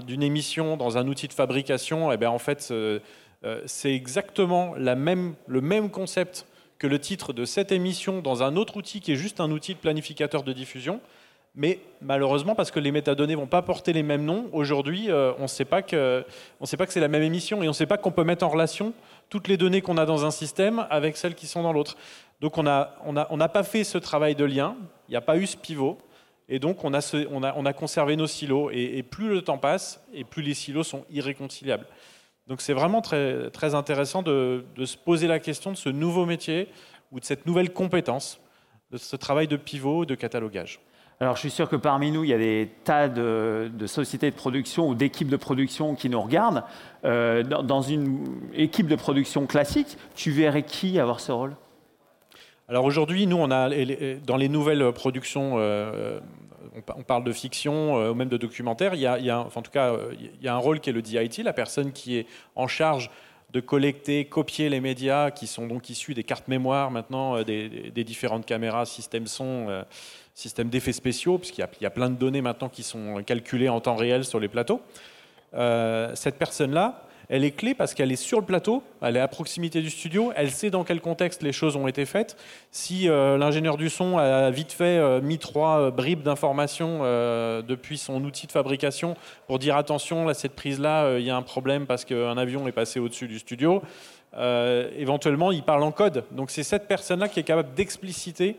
d'une 0.02 0.22
émission 0.22 0.76
dans 0.76 0.98
un 0.98 1.08
outil 1.08 1.26
de 1.26 1.32
fabrication, 1.32 2.12
eh 2.12 2.18
bien, 2.18 2.30
en 2.30 2.38
fait, 2.38 2.68
euh, 2.70 2.98
c'est 3.64 3.94
exactement 3.94 4.74
le 4.76 5.60
même 5.60 5.90
concept 5.90 6.46
que 6.78 6.86
le 6.86 6.98
titre 6.98 7.32
de 7.32 7.46
cette 7.46 7.72
émission 7.72 8.20
dans 8.20 8.42
un 8.42 8.56
autre 8.56 8.76
outil 8.76 9.00
qui 9.00 9.12
est 9.12 9.16
juste 9.16 9.40
un 9.40 9.50
outil 9.50 9.74
de 9.74 9.78
planificateur 9.78 10.42
de 10.42 10.52
diffusion. 10.52 11.00
Mais 11.54 11.80
malheureusement, 12.00 12.54
parce 12.54 12.70
que 12.70 12.78
les 12.78 12.92
métadonnées 12.92 13.34
vont 13.34 13.46
pas 13.46 13.62
porter 13.62 13.92
les 13.92 14.02
mêmes 14.02 14.24
noms, 14.24 14.48
aujourd'hui, 14.52 15.08
on 15.10 15.42
ne 15.42 15.46
sait 15.46 15.64
pas 15.64 15.82
que 15.82 16.24
c'est 16.64 17.00
la 17.00 17.08
même 17.08 17.22
émission 17.22 17.62
et 17.62 17.66
on 17.66 17.70
ne 17.70 17.74
sait 17.74 17.86
pas 17.86 17.98
qu'on 17.98 18.12
peut 18.12 18.24
mettre 18.24 18.44
en 18.44 18.50
relation 18.50 18.92
toutes 19.30 19.48
les 19.48 19.56
données 19.56 19.80
qu'on 19.80 19.96
a 19.96 20.04
dans 20.04 20.26
un 20.26 20.30
système 20.30 20.86
avec 20.90 21.16
celles 21.16 21.34
qui 21.34 21.46
sont 21.46 21.62
dans 21.62 21.72
l'autre. 21.72 21.96
Donc 22.40 22.58
on 22.58 22.64
n'a 22.64 22.96
on 23.04 23.16
a, 23.16 23.26
on 23.30 23.38
pas 23.38 23.62
fait 23.62 23.84
ce 23.84 23.96
travail 23.96 24.34
de 24.34 24.44
lien, 24.44 24.76
il 25.08 25.12
n'y 25.12 25.16
a 25.16 25.20
pas 25.20 25.38
eu 25.38 25.46
ce 25.46 25.56
pivot, 25.56 25.98
et 26.48 26.58
donc 26.58 26.84
on 26.84 26.92
a, 26.92 27.00
on 27.30 27.42
a, 27.42 27.54
on 27.56 27.64
a 27.64 27.72
conservé 27.72 28.16
nos 28.16 28.26
silos, 28.26 28.70
et, 28.72 29.02
plus 29.02 29.28
le 29.28 29.42
temps 29.42 29.58
passe, 29.58 30.04
et 30.12 30.24
plus 30.24 30.42
les 30.42 30.54
silos 30.54 30.82
sont 30.82 31.04
irréconciliables. 31.10 31.86
Donc 32.48 32.60
c'est 32.60 32.72
vraiment 32.72 33.00
très, 33.00 33.50
très 33.50 33.74
intéressant 33.74 34.22
de, 34.22 34.64
de, 34.74 34.84
se 34.84 34.96
poser 34.96 35.28
la 35.28 35.38
question 35.38 35.70
de 35.70 35.76
ce 35.76 35.88
nouveau 35.88 36.26
métier, 36.26 36.68
ou 37.12 37.20
de 37.20 37.24
cette 37.24 37.46
nouvelle 37.46 37.72
compétence, 37.72 38.40
de 38.90 38.96
ce 38.96 39.14
travail 39.14 39.46
de 39.46 39.56
pivot, 39.56 40.04
de 40.04 40.16
catalogage. 40.16 40.80
Alors, 41.22 41.34
je 41.34 41.40
suis 41.40 41.50
sûr 41.50 41.68
que 41.68 41.76
parmi 41.76 42.10
nous, 42.10 42.24
il 42.24 42.30
y 42.30 42.32
a 42.32 42.38
des 42.38 42.70
tas 42.82 43.06
de, 43.06 43.70
sociétés 43.84 44.30
de 44.30 44.36
production 44.36 44.88
ou 44.88 44.94
d'équipes 44.94 45.28
de 45.28 45.36
production 45.36 45.94
qui 45.94 46.08
nous 46.08 46.20
regardent. 46.20 46.64
Euh, 47.04 47.42
dans, 47.42 47.82
une 47.82 48.40
équipe 48.54 48.86
de 48.86 48.96
production 48.96 49.46
classique, 49.46 49.98
tu 50.14 50.30
verrais 50.30 50.62
qui 50.62 50.98
avoir 50.98 51.20
ce 51.20 51.30
rôle? 51.30 51.56
Alors 52.70 52.86
aujourd'hui, 52.86 53.26
nous, 53.26 53.36
on 53.36 53.50
a 53.50 53.68
dans 54.24 54.36
les 54.38 54.48
nouvelles 54.48 54.92
productions, 54.92 55.56
euh, 55.58 56.20
on 56.96 57.02
parle 57.02 57.24
de 57.24 57.32
fiction 57.32 57.98
euh, 57.98 58.12
ou 58.12 58.14
même 58.14 58.30
de 58.30 58.38
documentaire. 58.38 58.94
Il 58.94 59.00
y 59.00 59.06
a, 59.06 59.40
en 59.40 59.62
tout 59.62 59.70
cas, 59.70 59.94
il 60.18 60.42
y 60.42 60.48
a 60.48 60.54
un 60.54 60.58
rôle 60.58 60.80
qui 60.80 60.88
est 60.88 60.94
le 60.94 61.02
DIT, 61.02 61.42
la 61.42 61.52
personne 61.52 61.92
qui 61.92 62.16
est 62.16 62.26
en 62.56 62.66
charge 62.66 63.10
de 63.52 63.60
collecter, 63.60 64.24
copier 64.24 64.70
les 64.70 64.80
médias 64.80 65.32
qui 65.32 65.48
sont 65.48 65.66
donc 65.66 65.90
issus 65.90 66.14
des 66.14 66.24
cartes 66.24 66.48
mémoire 66.48 66.90
maintenant, 66.90 67.42
des, 67.42 67.68
des 67.68 68.04
différentes 68.04 68.46
caméras, 68.46 68.86
systèmes 68.86 69.26
son 69.26 69.84
système 70.40 70.68
d'effets 70.68 70.92
spéciaux, 70.92 71.38
puisqu'il 71.38 71.66
y, 71.80 71.86
a 71.86 71.90
plein 71.90 72.08
de 72.08 72.16
données 72.16 72.40
maintenant 72.40 72.68
qui 72.68 72.82
sont 72.82 73.22
calculées 73.24 73.68
en 73.68 73.80
temps 73.80 73.96
réel 73.96 74.24
sur 74.24 74.40
les 74.40 74.48
plateaux. 74.48 74.80
Euh, 75.54 76.12
cette 76.14 76.36
personne-là, 76.36 77.02
elle 77.28 77.44
est 77.44 77.50
clé 77.52 77.74
parce 77.74 77.94
qu'elle 77.94 78.10
est 78.10 78.16
sur 78.16 78.40
le 78.40 78.46
plateau, 78.46 78.82
elle 79.02 79.16
est 79.16 79.20
à 79.20 79.28
proximité 79.28 79.82
du 79.82 79.90
studio, 79.90 80.32
elle 80.34 80.50
sait 80.50 80.70
dans 80.70 80.82
quel 80.82 81.00
contexte 81.00 81.42
les 81.42 81.52
choses 81.52 81.76
ont 81.76 81.86
été 81.86 82.06
faites. 82.06 82.36
Si 82.72 83.08
euh, 83.08 83.36
l'ingénieur 83.36 83.76
du 83.76 83.88
son 83.88 84.18
a 84.18 84.50
vite 84.50 84.72
fait 84.72 84.98
euh, 84.98 85.20
mis 85.20 85.38
trois 85.38 85.90
bribes 85.90 86.22
d'informations 86.22 87.00
depuis 87.62 87.98
son 87.98 88.24
outil 88.24 88.46
de 88.46 88.52
fabrication 88.52 89.16
pour 89.46 89.58
dire 89.58 89.76
attention, 89.76 90.24
là, 90.24 90.34
cette 90.34 90.56
prise-là, 90.56 91.18
il 91.18 91.24
y 91.24 91.30
a 91.30 91.36
un 91.36 91.42
problème 91.42 91.86
parce 91.86 92.04
qu'un 92.04 92.36
avion 92.36 92.66
est 92.66 92.72
passé 92.72 92.98
au-dessus 92.98 93.28
du 93.28 93.38
studio, 93.38 93.82
éventuellement, 94.34 95.52
il 95.52 95.62
parle 95.62 95.82
en 95.82 95.92
code. 95.92 96.24
Donc 96.32 96.50
c'est 96.50 96.62
cette 96.62 96.88
personne-là 96.88 97.28
qui 97.28 97.40
est 97.40 97.44
capable 97.44 97.74
d'expliciter 97.74 98.56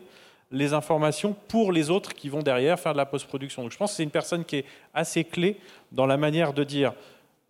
les 0.52 0.74
informations 0.74 1.34
pour 1.48 1.72
les 1.72 1.90
autres 1.90 2.14
qui 2.14 2.28
vont 2.28 2.42
derrière 2.42 2.78
faire 2.78 2.92
de 2.92 2.98
la 2.98 3.06
post-production. 3.06 3.62
Donc 3.62 3.72
je 3.72 3.78
pense 3.78 3.90
que 3.90 3.96
c'est 3.96 4.02
une 4.02 4.10
personne 4.10 4.44
qui 4.44 4.56
est 4.56 4.64
assez 4.94 5.24
clé 5.24 5.58
dans 5.90 6.06
la 6.06 6.16
manière 6.16 6.52
de 6.52 6.62
dire 6.62 6.92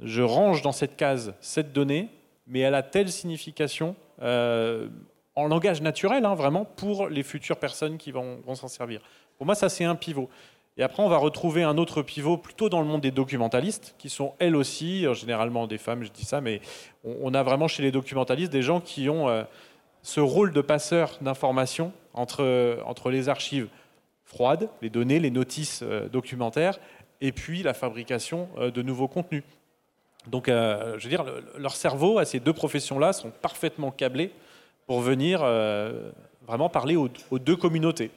je 0.01 0.23
range 0.23 0.63
dans 0.63 0.73
cette 0.73 0.97
case 0.97 1.35
cette 1.41 1.73
donnée, 1.73 2.09
mais 2.47 2.61
elle 2.61 2.75
a 2.75 2.83
telle 2.83 3.11
signification 3.11 3.97
euh, 4.23 4.89
en 5.35 5.47
langage 5.47 5.81
naturel, 5.81 6.25
hein, 6.25 6.35
vraiment, 6.35 6.65
pour 6.65 7.09
les 7.09 7.23
futures 7.23 7.57
personnes 7.57 7.99
qui 7.99 8.13
vont, 8.13 8.39
s'en 8.55 8.69
servir. 8.69 9.01
Pour 9.39 9.47
moi, 9.47 9.55
ça 9.55 9.69
c'est 9.69 9.85
un 9.85 9.95
pivot. 9.95 10.29
Et 10.77 10.83
après, 10.83 11.03
on 11.03 11.09
va 11.09 11.19
retrouver 11.19 11.63
un 11.63 11.77
autre 11.77 12.03
pivot 12.03 12.37
plutôt 12.37 12.69
dans 12.69 12.81
le 12.81 12.87
monde 12.87 13.03
des 13.03 13.11
documentalistes, 13.11 13.95
qui 13.99 14.09
sont 14.09 14.35
elles 14.39 14.57
aussi, 14.57 15.07
euh, 15.07 15.15
généralement 15.15 15.67
des 15.67 15.79
femmes, 15.79 16.03
je 16.03 16.11
dis 16.11 16.25
ça, 16.25 16.41
mais 16.41 16.61
on, 17.05 17.35
a 17.35 17.43
vraiment 17.43 17.69
chez 17.69 17.83
les 17.83 17.91
documentalistes 17.91 18.53
des 18.53 18.63
gens 18.63 18.81
qui 18.81 19.09
ont 19.09 19.29
euh, 19.29 19.43
ce 20.03 20.21
rôle 20.21 20.53
de 20.53 20.61
passeur 20.61 21.19
d'informations 21.21 21.93
entre, 22.15 23.11
les 23.11 23.29
archives 23.29 23.69
froides, 24.25 24.69
les 24.81 24.91
données, 24.91 25.19
les 25.19 25.31
notices 25.31 25.81
euh, 25.83 26.09
documentaires, 26.09 26.79
et 27.21 27.33
puis 27.33 27.63
la 27.63 27.75
fabrication 27.75 28.49
euh, 28.59 28.71
de 28.71 28.83
nouveaux 28.83 29.09
contenus. 29.09 29.45
Donc, 30.29 30.47
je 30.47 31.03
veux 31.03 31.09
dire, 31.09 31.25
leur 31.59 31.75
cerveau 31.75 32.19
à 32.19 32.25
ces 32.25 32.39
deux 32.39 32.53
professions-là 32.53 33.13
sont 33.13 33.33
parfaitement 33.43 33.91
câblés 33.91 34.31
pour 34.87 35.01
venir 35.01 35.41
vraiment 36.47 36.69
parler 36.69 36.97
aux, 36.97 37.39
deux 37.39 37.57
communautés, 37.57 38.11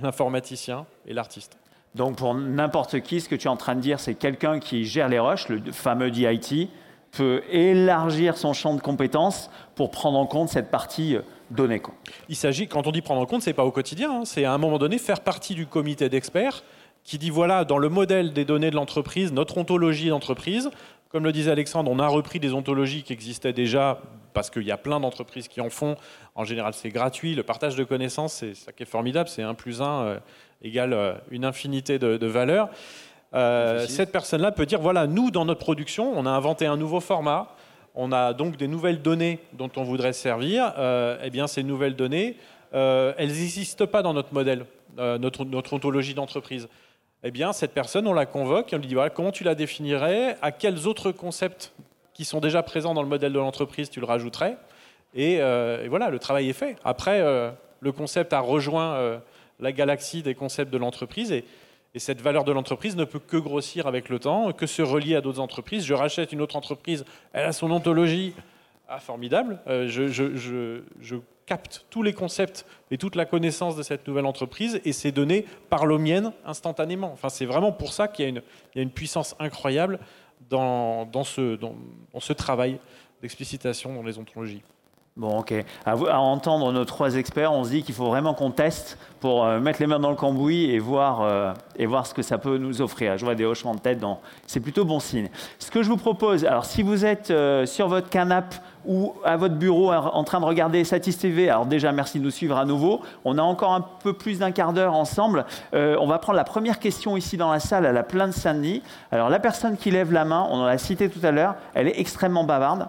l'informaticien 0.00 0.86
et 1.06 1.14
l'artiste. 1.14 1.56
Donc 1.94 2.16
pour 2.16 2.34
n'importe 2.34 3.00
qui, 3.00 3.20
ce 3.20 3.28
que 3.28 3.34
tu 3.34 3.46
es 3.46 3.50
en 3.50 3.56
train 3.56 3.74
de 3.74 3.80
dire, 3.80 4.00
c'est 4.00 4.14
quelqu'un 4.14 4.60
qui 4.60 4.84
gère 4.84 5.08
les 5.08 5.18
rushs, 5.18 5.48
le 5.48 5.72
fameux 5.72 6.10
DIT, 6.10 6.70
peut 7.10 7.42
élargir 7.50 8.36
son 8.38 8.54
champ 8.54 8.74
de 8.74 8.80
compétences 8.80 9.50
pour 9.74 9.90
prendre 9.90 10.18
en 10.18 10.26
compte 10.26 10.48
cette 10.48 10.70
partie 10.70 11.16
Il 12.28 12.36
s'agit, 12.36 12.68
quand 12.68 12.86
on 12.86 12.92
dit 12.92 13.02
prendre 13.02 13.20
en 13.20 13.26
compte, 13.26 13.42
c'est 13.42 13.52
pas 13.52 13.64
au 13.64 13.70
quotidien, 13.70 14.20
hein. 14.20 14.24
c'est 14.24 14.44
à 14.44 14.52
un 14.52 14.58
moment 14.58 14.78
donné 14.78 14.98
faire 14.98 15.20
partie 15.20 15.54
du 15.54 15.66
comité 15.66 16.08
d'experts 16.08 16.62
qui 17.04 17.18
dit 17.18 17.30
voilà, 17.30 17.64
dans 17.64 17.78
le 17.78 17.88
modèle 17.88 18.32
des 18.32 18.44
données 18.44 18.70
de 18.70 18.76
l'entreprise, 18.76 19.32
notre 19.32 19.58
ontologie 19.58 20.08
d'entreprise, 20.08 20.70
comme 21.08 21.24
le 21.24 21.32
disait 21.32 21.50
Alexandre, 21.50 21.90
on 21.90 21.98
a 21.98 22.06
repris 22.06 22.40
des 22.40 22.54
ontologies 22.54 23.02
qui 23.02 23.12
existaient 23.12 23.52
déjà 23.52 24.00
parce 24.32 24.48
qu'il 24.48 24.62
y 24.62 24.70
a 24.70 24.78
plein 24.78 24.98
d'entreprises 24.98 25.46
qui 25.46 25.60
en 25.60 25.68
font. 25.68 25.96
En 26.34 26.44
général, 26.44 26.72
c'est 26.72 26.88
gratuit. 26.88 27.34
Le 27.34 27.42
partage 27.42 27.76
de 27.76 27.84
connaissances, 27.84 28.32
c'est 28.32 28.54
ça 28.54 28.72
qui 28.72 28.82
est 28.82 28.86
formidable. 28.86 29.28
C'est 29.28 29.42
1 29.42 29.52
plus 29.52 29.82
1 29.82 29.84
euh, 29.84 30.18
égale 30.62 30.94
euh, 30.94 31.12
une 31.30 31.44
infinité 31.44 31.98
de, 31.98 32.26
valeurs. 32.26 32.70
Euh, 33.34 33.86
cette 33.86 34.10
personne-là 34.10 34.52
peut 34.52 34.64
dire, 34.64 34.80
voilà, 34.80 35.06
nous, 35.06 35.30
dans 35.30 35.44
notre 35.44 35.60
production, 35.60 36.12
on 36.16 36.24
a 36.24 36.30
inventé 36.30 36.64
un 36.64 36.78
nouveau 36.78 37.00
format. 37.00 37.54
On 37.94 38.12
a 38.12 38.32
donc 38.32 38.56
des 38.56 38.68
nouvelles 38.68 39.02
données 39.02 39.38
dont 39.52 39.70
on 39.76 39.82
voudrait 39.82 40.12
servir. 40.12 40.72
eh 41.22 41.30
bien, 41.30 41.46
ces 41.46 41.62
nouvelles 41.62 41.96
données, 41.96 42.36
elles 42.72 43.28
n'existent 43.28 43.86
pas 43.86 44.02
dans 44.02 44.14
notre 44.14 44.32
modèle, 44.32 44.64
notre, 44.96 45.44
notre 45.44 45.74
ontologie 45.74 46.14
d'entreprise 46.14 46.68
eh 47.24 47.30
bien, 47.30 47.52
cette 47.52 47.72
personne, 47.72 48.06
on 48.08 48.12
la 48.12 48.26
convoque 48.26 48.72
et 48.72 48.76
on 48.76 48.80
lui 48.80 48.88
dit 48.88 48.94
voilà, 48.94 49.10
comment 49.10 49.30
tu 49.30 49.44
la 49.44 49.54
définirais? 49.54 50.36
À 50.42 50.50
quels 50.50 50.88
autres 50.88 51.12
concepts 51.12 51.72
qui 52.14 52.24
sont 52.24 52.40
déjà 52.40 52.62
présents 52.62 52.94
dans 52.94 53.02
le 53.02 53.08
modèle 53.08 53.32
de 53.32 53.38
l'entreprise 53.38 53.90
tu 53.90 54.00
le 54.00 54.06
rajouterais? 54.06 54.56
Euh, 55.16 55.84
et, 55.84 55.88
voilà, 55.88 56.10
le 56.10 56.18
travail 56.18 56.48
est 56.48 56.54
fait. 56.54 56.76
Après, 56.84 57.20
euh, 57.20 57.50
le 57.80 57.92
concept 57.92 58.32
a 58.32 58.40
rejoint 58.40 58.94
euh, 58.94 59.18
la 59.60 59.70
galaxie 59.72 60.22
des 60.22 60.34
concepts 60.34 60.72
de 60.72 60.78
l'entreprise 60.78 61.30
et, 61.30 61.44
cette 61.98 62.20
valeur 62.20 62.44
de 62.44 62.52
l'entreprise 62.52 62.96
ne 62.96 63.04
peut 63.04 63.18
que 63.18 63.36
grossir 63.36 63.86
avec 63.86 64.08
le 64.08 64.18
temps, 64.18 64.52
que 64.52 64.66
se 64.66 64.82
relier 64.82 65.14
à 65.14 65.20
d'autres 65.20 65.40
entreprises. 65.40 65.84
Je 65.84 65.94
rachète 65.94 66.32
une 66.32 66.40
autre 66.40 66.56
entreprise, 66.56 67.04
elle 67.32 67.46
a 67.46 67.52
son 67.52 67.70
ontologie. 67.70 68.34
Ah, 68.88 68.98
formidable. 68.98 69.58
je, 69.66 70.08
je 70.08 71.16
capte 71.46 71.86
tous 71.90 72.02
les 72.02 72.12
concepts 72.12 72.66
et 72.90 72.98
toute 72.98 73.16
la 73.16 73.24
connaissance 73.24 73.76
de 73.76 73.82
cette 73.82 74.06
nouvelle 74.06 74.26
entreprise 74.26 74.80
et 74.84 74.92
ces 74.92 75.12
données 75.12 75.44
parlent 75.70 75.92
aux 75.92 75.98
miennes 75.98 76.32
instantanément. 76.44 77.12
Enfin, 77.12 77.28
c'est 77.28 77.46
vraiment 77.46 77.72
pour 77.72 77.92
ça 77.92 78.08
qu'il 78.08 78.34
y, 78.34 78.78
a 78.78 78.82
une 78.82 78.90
puissance 78.90 79.34
incroyable 79.38 79.98
dans 80.50 81.24
ce 81.24 82.32
travail 82.32 82.78
d'explicitation 83.20 83.94
dans 83.94 84.02
les 84.02 84.18
ontologies. 84.18 84.62
Bon, 85.14 85.40
ok. 85.40 85.52
À, 85.84 86.20
entendre 86.20 86.72
nos 86.72 86.86
trois 86.86 87.16
experts, 87.16 87.52
on 87.52 87.64
se 87.64 87.70
dit 87.70 87.82
qu'il 87.82 87.94
faut 87.94 88.06
vraiment 88.06 88.32
qu'on 88.32 88.50
teste 88.50 88.96
pour 89.20 89.44
euh, 89.44 89.60
mettre 89.60 89.78
les 89.80 89.86
mains 89.86 90.00
dans 90.00 90.08
le 90.08 90.16
cambouis 90.16 90.70
et 90.70 90.78
voir, 90.78 91.20
euh, 91.20 91.52
et 91.76 91.84
voir 91.84 92.06
ce 92.06 92.14
que 92.14 92.22
ça 92.22 92.38
peut 92.38 92.56
nous 92.56 92.80
offrir. 92.80 93.18
Je 93.18 93.24
vois 93.26 93.34
des 93.34 93.44
hochements 93.44 93.74
de 93.74 93.80
tête, 93.80 94.02
c'est 94.46 94.60
plutôt 94.60 94.86
bon 94.86 95.00
signe. 95.00 95.28
Ce 95.58 95.70
que 95.70 95.82
je 95.82 95.90
vous 95.90 95.98
propose, 95.98 96.46
alors 96.46 96.64
si 96.64 96.82
vous 96.82 97.04
êtes 97.04 97.30
euh, 97.30 97.66
sur 97.66 97.88
votre 97.88 98.08
canapé 98.08 98.56
ou 98.86 99.12
à 99.22 99.36
votre 99.36 99.56
bureau 99.56 99.92
en 99.92 100.24
train 100.24 100.40
de 100.40 100.46
regarder 100.46 100.82
Satis 100.82 101.18
TV, 101.18 101.50
alors 101.50 101.66
déjà 101.66 101.92
merci 101.92 102.18
de 102.18 102.24
nous 102.24 102.30
suivre 102.30 102.56
à 102.56 102.64
nouveau. 102.64 103.02
On 103.26 103.36
a 103.36 103.42
encore 103.42 103.74
un 103.74 103.84
peu 104.02 104.14
plus 104.14 104.38
d'un 104.38 104.50
quart 104.50 104.72
d'heure 104.72 104.94
ensemble. 104.94 105.44
on 105.72 106.06
va 106.08 106.18
prendre 106.18 106.36
la 106.36 106.42
première 106.42 106.80
question 106.80 107.16
ici 107.16 107.36
dans 107.36 107.52
la 107.52 107.60
salle 107.60 107.86
à 107.86 107.92
la 107.92 108.02
plaine 108.02 108.32
Saint-Denis. 108.32 108.82
Alors 109.12 109.28
la 109.28 109.38
personne 109.38 109.76
qui 109.76 109.92
lève 109.92 110.10
la 110.10 110.24
main, 110.24 110.48
on 110.50 110.56
en 110.56 110.64
a 110.64 110.78
cité 110.78 111.08
tout 111.08 111.24
à 111.24 111.30
l'heure, 111.30 111.54
elle 111.74 111.86
est 111.86 112.00
extrêmement 112.00 112.42
bavarde. 112.42 112.88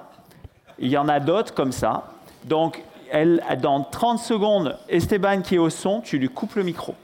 Il 0.80 0.89
y 0.89 0.97
en 0.97 1.07
a 1.07 1.19
d'autres 1.19 1.53
comme 1.53 1.71
ça. 1.71 2.11
Donc, 2.45 2.84
elle, 3.11 3.43
dans 3.61 3.84
30 3.84 4.19
secondes, 4.19 4.78
Esteban 4.89 5.41
qui 5.41 5.55
est 5.55 5.59
au 5.59 5.69
son, 5.69 6.01
tu 6.01 6.17
lui 6.17 6.30
coupes 6.30 6.55
le 6.55 6.63
micro. 6.63 6.95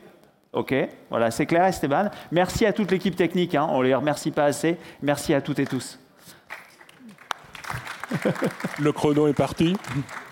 OK? 0.54 0.74
Voilà, 1.10 1.30
c'est 1.30 1.46
clair, 1.46 1.66
Esteban. 1.66 2.10
Merci 2.32 2.66
à 2.66 2.74
toute 2.74 2.92
l'équipe 2.92 3.16
technique. 3.16 3.54
Hein. 3.56 3.68
on 3.70 3.80
ne 3.80 3.86
les 3.86 3.96
remercie 3.96 4.32
pas 4.32 4.46
assez. 4.46 4.78
Merci 5.02 5.34
à 5.34 5.42
toutes 5.42 5.60
et 5.60 5.66
tous. 5.66 6.00
Le 8.80 8.92
chrono 8.92 9.28
est 9.28 9.34
parti. 9.34 9.76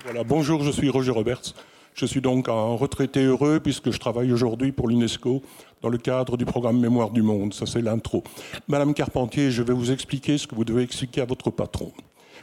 Voilà, 0.04 0.24
bonjour, 0.24 0.64
je 0.64 0.72
suis 0.72 0.90
Roger 0.90 1.12
Roberts. 1.12 1.54
Je 1.94 2.06
suis 2.06 2.22
donc 2.22 2.48
un 2.50 2.76
retraité 2.76 3.24
heureux 3.24 3.60
puisque 3.60 3.92
je 3.92 4.00
travaille 4.00 4.32
aujourd'hui 4.32 4.72
pour 4.72 4.88
l'UNESCO 4.88 5.42
dans 5.82 5.90
le 5.90 5.98
cadre 5.98 6.38
du 6.38 6.46
programme 6.46 6.80
Mémoire 6.80 7.10
du 7.10 7.22
Monde. 7.22 7.54
Ça, 7.54 7.66
c'est 7.66 7.82
l'intro. 7.82 8.24
Madame 8.68 8.94
Carpentier, 8.94 9.52
je 9.52 9.64
vais 9.64 9.74
vous 9.74 9.92
expliquer 9.92 10.38
ce 10.38 10.48
que 10.48 10.56
vous 10.56 10.66
devez 10.66 10.84
expliquer 10.84 11.22
à 11.22 11.26
votre 11.26 11.50
patron. 11.52 11.92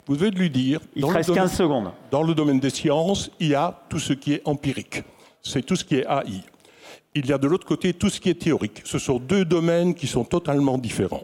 Vous 0.07 0.17
devez 0.17 0.31
lui 0.31 0.51
dire. 0.51 0.81
Il 0.95 1.05
reste 1.05 1.33
15 1.33 1.53
secondes. 1.53 1.91
Dans 2.11 2.23
le 2.23 2.35
domaine 2.35 2.61
des 2.61 2.71
sciences, 2.71 3.31
il 3.41 3.49
y 3.49 3.55
a 3.55 3.79
tout 3.89 3.99
ce 3.99 4.13
qui 4.13 4.35
est 4.35 4.43
empirique. 4.45 5.03
C'est 5.43 5.65
tout 5.65 5.77
ce 5.77 5.85
qui 5.85 5.97
est 5.97 6.07
AI. 6.07 6.43
Il 7.15 7.27
y 7.27 7.33
a 7.33 7.39
de 7.39 7.47
l'autre 7.47 7.67
côté 7.67 7.95
tout 7.95 8.11
ce 8.11 8.21
qui 8.21 8.29
est 8.29 8.41
théorique. 8.41 8.83
Ce 8.85 8.99
sont 8.99 9.19
deux 9.19 9.45
domaines 9.45 9.95
qui 9.95 10.07
sont 10.07 10.25
totalement 10.25 10.79
différents. 10.79 11.23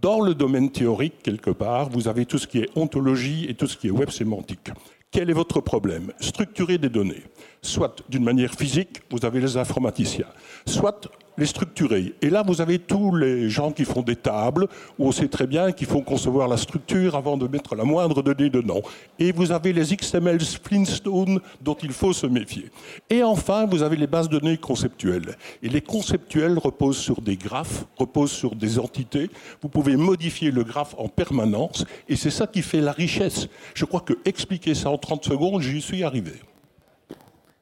Dans 0.00 0.20
le 0.20 0.34
domaine 0.34 0.70
théorique, 0.70 1.22
quelque 1.22 1.50
part, 1.50 1.88
vous 1.88 2.08
avez 2.08 2.26
tout 2.26 2.38
ce 2.38 2.46
qui 2.46 2.58
est 2.58 2.68
ontologie 2.76 3.46
et 3.48 3.54
tout 3.54 3.66
ce 3.66 3.76
qui 3.76 3.86
est 3.86 3.90
web 3.90 4.10
sémantique. 4.10 4.70
Quel 5.12 5.30
est 5.30 5.34
votre 5.34 5.60
problème? 5.60 6.12
Structurer 6.20 6.78
des 6.78 6.88
données. 6.88 7.22
Soit 7.60 8.02
d'une 8.08 8.24
manière 8.24 8.52
physique, 8.54 9.02
vous 9.10 9.24
avez 9.24 9.40
les 9.40 9.56
informaticiens, 9.56 10.26
soit 10.66 11.08
les 11.38 11.46
structurer. 11.46 12.14
Et 12.20 12.30
là, 12.30 12.42
vous 12.46 12.60
avez 12.60 12.78
tous 12.78 13.14
les 13.14 13.48
gens 13.48 13.72
qui 13.72 13.84
font 13.84 14.02
des 14.02 14.16
tables, 14.16 14.66
où 14.98 15.08
on 15.08 15.12
sait 15.12 15.28
très 15.28 15.46
bien 15.46 15.72
qu'il 15.72 15.86
faut 15.86 16.02
concevoir 16.02 16.48
la 16.48 16.56
structure 16.56 17.16
avant 17.16 17.36
de 17.36 17.46
mettre 17.48 17.74
la 17.74 17.84
moindre 17.84 18.22
donnée 18.22 18.50
dedans. 18.50 18.82
Et 19.18 19.32
vous 19.32 19.52
avez 19.52 19.72
les 19.72 19.96
XML 19.96 20.40
Flintstone 20.40 21.40
dont 21.60 21.76
il 21.82 21.92
faut 21.92 22.12
se 22.12 22.26
méfier. 22.26 22.70
Et 23.08 23.22
enfin, 23.22 23.66
vous 23.66 23.82
avez 23.82 23.96
les 23.96 24.06
bases 24.06 24.28
de 24.28 24.38
données 24.38 24.56
conceptuelles. 24.56 25.36
Et 25.62 25.68
les 25.68 25.80
conceptuels 25.80 26.58
reposent 26.58 26.98
sur 26.98 27.20
des 27.20 27.36
graphes, 27.36 27.86
reposent 27.96 28.32
sur 28.32 28.54
des 28.54 28.78
entités. 28.78 29.30
Vous 29.62 29.68
pouvez 29.68 29.96
modifier 29.96 30.50
le 30.50 30.64
graphe 30.64 30.94
en 30.98 31.08
permanence, 31.08 31.84
et 32.08 32.16
c'est 32.16 32.30
ça 32.30 32.46
qui 32.46 32.62
fait 32.62 32.80
la 32.80 32.92
richesse. 32.92 33.48
Je 33.74 33.84
crois 33.84 34.00
que 34.00 34.14
expliquer 34.24 34.74
ça 34.74 34.90
en 34.90 34.98
30 34.98 35.24
secondes, 35.24 35.62
j'y 35.62 35.80
suis 35.80 36.02
arrivé. 36.02 36.32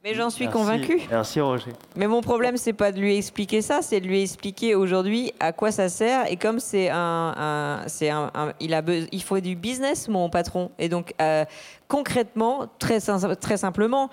Mais 0.03 0.15
j'en 0.15 0.31
suis 0.31 0.49
convaincu. 0.49 0.99
Merci 1.11 1.41
Roger. 1.41 1.73
Mais 1.95 2.07
mon 2.07 2.23
problème, 2.23 2.57
c'est 2.57 2.73
pas 2.73 2.91
de 2.91 2.99
lui 2.99 3.17
expliquer 3.19 3.61
ça, 3.61 3.83
c'est 3.83 4.01
de 4.01 4.07
lui 4.07 4.23
expliquer 4.23 4.75
aujourd'hui 4.75 5.33
à 5.39 5.53
quoi 5.53 5.71
ça 5.73 5.91
sert. 5.91 6.31
Et 6.33 6.37
comme 6.37 6.59
c'est 6.59 6.89
un, 6.91 7.83
c'est 7.87 8.09
un, 8.09 8.31
il 8.61 8.73
a, 8.73 8.83
il 9.13 9.23
faut 9.23 9.41
du 9.41 9.57
business, 9.57 10.09
mon 10.09 10.31
patron. 10.31 10.71
Et 10.79 10.89
donc 10.89 11.13
euh, 11.21 11.45
concrètement, 11.87 12.67
très, 12.79 13.01
très 13.37 13.59
simplement, 13.59 14.09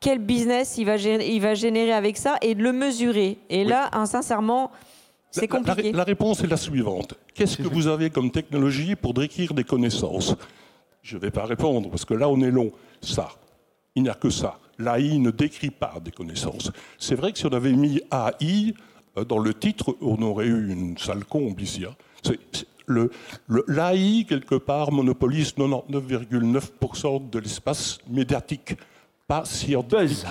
quel 0.00 0.18
business 0.18 0.76
il 0.76 0.86
va, 0.86 0.96
générer, 0.96 1.28
il 1.28 1.40
va 1.40 1.54
générer 1.54 1.92
avec 1.92 2.16
ça 2.16 2.36
et 2.42 2.56
de 2.56 2.62
le 2.62 2.72
mesurer. 2.72 3.38
Et 3.48 3.64
là, 3.64 3.90
sincèrement, 4.06 4.72
c'est 5.30 5.46
compliqué. 5.46 5.92
La, 5.92 6.02
réponse 6.02 6.42
est 6.42 6.48
la 6.48 6.56
suivante. 6.56 7.14
Qu'est-ce 7.34 7.58
que 7.58 7.68
vous 7.68 7.86
avez 7.86 8.10
comme 8.10 8.32
technologie 8.32 8.96
pour 8.96 9.14
décrire 9.14 9.54
des 9.54 9.64
connaissances? 9.64 10.34
Je 11.02 11.16
ne 11.16 11.20
vais 11.20 11.30
pas 11.30 11.44
répondre 11.44 11.90
parce 11.90 12.04
que 12.04 12.14
là, 12.14 12.28
on 12.28 12.40
est 12.40 12.50
long. 12.50 12.72
Ça. 13.00 13.28
Il 13.94 14.02
n'y 14.02 14.08
a 14.08 14.14
que 14.14 14.30
ça 14.30 14.58
l'AI 14.78 15.18
ne 15.18 15.30
décrit 15.30 15.70
pas 15.70 15.94
des 16.02 16.10
connaissances. 16.10 16.70
C'est 16.98 17.14
vrai 17.14 17.32
que 17.32 17.38
si 17.38 17.46
on 17.46 17.52
avait 17.52 17.72
mis 17.72 18.00
AI 18.12 18.74
euh, 19.16 19.24
dans 19.24 19.38
le 19.38 19.54
titre, 19.54 19.96
on 20.00 20.20
aurait 20.22 20.46
eu 20.46 20.70
une 20.72 20.96
sale 20.96 21.24
comble 21.24 21.62
ici. 21.62 21.84
Hein. 21.84 22.32
L'AI, 23.48 24.24
quelque 24.26 24.54
part, 24.54 24.92
monopolise 24.92 25.54
99,9% 25.54 27.28
de 27.28 27.38
l'espace 27.38 27.98
médiatique, 28.08 28.76
pas 29.26 29.44
scientifique. 29.44 30.26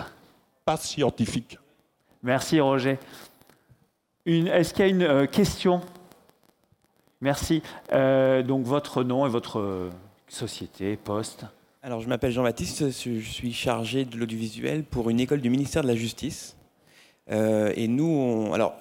Pas 0.65 0.77
scientifique. 0.77 1.57
Merci 2.23 2.59
Roger. 2.59 2.97
Est-ce 4.25 4.73
qu'il 4.73 4.85
y 4.85 4.87
a 4.87 4.91
une 4.91 5.03
euh, 5.03 5.25
question? 5.27 5.81
Merci. 7.21 7.61
Euh, 7.93 8.43
donc 8.43 8.65
votre 8.65 9.03
nom 9.03 9.25
et 9.25 9.29
votre 9.29 9.89
société, 10.27 10.97
poste 10.97 11.45
alors, 11.87 12.01
je 12.01 12.09
m'appelle 12.09 12.33
Jean-Baptiste, 12.33 12.89
je 12.89 13.21
suis 13.21 13.53
chargé 13.53 14.03
de 14.03 14.17
l'audiovisuel 14.17 14.83
pour 14.83 15.09
une 15.09 15.21
école 15.21 15.39
du 15.39 15.49
ministère 15.49 15.83
de 15.83 15.87
la 15.87 15.95
Justice. 15.95 16.57
Euh, 17.31 17.71
et 17.77 17.87
nous, 17.87 18.51
alors, 18.53 18.75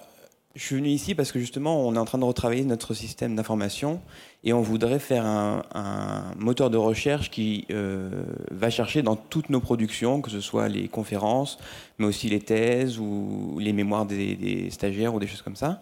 je 0.57 0.65
suis 0.65 0.75
venu 0.75 0.89
ici 0.89 1.15
parce 1.15 1.31
que 1.31 1.39
justement, 1.39 1.87
on 1.87 1.95
est 1.95 1.99
en 1.99 2.05
train 2.05 2.19
de 2.19 2.25
retravailler 2.25 2.65
notre 2.65 2.95
système 2.95 3.37
d'information 3.37 4.01
et 4.43 4.53
on 4.53 4.61
voudrait 4.61 4.99
faire 4.99 5.25
un, 5.25 6.33
moteur 6.37 6.69
de 6.69 6.79
recherche 6.79 7.31
qui 7.31 7.65
euh, 7.71 8.25
va 8.51 8.71
chercher 8.71 9.03
dans 9.03 9.15
toutes 9.15 9.51
nos 9.51 9.61
productions, 9.61 10.21
que 10.21 10.33
ce 10.33 10.41
soit 10.41 10.69
les 10.69 10.89
conférences, 10.89 11.59
mais 12.01 12.07
aussi 12.07 12.29
les 12.29 12.41
thèses 12.41 12.99
ou 12.99 13.57
les 13.61 13.73
mémoires 13.73 14.07
des, 14.07 14.69
stagiaires 14.71 15.15
ou 15.15 15.21
des 15.21 15.29
choses 15.29 15.43
comme 15.43 15.55
ça, 15.55 15.81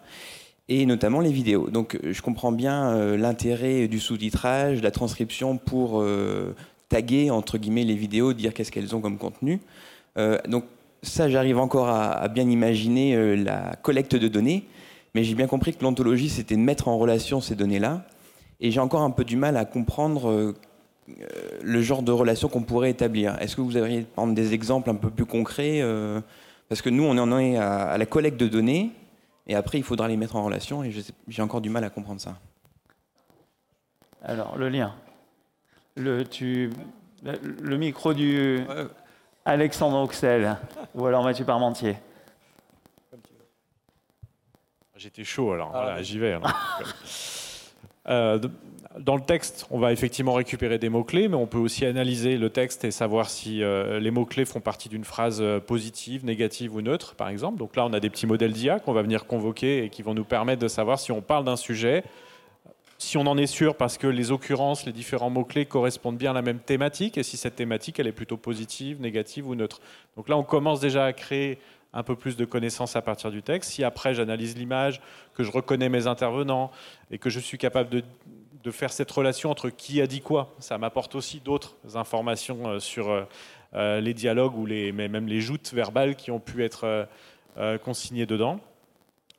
et 0.69 0.85
notamment 0.85 1.21
les 1.21 1.31
vidéos. 1.31 1.71
Donc, 1.71 1.97
je 2.03 2.21
comprends 2.21 2.51
bien 2.51 2.89
euh, 2.91 3.17
l'intérêt 3.17 3.87
du 3.87 3.99
sous-titrage, 3.99 4.77
de 4.77 4.83
la 4.83 4.91
transcription 4.91 5.57
pour 5.57 6.03
taguer 6.95 7.29
entre 7.29 7.57
guillemets 7.57 7.83
les 7.83 7.95
vidéos, 7.95 8.31
dire 8.31 8.53
qu'est-ce 8.53 8.71
qu'elles 8.71 8.95
ont 8.95 9.01
comme 9.01 9.17
contenu. 9.17 9.59
Euh, 10.17 10.37
donc 10.47 10.63
ça, 11.03 11.29
j'arrive 11.29 11.57
encore 11.57 11.89
à, 11.89 12.25
bien 12.29 12.49
imaginer 12.49 13.15
euh, 13.15 13.35
la 13.35 13.75
collecte 13.81 14.15
de 14.15 14.29
données, 14.29 14.63
mais 15.13 15.25
j'ai 15.25 15.35
bien 15.35 15.47
compris 15.47 15.75
que 15.75 15.83
l'ontologie, 15.83 16.29
c'était 16.29 16.55
de 16.55 16.61
mettre 16.61 16.87
en 16.87 16.97
relation 16.97 17.41
ces 17.41 17.55
données-là. 17.55 18.05
Et 18.61 18.71
j'ai 18.71 18.79
encore 18.79 19.01
un 19.01 19.11
peu 19.11 19.25
du 19.25 19.35
mal 19.35 19.57
à 19.57 19.65
comprendre 19.65 20.31
euh, 20.31 20.53
le 21.61 21.81
genre 21.81 22.01
de 22.01 22.13
relation 22.13 22.47
qu'on 22.47 22.63
pourrait 22.63 22.91
établir. 22.91 23.37
Est-ce 23.41 23.57
que 23.57 23.61
vous 23.61 23.75
auriez 23.75 24.05
exemple, 24.13 24.33
des 24.33 24.53
exemples 24.53 24.89
un 24.89 24.95
peu 24.95 25.09
plus 25.09 25.25
concrets 25.25 25.83
Parce 26.69 26.81
que 26.81 26.89
nous, 26.89 27.03
on 27.03 27.17
en 27.17 27.37
est 27.37 27.57
à, 27.57 27.97
la 27.97 28.05
collecte 28.05 28.39
de 28.39 28.47
données, 28.47 28.91
et 29.47 29.55
après, 29.55 29.77
il 29.77 29.83
faudra 29.83 30.07
les 30.07 30.15
mettre 30.15 30.37
en 30.37 30.45
relation, 30.45 30.83
et 30.83 30.93
j'ai 31.27 31.41
encore 31.41 31.61
du 31.61 31.69
mal 31.69 31.83
à 31.83 31.89
comprendre 31.89 32.21
ça. 32.21 32.39
Alors, 34.23 34.57
le 34.57 34.69
lien. 34.69 34.95
Le, 35.95 36.23
tu, 36.25 36.71
le, 37.23 37.77
micro 37.77 38.13
du 38.13 38.59
Alexandre 39.45 39.97
Auxel 39.97 40.57
ou 40.93 41.05
alors 41.05 41.23
Mathieu 41.23 41.45
Parmentier. 41.45 41.95
J'étais 44.97 45.23
chaud, 45.23 45.51
alors 45.51 45.71
voilà, 45.71 46.01
j'y 46.01 46.19
vais. 46.19 46.33
alors. 46.33 46.51
Euh, 48.07 48.37
dans 48.99 49.15
le 49.15 49.21
texte, 49.21 49.65
on 49.71 49.79
va 49.79 49.91
effectivement 49.91 50.33
récupérer 50.33 50.77
des 50.77 50.89
mots-clés, 50.89 51.27
mais 51.27 51.35
on 51.35 51.47
peut 51.47 51.57
aussi 51.57 51.85
analyser 51.85 52.37
le 52.37 52.49
texte 52.49 52.85
et 52.85 52.91
savoir 52.91 53.29
si 53.29 53.63
euh, 53.63 53.99
les 53.99 54.11
mots-clés 54.11 54.45
font 54.45 54.61
partie 54.61 54.89
d'une 54.89 55.03
phrase 55.03 55.41
euh, 55.41 55.59
positive, 55.59 56.23
négative 56.23 56.75
ou 56.75 56.81
neutre, 56.81 57.15
par 57.15 57.29
exemple. 57.29 57.57
Donc 57.57 57.75
là, 57.75 57.85
on 57.85 57.93
a 57.93 57.99
des 57.99 58.09
petits 58.09 58.27
modèles 58.27 58.53
d'IA 58.53 58.79
qu'on 58.79 58.93
va 58.93 59.01
venir 59.01 59.25
convoquer 59.25 59.83
et 59.83 59.89
qui 59.89 60.01
vont 60.01 60.13
nous 60.13 60.23
permettre 60.23 60.61
de 60.61 60.67
savoir 60.67 60.99
si 60.99 61.11
on 61.11 61.21
parle 61.21 61.45
d'un 61.45 61.55
sujet, 61.55 62.03
si 63.05 63.17
on 63.17 63.27
en 63.27 63.37
est 63.37 63.47
sûr 63.47 63.75
parce 63.75 63.97
que 63.97 64.07
les 64.07 64.31
occurrences, 64.31 64.85
les 64.85 64.91
différents 64.91 65.29
mots-clés 65.29 65.67
correspondent 65.67 66.17
bien 66.17 66.31
à 66.31 66.33
la 66.33 66.41
même 66.41 66.59
thématique 66.59 67.17
et 67.19 67.23
si 67.23 67.37
cette 67.37 67.55
thématique, 67.55 67.99
elle 67.99 68.07
est 68.07 68.11
plutôt 68.11 68.35
positive, 68.35 68.99
négative 68.99 69.47
ou 69.47 69.53
neutre. 69.53 69.79
Donc 70.17 70.27
là, 70.27 70.37
on 70.37 70.43
commence 70.43 70.79
déjà 70.79 71.05
à 71.05 71.13
créer 71.13 71.59
un 71.93 72.01
peu 72.01 72.15
plus 72.15 72.35
de 72.35 72.45
connaissances 72.45 72.95
à 72.95 73.03
partir 73.03 73.29
du 73.29 73.43
texte. 73.43 73.71
Si 73.71 73.83
après 73.83 74.15
j'analyse 74.15 74.57
l'image, 74.57 75.01
que 75.35 75.43
je 75.43 75.51
reconnais 75.51 75.87
mes 75.87 76.07
intervenants 76.07 76.71
et 77.11 77.19
que 77.19 77.29
je 77.29 77.39
suis 77.39 77.59
capable 77.59 77.89
de, 77.89 78.03
de 78.63 78.71
faire 78.71 78.91
cette 78.91 79.11
relation 79.11 79.51
entre 79.51 79.69
qui 79.69 80.01
a 80.01 80.07
dit 80.07 80.21
quoi, 80.21 80.55
ça 80.57 80.79
m'apporte 80.79 81.13
aussi 81.13 81.39
d'autres 81.39 81.75
informations 81.93 82.67
euh, 82.67 82.79
sur 82.79 83.11
euh, 83.11 83.23
euh, 83.75 84.01
les 84.01 84.15
dialogues 84.15 84.57
ou 84.57 84.65
les, 84.65 84.91
même 84.91 85.27
les 85.27 85.41
joutes 85.41 85.73
verbales 85.73 86.15
qui 86.15 86.31
ont 86.31 86.39
pu 86.39 86.63
être 86.63 87.07
consignées 87.83 88.25
dedans. 88.25 88.59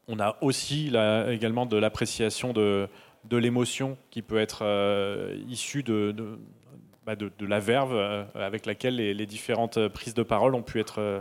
On 0.08 0.20
a 0.20 0.36
aussi 0.40 0.92
également 1.28 1.66
de 1.66 1.76
l'appréciation 1.76 2.52
de, 2.52 2.88
de 3.28 3.36
l'émotion 3.36 3.96
qui 4.10 4.22
peut 4.22 4.38
être 4.38 4.60
euh, 4.62 5.36
issue 5.48 5.82
bah, 7.04 7.16
de- 7.16 7.30
de 7.38 7.46
la 7.46 7.60
verve 7.60 7.94
euh, 7.94 8.24
avec 8.34 8.66
laquelle 8.66 8.96
les, 8.96 9.26
différentes 9.26 9.88
prises 9.88 10.14
de 10.14 10.22
parole 10.22 10.54
ont 10.54 10.62
pu 10.62 10.80
être, 10.80 11.00
euh, 11.00 11.20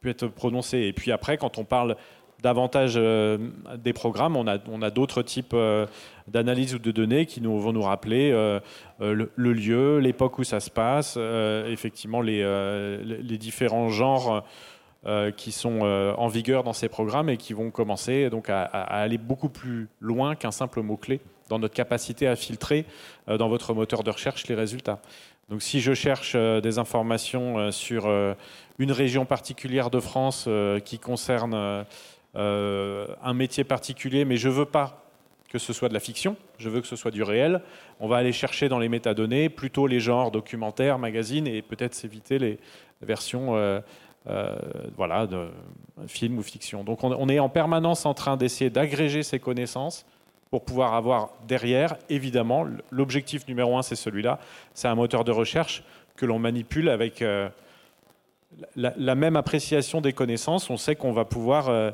pu 0.00 0.10
être 0.10 0.26
prononcées. 0.26 0.80
Et 0.80 0.92
puis 0.92 1.12
après, 1.12 1.36
quand 1.36 1.58
on 1.58 1.64
parle 1.64 1.96
davantage 2.42 2.94
des 2.94 3.92
programmes, 3.92 4.34
on 4.34 4.46
a, 4.46 4.56
on 4.66 4.80
a 4.80 4.88
d'autres 4.88 5.20
types 5.20 5.54
d'analyses 6.26 6.74
ou 6.74 6.78
de 6.78 6.90
données 6.90 7.26
qui 7.26 7.42
nous, 7.42 7.60
vont 7.60 7.74
nous 7.74 7.82
rappeler 7.82 8.30
le, 8.98 9.30
le 9.34 9.52
lieu, 9.52 9.98
l'époque 9.98 10.38
où 10.38 10.44
ça 10.44 10.58
se 10.58 10.70
passe, 10.70 11.18
effectivement 11.66 12.22
les 12.22 12.42
les 13.04 13.36
différents 13.36 13.90
genres 13.90 14.42
euh, 15.06 15.30
qui 15.30 15.50
sont 15.50 15.78
euh, 15.80 16.12
en 16.18 16.28
vigueur 16.28 16.62
dans 16.62 16.74
ces 16.74 16.90
programmes 16.90 17.30
et 17.30 17.38
qui 17.38 17.54
vont 17.54 17.70
commencer 17.70 18.28
donc 18.28 18.50
à, 18.50 18.64
aller 18.64 19.16
beaucoup 19.16 19.48
plus 19.48 19.88
loin 19.98 20.34
qu'un 20.34 20.50
simple 20.50 20.82
mot-clé 20.82 21.22
dans 21.48 21.58
notre 21.58 21.72
capacité 21.72 22.28
à 22.28 22.36
filtrer 22.36 22.84
euh, 23.26 23.38
dans 23.38 23.48
votre 23.48 23.72
moteur 23.72 24.02
de 24.02 24.10
recherche 24.10 24.46
les 24.48 24.54
résultats. 24.54 25.00
Donc 25.48 25.62
si 25.62 25.80
je 25.80 25.94
cherche 25.94 26.36
des 26.36 26.78
informations 26.78 27.72
sur 27.72 28.08
une 28.78 28.92
région 28.92 29.24
particulière 29.24 29.88
de 29.88 29.98
France 29.98 30.48
qui 30.84 31.00
concerne 31.00 31.84
un 32.34 33.34
métier 33.34 33.64
particulier, 33.64 34.24
mais 34.24 34.36
je 34.36 34.48
veux 34.48 34.66
pas 34.66 35.02
que 35.48 35.58
ce 35.58 35.72
soit 35.72 35.88
de 35.88 35.94
la 35.94 35.98
fiction, 35.98 36.36
je 36.58 36.68
veux 36.68 36.80
que 36.80 36.86
ce 36.86 36.94
soit 36.94 37.10
du 37.10 37.24
réel. 37.24 37.62
On 37.98 38.06
va 38.06 38.18
aller 38.18 38.30
chercher 38.30 38.68
dans 38.68 38.78
les 38.78 38.88
métadonnées 38.88 39.48
plutôt 39.48 39.88
les 39.88 39.98
genres 39.98 40.30
documentaires, 40.30 41.00
magazines 41.00 41.48
et 41.48 41.62
peut-être 41.62 41.94
s'éviter 41.94 42.38
les 42.38 42.58
versions 43.02 43.82
euh, 44.28 44.54
voilà, 44.98 45.26
de 45.26 45.48
film 46.06 46.36
ou 46.38 46.42
fiction. 46.42 46.84
Donc 46.84 47.02
on, 47.04 47.28
est 47.30 47.38
en 47.38 47.48
permanence 47.48 48.04
en 48.04 48.12
train 48.12 48.36
d'essayer 48.36 48.68
d'agréger 48.68 49.22
ces 49.22 49.38
connaissances 49.38 50.04
pour 50.50 50.62
pouvoir 50.62 50.92
avoir 50.92 51.30
derrière, 51.48 51.96
évidemment, 52.10 52.66
l'objectif 52.90 53.48
numéro 53.48 53.78
un, 53.78 53.82
c'est 53.82 53.96
celui-là, 53.96 54.38
c'est 54.74 54.88
un 54.88 54.94
moteur 54.94 55.24
de 55.24 55.32
recherche 55.32 55.84
que 56.16 56.26
l'on 56.26 56.38
manipule 56.38 56.90
avec 56.90 57.22
euh, 57.22 57.48
la, 58.76 59.14
même 59.14 59.36
appréciation 59.36 60.02
des 60.02 60.12
connaissances. 60.12 60.68
On 60.68 60.76
sait 60.76 60.96
qu'on 60.96 61.12
va 61.12 61.24
pouvoir 61.24 61.70
euh, 61.70 61.90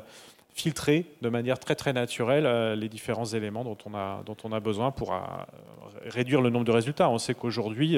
filtrer 0.53 1.05
de 1.21 1.29
manière 1.29 1.59
très 1.59 1.75
très 1.75 1.93
naturelle 1.93 2.77
les 2.77 2.89
différents 2.89 3.27
éléments 3.27 3.63
dont 3.63 3.77
on 3.85 3.95
a, 3.95 4.21
dont 4.25 4.37
on 4.43 4.51
a 4.51 4.59
besoin 4.59 4.91
pour 4.91 5.17
réduire 6.03 6.41
le 6.41 6.49
nombre 6.49 6.65
de 6.65 6.71
résultats. 6.71 7.09
On 7.09 7.19
sait 7.19 7.35
qu'aujourd'hui, 7.35 7.97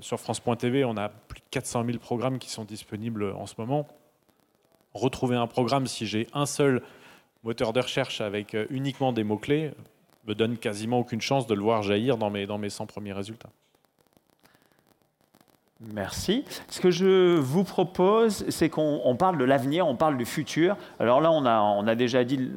sur 0.00 0.20
France.tv, 0.20 0.84
on 0.84 0.96
a 0.96 1.08
plus 1.08 1.40
de 1.40 1.46
400 1.50 1.84
000 1.84 1.98
programmes 1.98 2.38
qui 2.38 2.50
sont 2.50 2.64
disponibles 2.64 3.32
en 3.32 3.46
ce 3.46 3.54
moment. 3.58 3.86
Retrouver 4.94 5.36
un 5.36 5.46
programme, 5.46 5.86
si 5.86 6.06
j'ai 6.06 6.26
un 6.32 6.46
seul 6.46 6.82
moteur 7.44 7.72
de 7.72 7.80
recherche 7.80 8.20
avec 8.20 8.54
euh, 8.54 8.66
uniquement 8.70 9.12
des 9.12 9.24
mots-clés, 9.24 9.72
me 10.26 10.34
donne 10.34 10.58
quasiment 10.58 10.98
aucune 10.98 11.20
chance 11.20 11.46
de 11.46 11.54
le 11.54 11.62
voir 11.62 11.82
jaillir 11.82 12.16
dans 12.16 12.30
mes, 12.30 12.46
dans 12.46 12.58
mes 12.58 12.70
100 12.70 12.86
premiers 12.86 13.12
résultats. 13.12 13.50
Merci. 15.80 16.44
Ce 16.68 16.80
que 16.80 16.90
je 16.90 17.36
vous 17.38 17.62
propose, 17.62 18.44
c'est 18.50 18.68
qu'on 18.68 19.00
on 19.04 19.14
parle 19.14 19.38
de 19.38 19.44
l'avenir, 19.44 19.86
on 19.86 19.94
parle 19.94 20.18
du 20.18 20.24
futur. 20.24 20.76
Alors 20.98 21.20
là, 21.20 21.30
on 21.30 21.86
a 21.86 21.94
déjà 21.94 22.24
dit 22.24 22.50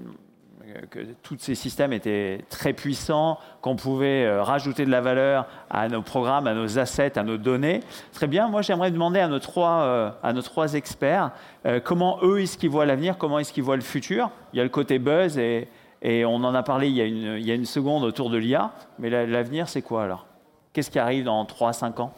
que 0.89 0.99
tous 1.23 1.37
ces 1.39 1.55
systèmes 1.55 1.93
étaient 1.93 2.43
très 2.49 2.73
puissants, 2.73 3.37
qu'on 3.61 3.75
pouvait 3.75 4.25
euh, 4.25 4.43
rajouter 4.43 4.85
de 4.85 4.91
la 4.91 5.01
valeur 5.01 5.45
à 5.69 5.87
nos 5.87 6.01
programmes, 6.01 6.47
à 6.47 6.53
nos 6.53 6.79
assets, 6.79 7.17
à 7.17 7.23
nos 7.23 7.37
données. 7.37 7.81
Très 8.13 8.27
bien. 8.27 8.47
Moi, 8.47 8.61
j'aimerais 8.61 8.91
demander 8.91 9.19
à 9.19 9.27
nos 9.27 9.39
trois, 9.39 9.81
euh, 9.81 10.09
à 10.23 10.33
nos 10.33 10.41
trois 10.41 10.73
experts 10.73 11.31
euh, 11.65 11.79
comment 11.83 12.17
eux, 12.23 12.41
est-ce 12.41 12.57
qu'ils 12.57 12.69
voient 12.69 12.85
l'avenir, 12.85 13.17
comment 13.17 13.39
est-ce 13.39 13.53
qu'ils 13.53 13.63
voient 13.63 13.75
le 13.75 13.81
futur. 13.81 14.31
Il 14.53 14.57
y 14.57 14.59
a 14.59 14.63
le 14.63 14.69
côté 14.69 14.97
buzz 14.99 15.37
et, 15.37 15.67
et 16.01 16.25
on 16.25 16.35
en 16.35 16.55
a 16.55 16.63
parlé 16.63 16.87
il 16.89 16.95
y 16.95 17.01
a 17.01 17.05
une, 17.05 17.37
il 17.37 17.45
y 17.45 17.51
a 17.51 17.55
une 17.55 17.65
seconde 17.65 18.03
autour 18.03 18.29
de 18.29 18.37
l'IA. 18.37 18.71
Mais 18.99 19.09
la- 19.09 19.25
l'avenir, 19.25 19.69
c'est 19.69 19.81
quoi 19.81 20.03
alors? 20.03 20.25
Qu'est-ce 20.73 20.89
qui 20.89 20.99
arrive 20.99 21.25
dans 21.25 21.43
3-5 21.45 21.99
ans? 22.01 22.13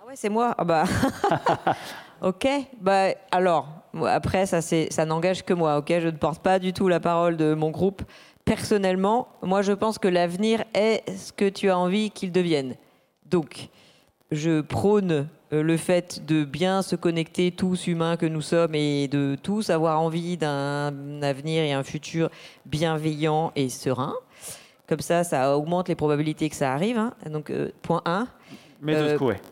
Ah 0.00 0.06
ouais, 0.06 0.16
c'est 0.16 0.28
moi. 0.28 0.54
Ah 0.56 0.64
bah. 0.64 0.84
ok. 2.22 2.46
Bah 2.80 3.08
alors, 3.30 3.66
après 4.06 4.46
ça 4.46 5.04
n'engage 5.04 5.44
que 5.44 5.54
moi. 5.54 5.78
Ok, 5.78 5.88
je 5.98 6.06
ne 6.06 6.16
porte 6.16 6.42
pas 6.42 6.58
du 6.58 6.72
tout 6.72 6.88
la 6.88 7.00
parole 7.00 7.36
de 7.36 7.54
mon 7.54 7.70
groupe. 7.70 8.02
Personnellement, 8.44 9.28
moi 9.42 9.62
je 9.62 9.72
pense 9.72 9.98
que 9.98 10.08
l'avenir 10.08 10.64
est 10.74 11.02
ce 11.16 11.32
que 11.32 11.48
tu 11.48 11.70
as 11.70 11.78
envie 11.78 12.10
qu'il 12.10 12.32
devienne. 12.32 12.74
Donc, 13.26 13.68
je 14.32 14.60
prône 14.60 15.28
euh, 15.52 15.62
le 15.62 15.76
fait 15.76 16.24
de 16.26 16.44
bien 16.44 16.82
se 16.82 16.96
connecter 16.96 17.50
tous 17.52 17.86
humains 17.86 18.16
que 18.16 18.26
nous 18.26 18.40
sommes 18.40 18.74
et 18.74 19.06
de 19.08 19.36
tous 19.40 19.70
avoir 19.70 20.00
envie 20.00 20.36
d'un 20.36 21.22
avenir 21.22 21.62
et 21.62 21.72
un 21.72 21.82
futur 21.84 22.30
bienveillant 22.66 23.52
et 23.56 23.68
serein. 23.68 24.14
Comme 24.88 25.00
ça, 25.00 25.22
ça 25.22 25.56
augmente 25.56 25.88
les 25.88 25.94
probabilités 25.94 26.48
que 26.48 26.56
ça 26.56 26.72
arrive. 26.72 26.98
hein. 26.98 27.12
Donc, 27.30 27.50
euh, 27.50 27.70
point 27.82 28.02
1. 28.04 28.26
Méthode 28.82 29.02
Euh, 29.10 29.18
Coué. 29.18 29.34
Point- 29.34 29.42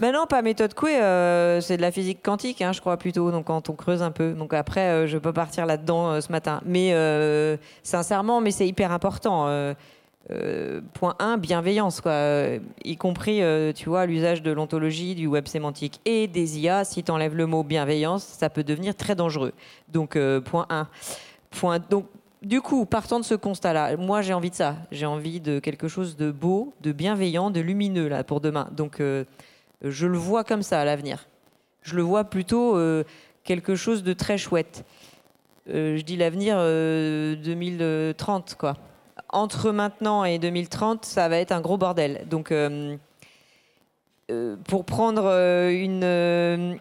Ben 0.00 0.12
non, 0.12 0.26
pas 0.26 0.42
méthode 0.42 0.74
Coué, 0.74 0.96
euh, 0.96 1.60
c'est 1.60 1.76
de 1.76 1.82
la 1.82 1.90
physique 1.90 2.22
quantique, 2.22 2.62
hein, 2.62 2.72
je 2.72 2.80
crois 2.80 2.96
plutôt. 2.96 3.30
Donc 3.30 3.46
quand 3.46 3.68
on 3.68 3.74
creuse 3.74 4.02
un 4.02 4.10
peu. 4.10 4.32
Donc 4.32 4.54
après, 4.54 4.88
euh, 4.88 5.06
je 5.06 5.18
peux 5.18 5.32
partir 5.32 5.66
là-dedans 5.66 6.10
euh, 6.10 6.20
ce 6.20 6.32
matin. 6.32 6.60
Mais 6.64 6.94
sincèrement, 7.82 8.40
mais 8.40 8.50
c'est 8.50 8.66
hyper 8.66 8.92
important. 8.92 9.48
point 10.94 11.14
1, 11.18 11.38
bienveillance, 11.38 12.00
quoi. 12.00 12.12
Y 12.84 12.96
compris, 12.96 13.42
tu 13.74 13.88
vois, 13.88 14.06
l'usage 14.06 14.42
de 14.42 14.50
l'ontologie, 14.50 15.14
du 15.14 15.26
web 15.26 15.46
sémantique 15.46 16.00
et 16.04 16.26
des 16.26 16.58
IA. 16.58 16.84
Si 16.84 17.02
tu 17.02 17.10
enlèves 17.10 17.34
le 17.34 17.46
mot 17.46 17.62
bienveillance, 17.62 18.24
ça 18.24 18.50
peut 18.50 18.64
devenir 18.64 18.94
très 18.94 19.14
dangereux. 19.14 19.52
Donc, 19.88 20.18
point 20.44 20.66
1. 20.70 20.88
Point, 21.50 21.78
donc, 21.90 22.06
du 22.42 22.60
coup, 22.60 22.86
partant 22.86 23.18
de 23.18 23.24
ce 23.24 23.34
constat-là, 23.34 23.96
moi 23.96 24.22
j'ai 24.22 24.32
envie 24.32 24.50
de 24.50 24.54
ça. 24.54 24.76
J'ai 24.92 25.06
envie 25.06 25.40
de 25.40 25.58
quelque 25.58 25.88
chose 25.88 26.16
de 26.16 26.30
beau, 26.30 26.72
de 26.80 26.92
bienveillant, 26.92 27.50
de 27.50 27.60
lumineux 27.60 28.08
là 28.08 28.22
pour 28.24 28.40
demain. 28.40 28.68
Donc 28.72 29.00
euh, 29.00 29.24
je 29.82 30.06
le 30.06 30.18
vois 30.18 30.44
comme 30.44 30.62
ça 30.62 30.80
à 30.80 30.84
l'avenir. 30.84 31.26
Je 31.82 31.96
le 31.96 32.02
vois 32.02 32.24
plutôt 32.24 32.76
euh, 32.76 33.04
quelque 33.44 33.74
chose 33.74 34.02
de 34.02 34.12
très 34.12 34.36
chouette. 34.38 34.84
Euh, 35.70 35.96
je 35.96 36.02
dis 36.02 36.16
l'avenir 36.16 36.56
euh, 36.58 37.36
2030 37.36 38.56
quoi. 38.56 38.76
Entre 39.30 39.70
maintenant 39.70 40.24
et 40.24 40.38
2030, 40.38 41.04
ça 41.04 41.28
va 41.28 41.38
être 41.38 41.52
un 41.52 41.60
gros 41.60 41.78
bordel. 41.78 42.26
Donc 42.28 42.52
pour 44.64 44.84
prendre 44.84 45.26
une 45.70 46.78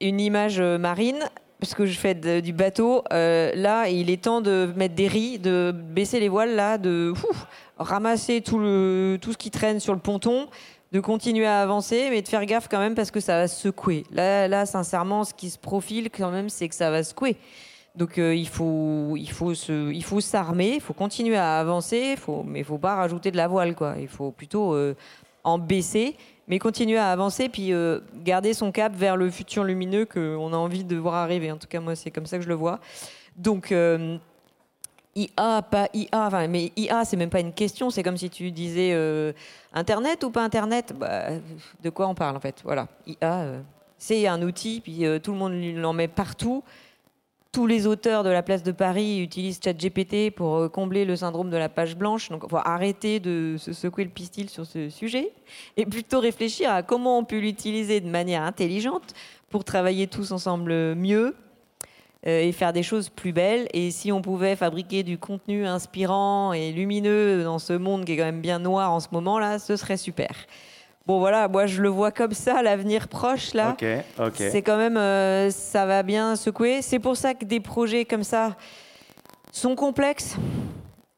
image 0.00 0.60
marine, 0.60 1.20
parce 1.60 1.74
que 1.74 1.86
je 1.86 1.98
fais 1.98 2.14
du 2.14 2.52
bateau, 2.52 3.04
euh, 3.12 3.52
là, 3.54 3.88
il 3.88 4.10
est 4.10 4.22
temps 4.22 4.40
de 4.40 4.72
mettre 4.76 4.94
des 4.94 5.08
riz, 5.08 5.38
de 5.38 5.72
baisser 5.72 6.18
les 6.18 6.28
voiles, 6.28 6.56
là, 6.56 6.78
de 6.78 7.12
ramasser 7.78 8.40
tout, 8.40 8.58
le, 8.58 9.18
tout 9.20 9.32
ce 9.32 9.38
qui 9.38 9.50
traîne 9.50 9.78
sur 9.78 9.92
le 9.92 10.00
ponton, 10.00 10.48
de 10.92 11.00
continuer 11.00 11.46
à 11.46 11.62
avancer, 11.62 12.08
mais 12.10 12.22
de 12.22 12.28
faire 12.28 12.44
gaffe 12.46 12.66
quand 12.68 12.78
même 12.78 12.94
parce 12.94 13.10
que 13.10 13.20
ça 13.20 13.34
va 13.34 13.48
secouer. 13.48 14.04
Là, 14.10 14.48
là 14.48 14.66
sincèrement, 14.66 15.24
ce 15.24 15.34
qui 15.34 15.50
se 15.50 15.58
profile 15.58 16.10
quand 16.10 16.30
même, 16.30 16.48
c'est 16.48 16.68
que 16.68 16.74
ça 16.74 16.90
va 16.90 17.04
secouer. 17.04 17.36
Donc 17.94 18.16
il 18.16 18.48
faut, 18.48 19.14
il 19.16 19.30
faut 19.30 19.52
il 19.52 20.04
faut 20.04 20.20
s'armer, 20.20 20.74
il 20.76 20.80
faut 20.80 20.94
continuer 20.94 21.36
à 21.36 21.58
avancer, 21.58 22.14
faut, 22.16 22.44
mais 22.44 22.60
il 22.60 22.64
faut 22.64 22.78
pas 22.78 22.94
rajouter 22.94 23.30
de 23.30 23.36
la 23.36 23.48
voile, 23.48 23.74
quoi. 23.74 23.96
Il 24.00 24.08
faut 24.08 24.30
plutôt 24.30 24.76
en 25.44 25.58
baisser, 25.58 26.16
mais 26.50 26.58
continuer 26.58 26.98
à 26.98 27.10
avancer, 27.10 27.48
puis 27.48 27.72
garder 28.22 28.52
son 28.52 28.72
cap 28.72 28.94
vers 28.94 29.16
le 29.16 29.30
futur 29.30 29.64
lumineux 29.64 30.04
qu'on 30.04 30.52
a 30.52 30.56
envie 30.56 30.84
de 30.84 30.96
voir 30.96 31.14
arriver. 31.14 31.50
En 31.50 31.56
tout 31.56 31.68
cas, 31.68 31.80
moi, 31.80 31.96
c'est 31.96 32.10
comme 32.10 32.26
ça 32.26 32.36
que 32.36 32.44
je 32.44 32.48
le 32.48 32.54
vois. 32.54 32.80
Donc 33.36 33.72
IA, 35.16 35.62
pas 35.62 35.88
IA, 35.92 36.26
enfin, 36.26 36.46
mais 36.46 36.72
IA, 36.76 37.04
c'est 37.04 37.16
même 37.16 37.30
pas 37.30 37.40
une 37.40 37.52
question, 37.52 37.90
c'est 37.90 38.02
comme 38.02 38.16
si 38.16 38.30
tu 38.30 38.50
disais 38.52 38.92
euh, 38.92 39.32
Internet 39.72 40.22
ou 40.22 40.30
pas 40.30 40.42
Internet? 40.44 40.94
Bah, 40.96 41.30
De 41.82 41.90
quoi 41.90 42.06
on 42.06 42.14
parle 42.14 42.36
en 42.36 42.40
fait? 42.40 42.60
Voilà, 42.64 42.86
IA, 43.06 43.40
euh, 43.40 43.60
c'est 43.98 44.26
un 44.28 44.40
outil, 44.42 44.80
puis 44.80 45.04
euh, 45.04 45.18
tout 45.18 45.32
le 45.32 45.38
monde 45.38 45.54
l'en 45.76 45.92
met 45.92 46.08
partout. 46.08 46.62
Tous 47.52 47.66
les 47.66 47.88
auteurs 47.88 48.22
de 48.22 48.30
la 48.30 48.44
place 48.44 48.62
de 48.62 48.70
Paris 48.70 49.20
utilisent 49.20 49.60
ChatGPT 49.62 50.30
pour 50.30 50.70
combler 50.70 51.04
le 51.04 51.16
syndrome 51.16 51.50
de 51.50 51.56
la 51.56 51.68
page 51.68 51.96
blanche. 51.96 52.28
Donc, 52.28 52.42
il 52.44 52.48
faut 52.48 52.58
arrêter 52.58 53.18
de 53.18 53.56
se 53.58 53.72
secouer 53.72 54.04
le 54.04 54.10
pistil 54.10 54.48
sur 54.48 54.64
ce 54.64 54.88
sujet 54.88 55.32
et 55.76 55.84
plutôt 55.84 56.20
réfléchir 56.20 56.70
à 56.70 56.84
comment 56.84 57.18
on 57.18 57.24
peut 57.24 57.38
l'utiliser 57.40 58.00
de 58.00 58.08
manière 58.08 58.42
intelligente 58.42 59.14
pour 59.48 59.64
travailler 59.64 60.06
tous 60.06 60.30
ensemble 60.30 60.94
mieux, 60.94 61.34
euh, 62.26 62.40
et 62.42 62.52
faire 62.52 62.74
des 62.74 62.82
choses 62.82 63.08
plus 63.08 63.32
belles. 63.32 63.66
Et 63.72 63.90
si 63.90 64.12
on 64.12 64.20
pouvait 64.20 64.54
fabriquer 64.54 65.02
du 65.02 65.16
contenu 65.16 65.66
inspirant 65.66 66.52
et 66.52 66.70
lumineux 66.70 67.44
dans 67.44 67.58
ce 67.58 67.72
monde 67.72 68.04
qui 68.04 68.12
est 68.12 68.16
quand 68.18 68.24
même 68.24 68.42
bien 68.42 68.58
noir 68.58 68.92
en 68.92 69.00
ce 69.00 69.08
moment-là, 69.12 69.58
ce 69.58 69.76
serait 69.76 69.96
super. 69.96 70.30
Bon 71.06 71.18
voilà, 71.18 71.48
moi 71.48 71.66
je 71.66 71.82
le 71.82 71.88
vois 71.88 72.12
comme 72.12 72.32
ça, 72.32 72.62
l'avenir 72.62 73.08
proche 73.08 73.54
là. 73.54 73.76
C'est 74.34 74.62
quand 74.62 74.76
même, 74.76 74.96
euh, 74.96 75.50
ça 75.50 75.86
va 75.86 76.02
bien 76.02 76.36
secouer. 76.36 76.82
C'est 76.82 76.98
pour 76.98 77.16
ça 77.16 77.34
que 77.34 77.44
des 77.44 77.60
projets 77.60 78.04
comme 78.04 78.24
ça 78.24 78.56
sont 79.52 79.74
complexes. 79.74 80.36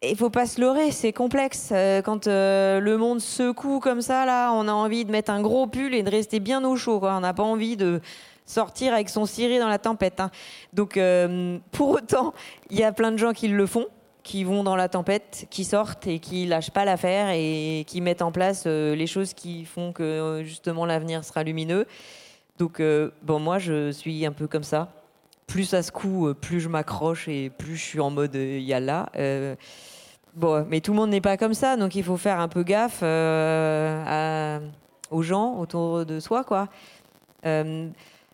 Il 0.04 0.16
faut 0.16 0.30
pas 0.30 0.46
se 0.46 0.60
leurrer, 0.60 0.90
c'est 0.90 1.12
complexe. 1.12 1.70
Euh, 1.72 2.02
quand 2.02 2.26
le 2.26 2.96
monde 2.96 3.20
secoue 3.20 3.78
comme 3.78 4.02
ça, 4.02 4.24
là, 4.26 4.52
on 4.52 4.66
a 4.66 4.72
envie 4.72 5.04
de 5.04 5.12
mettre 5.12 5.30
un 5.30 5.40
gros 5.40 5.66
pull 5.66 5.94
et 5.94 6.02
de 6.02 6.10
rester 6.10 6.40
bien 6.40 6.64
au 6.64 6.74
chaud. 6.76 6.98
Quoi. 6.98 7.14
On 7.16 7.20
n'a 7.20 7.34
pas 7.34 7.44
envie 7.44 7.76
de 7.76 8.00
sortir 8.46 8.94
avec 8.94 9.08
son 9.08 9.26
Siri 9.26 9.58
dans 9.58 9.68
la 9.68 9.78
tempête. 9.78 10.20
Hein. 10.20 10.30
Donc, 10.72 10.96
euh, 10.96 11.58
pour 11.70 11.90
autant, 11.90 12.34
il 12.70 12.78
y 12.78 12.84
a 12.84 12.92
plein 12.92 13.12
de 13.12 13.16
gens 13.16 13.32
qui 13.32 13.48
le 13.48 13.66
font, 13.66 13.86
qui 14.22 14.44
vont 14.44 14.62
dans 14.62 14.76
la 14.76 14.88
tempête, 14.88 15.46
qui 15.50 15.64
sortent 15.64 16.06
et 16.06 16.18
qui 16.18 16.46
lâchent 16.46 16.70
pas 16.70 16.84
l'affaire 16.84 17.30
et 17.30 17.84
qui 17.86 18.00
mettent 18.00 18.22
en 18.22 18.32
place 18.32 18.64
euh, 18.66 18.94
les 18.94 19.06
choses 19.06 19.34
qui 19.34 19.64
font 19.64 19.92
que 19.92 20.02
euh, 20.02 20.44
justement 20.44 20.86
l'avenir 20.86 21.24
sera 21.24 21.42
lumineux. 21.42 21.86
Donc, 22.58 22.80
bon, 23.22 23.40
moi, 23.40 23.58
je 23.58 23.90
suis 23.90 24.24
un 24.24 24.30
peu 24.30 24.46
comme 24.46 24.62
ça. 24.62 24.92
Plus 25.48 25.64
ça 25.64 25.82
se 25.82 25.90
coud, 25.90 26.36
plus 26.36 26.60
je 26.60 26.68
m'accroche 26.68 27.26
et 27.26 27.50
plus 27.50 27.76
je 27.76 27.82
suis 27.82 27.98
en 27.98 28.10
mode 28.10 28.36
yalla. 28.36 29.10
bon, 30.36 30.64
mais 30.68 30.80
tout 30.80 30.92
le 30.92 30.98
monde 30.98 31.10
n'est 31.10 31.20
pas 31.20 31.36
comme 31.36 31.54
ça, 31.54 31.76
donc 31.76 31.96
il 31.96 32.04
faut 32.04 32.16
faire 32.16 32.38
un 32.38 32.46
peu 32.46 32.62
gaffe 32.62 33.02
aux 35.10 35.22
gens 35.22 35.56
autour 35.58 36.06
de 36.06 36.20
soi, 36.20 36.44
quoi. 36.44 36.68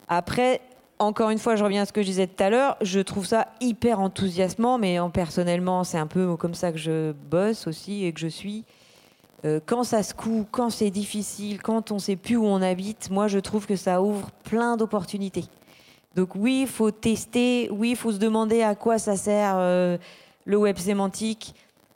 Après, 0.09 0.61
encore 0.99 1.31
une 1.31 1.39
fois, 1.39 1.57
je 1.57 1.65
reviens 1.65 1.83
à 1.83 1.87
ce 1.87 1.93
que 1.93 2.03
je 2.03 2.07
disais 2.07 2.27
tout 2.27 2.43
à 2.43 2.51
l'heure, 2.51 2.77
je 2.81 3.01
trouve 3.01 3.27
ça 3.27 3.49
hyper 3.61 4.01
enthousiasmant, 4.01 4.79
mais 4.79 4.99
en, 4.99 5.11
personnellement, 5.11 5.85
c'est 5.85 5.99
un 5.99 6.07
peu 6.07 6.37
comme 6.37 6.55
ça 6.55 6.73
que 6.73 6.79
je 6.79 7.13
bosse 7.13 7.67
aussi 7.67 8.05
et 8.05 8.13
que 8.13 8.21
je 8.21 8.29
suis. 8.29 8.65
Euh, 9.45 9.61
quand 9.65 9.85
ça 9.85 10.03
se 10.03 10.15
coud, 10.15 10.47
quand 10.51 10.71
c'est 10.71 10.91
difficile, 10.91 11.63
quand 11.63 11.93
on 11.93 11.99
sait 11.99 12.17
plus 12.17 12.37
où 12.37 12.45
on 12.45 12.61
habite, 12.61 13.11
moi 13.11 13.29
je 13.29 13.39
trouve 13.39 13.67
que 13.67 13.77
ça 13.77 14.03
ouvre 14.03 14.31
plein 14.43 14.77
d'opportunités. 14.77 15.45
Donc 16.17 16.35
oui, 16.35 16.63
il 16.63 16.67
faut 16.67 16.91
tester, 16.91 17.69
oui, 17.71 17.91
il 17.91 17.97
faut 17.97 18.11
se 18.11 18.19
demander 18.19 18.63
à 18.63 18.75
quoi 18.75 18.99
ça 18.99 19.17
sert 19.17 19.55
euh, 19.57 19.97
le 20.45 20.57
web 20.57 20.77
sémantique. 20.77 21.55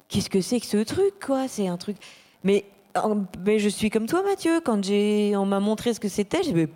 Qu'est-ce 0.08 0.30
que 0.30 0.40
c'est 0.40 0.60
que 0.60 0.66
ce 0.66 0.76
truc, 0.76 1.14
quoi? 1.24 1.48
C'est 1.48 1.66
un 1.66 1.76
truc. 1.76 1.96
Mais 2.44 2.64
mais 3.44 3.58
je 3.58 3.68
suis 3.68 3.90
comme 3.90 4.06
toi, 4.06 4.22
Mathieu. 4.22 4.60
Quand 4.60 4.80
on 4.88 5.46
m'a 5.46 5.60
montré 5.60 5.94
ce 5.94 6.00
que 6.00 6.08
c'était, 6.08 6.42
j'ai 6.42 6.52
dit, 6.52 6.66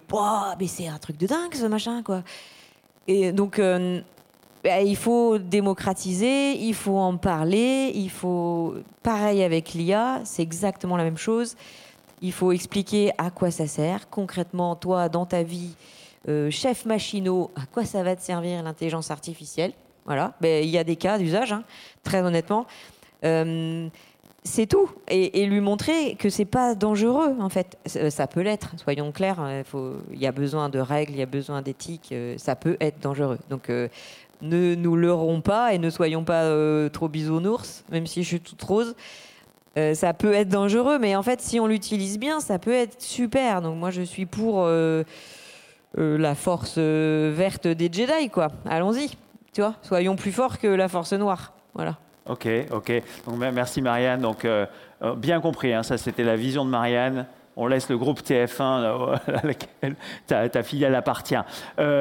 mais 0.59 0.67
c'est 0.67 0.89
un 0.89 0.99
truc 0.99 1.17
de 1.17 1.27
dingue, 1.27 1.55
ce 1.55 1.67
machin, 1.67 2.03
quoi. 2.03 2.23
Et 3.09 3.33
donc, 3.33 3.59
euh, 3.59 4.01
bah, 4.65 4.81
il 4.81 4.97
faut 4.97 5.39
démocratiser, 5.39 6.53
il 6.55 6.75
faut 6.75 6.99
en 6.99 7.17
parler, 7.17 7.93
il 7.95 8.11
faut. 8.11 8.75
Pareil 9.03 9.43
avec 9.43 9.75
l'IA, 9.75 10.21
c'est 10.25 10.43
exactement 10.43 10.97
la 10.97 11.05
même 11.05 11.19
chose. 11.19 11.55
Il 12.23 12.33
faut 12.33 12.51
expliquer 12.53 13.13
à 13.19 13.31
quoi 13.31 13.51
ça 13.51 13.67
sert. 13.67 14.09
Concrètement, 14.09 14.75
toi, 14.75 15.09
dans 15.09 15.27
ta 15.27 15.43
vie, 15.43 15.77
euh, 16.29 16.51
chef 16.51 16.87
machinot, 16.87 17.51
à 17.55 17.67
quoi 17.67 17.85
ça 17.85 18.03
va 18.03 18.17
te 18.17 18.23
servir 18.23 18.63
l'intelligence 18.63 19.11
artificielle? 19.11 19.73
Voilà. 20.07 20.33
Ben, 20.41 20.65
il 20.65 20.71
y 20.71 20.79
a 20.79 20.85
des 20.85 20.97
cas 20.97 21.19
d'usage, 21.19 21.53
hein, 21.53 21.63
très 22.03 22.23
honnêtement. 22.23 22.67
Euh, 23.25 23.89
c'est 24.47 24.67
tout. 24.67 24.89
Et, 25.09 25.47
lui 25.47 25.61
montrer 25.61 26.15
que 26.17 26.31
c'est 26.31 26.45
pas 26.45 26.75
dangereux, 26.75 27.37
en 27.41 27.49
fait. 27.49 27.77
Euh, 27.97 28.11
ça 28.11 28.27
peut 28.27 28.41
l'être, 28.41 28.71
soyons 28.77 29.13
clairs. 29.13 29.41
Hein, 29.41 29.63
il 30.13 30.19
y 30.19 30.27
a 30.27 30.33
besoin 30.33 30.69
de 30.69 30.79
règles, 30.79 31.13
il 31.13 31.19
y 31.19 31.23
a 31.23 31.27
besoin 31.27 31.63
d'éthique. 31.63 32.11
Euh, 32.13 32.37
ça 32.39 32.57
peut 32.57 32.77
être 32.81 33.01
dangereux. 33.01 33.39
Donc, 33.51 33.69
euh, 33.69 33.89
ne 34.43 34.75
nous 34.75 34.97
leurrons 34.97 35.41
pas 35.41 35.75
et 35.75 35.79
ne 35.79 35.91
soyons 35.91 36.25
pas 36.25 36.45
trop 36.91 37.09
bisounours, 37.09 37.85
même 37.91 38.07
si 38.07 38.23
je 38.23 38.29
suis 38.29 38.41
toute 38.41 38.63
rose. 38.63 38.95
ça 39.95 40.13
peut 40.13 40.35
être 40.35 40.51
dangereux, 40.51 40.99
mais 40.99 41.17
en 41.17 41.23
fait, 41.23 41.41
si 41.41 41.59
on 41.59 41.67
l'utilise 41.67 42.19
bien, 42.19 42.41
ça 42.41 42.59
peut 42.59 42.75
être 42.75 43.01
super. 43.01 43.63
Donc, 43.63 43.79
moi, 43.79 43.91
je 43.91 44.03
suis 44.03 44.27
pour 44.27 44.69
la 45.97 46.35
force 46.35 46.77
verte 46.77 47.67
des 47.67 47.91
Jedi, 47.91 48.29
quoi. 48.31 48.49
Allons-y, 48.67 49.09
tu 49.55 49.63
vois. 49.63 49.77
Soyons 49.81 50.17
plus 50.17 50.33
forts 50.33 50.59
que 50.59 50.67
la 50.67 50.89
force 50.89 51.15
noire. 51.15 51.55
Voilà. 51.73 51.97
Ok, 52.29 52.49
ok. 52.73 53.03
Donc, 53.27 53.37
merci 53.39 53.81
Marianne. 53.83 54.21
Donc, 54.21 54.45
euh, 54.45 54.67
euh, 55.03 55.15
bien 55.15 55.41
compris, 55.41 55.73
hein, 55.73 55.83
ça 55.83 55.97
c'était 55.99 56.25
la 56.25 56.37
vision 56.37 56.65
de 56.65 56.71
Marianne. 56.71 57.27
On 57.59 57.67
laisse 57.67 57.89
le 57.89 57.97
groupe 57.97 58.21
TF1 58.21 58.61
euh, 58.61 59.17
à 59.35 59.47
laquelle 59.47 59.97
ta, 60.27 60.63
filiale 60.63 60.95
appartient. 60.95 61.37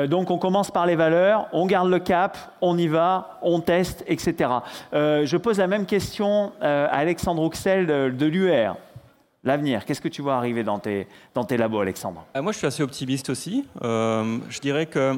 donc 0.10 0.30
on 0.30 0.38
commence 0.38 0.70
par 0.72 0.86
les 0.86 0.96
valeurs, 0.96 1.48
on 1.54 1.66
garde 1.66 1.90
le 1.90 2.00
cap, 2.00 2.38
on 2.62 2.78
y 2.78 2.88
va, 2.88 3.40
on 3.42 3.62
teste, 3.62 4.04
etc. 4.08 4.50
je 4.92 5.38
pose 5.38 5.60
la 5.60 5.68
même 5.68 5.86
question 5.86 6.52
à 6.60 6.88
Alexandre 6.88 7.42
Rouxel 7.42 7.88
de, 7.88 8.26
l'UR. 8.26 8.76
L'avenir, 9.46 9.86
qu'est-ce 9.86 10.02
que 10.02 10.10
tu 10.10 10.22
vois 10.22 10.36
arriver 10.36 10.64
dans 10.64 10.80
tes, 10.80 11.08
dans 11.36 11.46
tes 11.46 11.56
labos, 11.56 11.80
Alexandre? 11.80 12.26
Moi, 12.36 12.52
je 12.52 12.58
suis 12.58 12.68
assez 12.68 12.84
optimiste 12.84 13.30
aussi. 13.30 13.66
je 13.82 14.60
dirais 14.60 14.88
que 14.88 15.16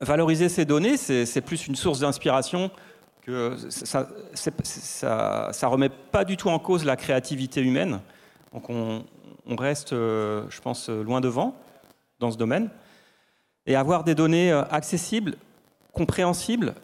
valoriser 0.00 0.48
ces 0.48 0.64
données, 0.64 0.96
c'est 0.96 1.40
plus 1.40 1.66
une 1.66 1.76
source 1.76 2.00
d'inspiration 2.00 2.70
ça, 3.68 4.08
ne 4.32 5.66
remet 5.66 5.88
pas 5.88 6.24
du 6.24 6.36
tout 6.36 6.48
en 6.48 6.58
cause 6.58 6.84
la 6.84 6.96
créativité 6.96 7.60
humaine. 7.60 8.00
Donc 8.52 8.70
on, 8.70 9.04
reste, 9.56 9.92
euh, 9.92 10.44
je 10.48 10.60
pense, 10.60 10.88
loin 10.88 11.20
devant 11.20 11.54
dans 12.20 12.30
ce 12.30 12.38
domaine. 12.38 12.70
Et 13.66 13.76
avoir 13.76 14.04
des 14.04 14.14
données 14.14 14.50
euh, 14.50 14.62
accessibles, 14.70 15.36
compréhensibles, 15.92 16.74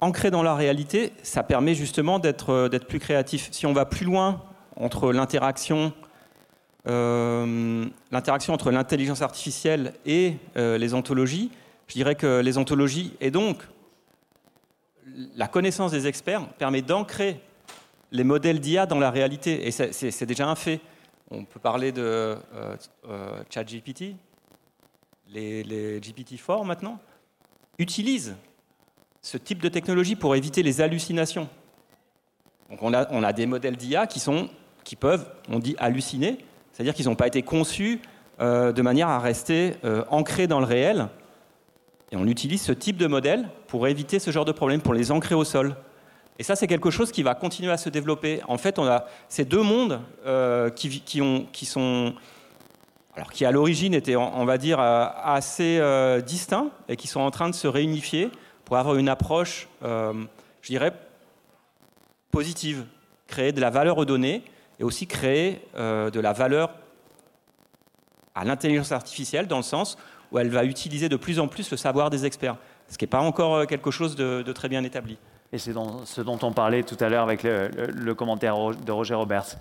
ancrées 0.00 0.30
dans 0.30 0.42
la 0.42 0.54
réalité, 0.54 1.12
ça 1.22 1.42
permet 1.42 1.74
justement 1.74 2.18
d'être 2.18 2.50
euh, 2.50 2.78
plus 2.78 3.00
créatif. 3.00 3.48
Si 3.50 3.66
on 3.66 3.72
va 3.72 3.84
plus 3.84 4.06
loin 4.06 4.42
entre 4.76 5.12
l'interaction 5.12 5.92
l'interaction 6.86 8.54
entre 8.54 8.70
l'intelligence 8.70 9.20
artificielle 9.20 9.92
et 10.06 10.36
les 10.56 10.94
ontologies, 10.94 11.50
je 11.88 11.92
dirais 11.92 12.14
que 12.14 12.40
les 12.40 12.56
ontologies 12.56 13.12
et 13.20 13.30
donc 13.30 13.58
la 15.36 15.48
connaissance 15.48 15.92
des 15.92 16.06
experts 16.06 16.46
permet 16.54 16.82
d'ancrer 16.82 17.40
les 18.12 18.24
modèles 18.24 18.60
d'IA 18.60 18.86
dans 18.86 18.98
la 18.98 19.10
réalité. 19.10 19.66
Et 19.66 19.70
c'est 19.70 20.26
déjà 20.26 20.48
un 20.48 20.54
fait. 20.54 20.80
On 21.30 21.44
peut 21.44 21.60
parler 21.60 21.92
de 21.92 22.02
euh, 22.02 22.36
euh, 23.08 23.42
ChatGPT, 23.50 24.16
les, 25.28 26.00
GPT-4 26.00 26.66
maintenant, 26.66 26.98
utilisent 27.78 28.34
ce 29.22 29.36
type 29.36 29.62
de 29.62 29.68
technologie 29.68 30.16
pour 30.16 30.34
éviter 30.34 30.62
les 30.62 30.80
hallucinations. 30.80 31.48
Donc 32.68 32.82
on 32.82 32.92
a, 32.92 33.32
des 33.32 33.46
modèles 33.46 33.76
d'IA 33.76 34.06
qui, 34.06 34.22
qui 34.84 34.96
peuvent, 34.96 35.28
on 35.48 35.58
dit, 35.58 35.76
halluciner, 35.78 36.38
c'est-à-dire 36.72 36.94
qu'ils 36.94 37.06
n'ont 37.06 37.16
pas 37.16 37.26
été 37.26 37.42
conçus 37.42 38.00
euh, 38.40 38.72
de 38.72 38.82
manière 38.82 39.08
à 39.08 39.18
rester 39.18 39.74
ancrés 40.08 40.46
dans 40.46 40.60
le 40.60 40.66
réel, 40.66 41.08
et 42.12 42.16
on 42.16 42.26
utilise 42.26 42.62
ce 42.62 42.72
type 42.72 42.96
de 42.96 43.06
modèle 43.06 43.48
pour 43.66 43.86
éviter 43.86 44.18
ce 44.18 44.30
genre 44.30 44.44
de 44.44 44.52
problème, 44.52 44.80
pour 44.80 44.94
les 44.94 45.12
ancrer 45.12 45.34
au 45.34 45.44
sol. 45.44 45.76
Et 46.38 46.42
ça, 46.42 46.56
c'est 46.56 46.66
quelque 46.66 46.90
chose 46.90 47.12
qui 47.12 47.22
va 47.22 47.34
continuer 47.34 47.70
à 47.70 47.76
se 47.76 47.88
développer. 47.88 48.40
En 48.48 48.58
fait, 48.58 48.78
on 48.78 48.86
a 48.86 49.04
ces 49.28 49.44
deux 49.44 49.62
mondes 49.62 50.00
euh, 50.26 50.70
qui, 50.70 51.20
ont, 51.20 51.46
sont, 51.52 52.14
alors 53.14 53.30
qui 53.30 53.44
à 53.44 53.50
l'origine 53.50 53.94
étaient, 53.94 54.16
on 54.16 54.44
va 54.44 54.58
dire, 54.58 54.80
euh, 54.80 55.06
assez 55.22 55.78
euh, 55.78 56.20
distincts 56.20 56.70
et 56.88 56.96
qui 56.96 57.06
sont 57.06 57.20
en 57.20 57.30
train 57.30 57.48
de 57.48 57.54
se 57.54 57.68
réunifier 57.68 58.30
pour 58.64 58.76
avoir 58.76 58.96
une 58.96 59.08
approche, 59.08 59.68
je 59.82 60.26
dirais, 60.66 60.92
positive, 62.30 62.84
créer 63.26 63.50
de 63.50 63.60
la 63.60 63.68
valeur 63.68 63.98
aux 63.98 64.04
données 64.04 64.44
et 64.78 64.84
aussi 64.84 65.08
créer 65.08 65.60
de 65.76 66.20
la 66.20 66.32
valeur 66.32 66.70
à 68.36 68.44
l'intelligence 68.44 68.92
artificielle 68.92 69.48
dans 69.48 69.56
le 69.56 69.64
sens 69.64 69.98
où 70.32 70.38
elle 70.38 70.48
va 70.48 70.64
utiliser 70.64 71.08
de 71.08 71.16
plus 71.16 71.38
en 71.38 71.48
plus 71.48 71.70
le 71.70 71.76
savoir 71.76 72.10
des 72.10 72.26
experts. 72.26 72.56
ce 72.88 72.98
qui 72.98 73.04
n'est 73.04 73.10
pas 73.10 73.20
encore 73.20 73.66
quelque 73.66 73.90
chose 73.90 74.16
de, 74.16 74.52
très 74.52 74.68
bien 74.68 74.84
établi. 74.84 75.18
Et 75.52 75.58
c'est 75.58 75.72
ce 76.04 76.20
dont 76.20 76.38
on 76.42 76.52
parlait 76.52 76.82
tout 76.82 76.96
à 77.00 77.08
l'heure 77.08 77.24
avec 77.24 77.42
le, 77.42 78.12
commentaire 78.14 78.56
de 78.70 78.92
Roger 78.92 79.14
Roberts. 79.14 79.56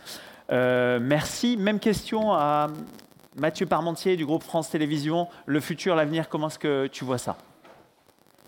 merci. 0.50 1.58
Même 1.58 1.80
question 1.80 2.34
à 2.34 2.68
Mathieu 3.36 3.66
Parmentier 3.66 4.16
du 4.16 4.26
groupe 4.26 4.44
France 4.44 4.70
Télévisions. 4.70 5.28
Le 5.46 5.60
futur, 5.60 5.96
l'avenir, 5.96 6.30
comment 6.30 6.48
est-ce 6.48 6.60
que 6.60 6.88
tu 6.88 7.06
vois 7.06 7.18
ça? 7.18 7.38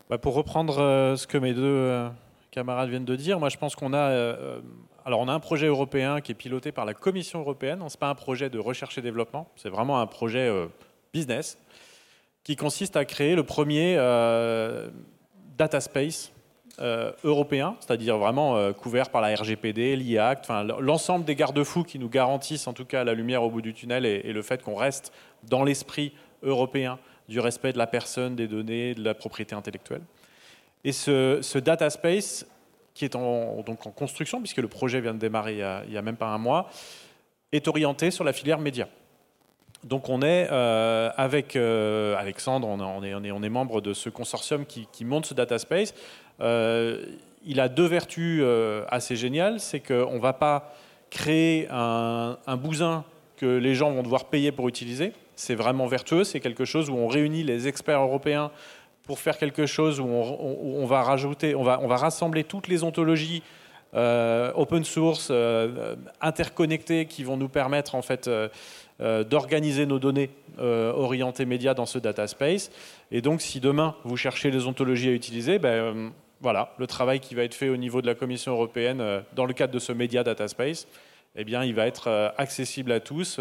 Bah, 0.10 0.18
Pour 0.18 0.36
reprendre 0.36 1.16
ce 1.16 1.26
que 1.26 1.38
mes 1.38 1.54
deux 1.54 2.08
camarades 2.52 2.90
viennent 2.90 3.06
de 3.06 3.16
dire, 3.16 3.40
moi 3.40 3.50
je 3.50 3.58
pense 3.58 3.76
qu'on 3.76 3.94
a 3.94 4.60
alors 5.06 5.20
on 5.20 5.28
a 5.28 5.34
un 5.34 5.40
projet 5.40 5.68
européen 5.68 6.22
qui 6.22 6.32
est 6.32 6.36
piloté 6.36 6.72
par 6.72 6.86
la 6.86 6.94
Commission 6.94 7.40
européenne. 7.40 7.80
Ce 7.88 7.96
n'est 7.96 8.00
pas 8.00 8.10
un 8.10 8.16
projet 8.16 8.50
de 8.50 8.60
recherche 8.60 8.98
et 8.98 9.02
développement, 9.02 9.48
c'est 9.56 9.70
vraiment 9.70 10.00
un 10.00 10.08
projet 10.08 10.48
euh, 10.48 10.68
business 11.14 11.58
qui 12.44 12.56
consiste 12.56 12.96
à 12.96 13.06
créer 13.06 13.36
le 13.36 13.44
premier 13.44 13.96
euh, 13.98 14.90
data 15.58 15.80
space 15.80 16.32
euh, 16.80 17.12
européen, 17.24 17.76
c'est-à-dire 17.80 18.18
vraiment 18.18 18.74
couvert 18.74 19.10
par 19.10 19.22
la 19.22 19.36
RGPD, 19.36 19.96
l'IACT, 19.96 20.50
l'ensemble 20.80 21.26
des 21.26 21.36
garde-fous 21.36 21.84
qui 21.84 22.00
nous 22.00 22.10
garantissent 22.10 22.68
en 22.68 22.74
tout 22.74 22.86
cas 22.86 23.04
la 23.04 23.14
lumière 23.14 23.44
au 23.44 23.52
bout 23.52 23.62
du 23.62 23.74
tunnel 23.74 24.06
et, 24.06 24.34
le 24.34 24.42
fait 24.42 24.64
qu'on 24.64 24.76
reste 24.76 25.14
dans 25.44 25.64
l'esprit 25.64 26.14
européen 26.42 26.98
du 27.30 27.40
respect 27.40 27.74
de 27.74 27.78
la 27.78 27.88
personne, 27.88 28.36
des 28.36 28.48
données, 28.48 28.96
de 28.96 29.04
la 29.04 29.14
propriété 29.14 29.56
intellectuelle. 29.56 30.02
Et 30.84 30.92
ce, 30.92 31.40
ce 31.42 31.60
data 31.60 31.90
space, 31.90 32.46
qui 32.94 33.06
est 33.06 33.16
en, 33.16 33.62
donc 33.62 33.86
en 33.86 33.92
construction, 33.92 34.40
puisque 34.40 34.58
le 34.58 34.68
projet 34.68 35.02
vient 35.02 35.14
de 35.14 35.20
démarrer 35.20 35.54
il 35.86 35.92
n'y 35.92 35.98
a, 35.98 36.02
même 36.02 36.18
pas 36.18 36.28
un 36.28 36.38
mois, 36.38 36.70
est 37.52 37.68
orienté 37.68 38.12
sur 38.12 38.24
la 38.24 38.34
filière 38.34 38.60
média. 38.60 38.88
Donc 39.84 40.10
on 40.10 40.22
est 40.22 40.48
euh, 40.52 41.10
avec 41.18 41.56
euh, 41.56 42.16
Alexandre, 42.18 42.68
on, 42.68 43.04
est, 43.04 43.50
membre 43.50 43.82
de 43.82 43.94
ce 43.94 44.10
consortium 44.10 44.66
qui, 44.66 45.06
monte 45.06 45.26
ce 45.26 45.34
data 45.34 45.58
space. 45.58 45.94
Euh, 46.40 47.04
il 47.46 47.60
a 47.60 47.68
deux 47.68 47.88
vertus 47.88 48.44
assez 48.90 49.16
géniales, 49.16 49.60
c'est 49.60 49.80
qu'on 49.80 50.14
ne 50.14 50.20
va 50.20 50.34
pas 50.34 50.74
créer 51.10 51.68
un, 51.72 52.38
bousin 52.58 53.04
que 53.38 53.48
les 53.48 53.74
gens 53.74 53.92
vont 53.92 54.04
devoir 54.04 54.26
payer 54.26 54.52
pour 54.52 54.68
utiliser. 54.68 55.14
C'est 55.36 55.56
vraiment 55.56 55.88
vertueux, 55.88 56.24
c'est 56.24 56.40
quelque 56.40 56.66
chose 56.66 56.92
où 56.92 56.96
on 56.96 57.08
réunit 57.08 57.44
les 57.44 57.68
experts 57.68 58.02
européens 58.02 58.52
pour 59.04 59.18
faire 59.18 59.40
quelque 59.40 59.66
chose 59.66 60.00
où 60.00 60.06
on, 60.06 60.86
va 60.86 61.02
rajouter, 61.02 61.56
on 61.56 61.64
va, 61.64 61.98
rassembler 61.98 62.44
toutes 62.44 62.68
les 62.68 62.84
ontologies 62.84 63.42
euh, 63.94 64.54
open 64.56 64.86
source, 64.86 65.28
euh, 65.32 65.96
interconnectées, 66.22 67.08
qui 67.08 67.26
vont 67.26 67.36
nous 67.36 67.50
permettre 67.50 67.96
en 67.96 68.02
fait 68.02 68.30
euh, 68.30 68.48
d'organiser 69.02 69.86
nos 69.86 70.00
données 70.00 70.30
orientées 70.58 71.46
médias 71.46 71.74
dans 71.74 71.86
ce 71.86 72.00
data 72.00 72.28
space. 72.28 72.72
Et 73.12 73.22
donc, 73.22 73.42
si 73.42 73.60
demain 73.60 73.96
vous 74.04 74.18
cherchez 74.18 74.52
les 74.52 74.68
ontologies 74.68 75.10
à 75.10 75.14
utiliser, 75.14 75.60
ben, 75.60 76.12
voilà, 76.40 76.74
le 76.78 76.88
travail 76.88 77.20
qui 77.20 77.36
va 77.36 77.44
être 77.44 77.54
fait 77.54 77.70
au 77.70 77.78
niveau 77.78 78.02
de 78.02 78.08
la 78.08 78.16
Commission 78.16 78.52
européenne 78.52 79.24
dans 79.34 79.46
le 79.46 79.54
cadre 79.54 79.74
de 79.74 79.80
ce 79.80 79.92
média 79.92 80.24
data 80.24 80.48
space, 80.48 80.88
eh 81.36 81.44
bien, 81.44 81.64
il 81.64 81.74
va 81.74 81.88
être 81.88 82.34
accessible 82.38 82.92
à 82.92 83.00
tous, 83.00 83.40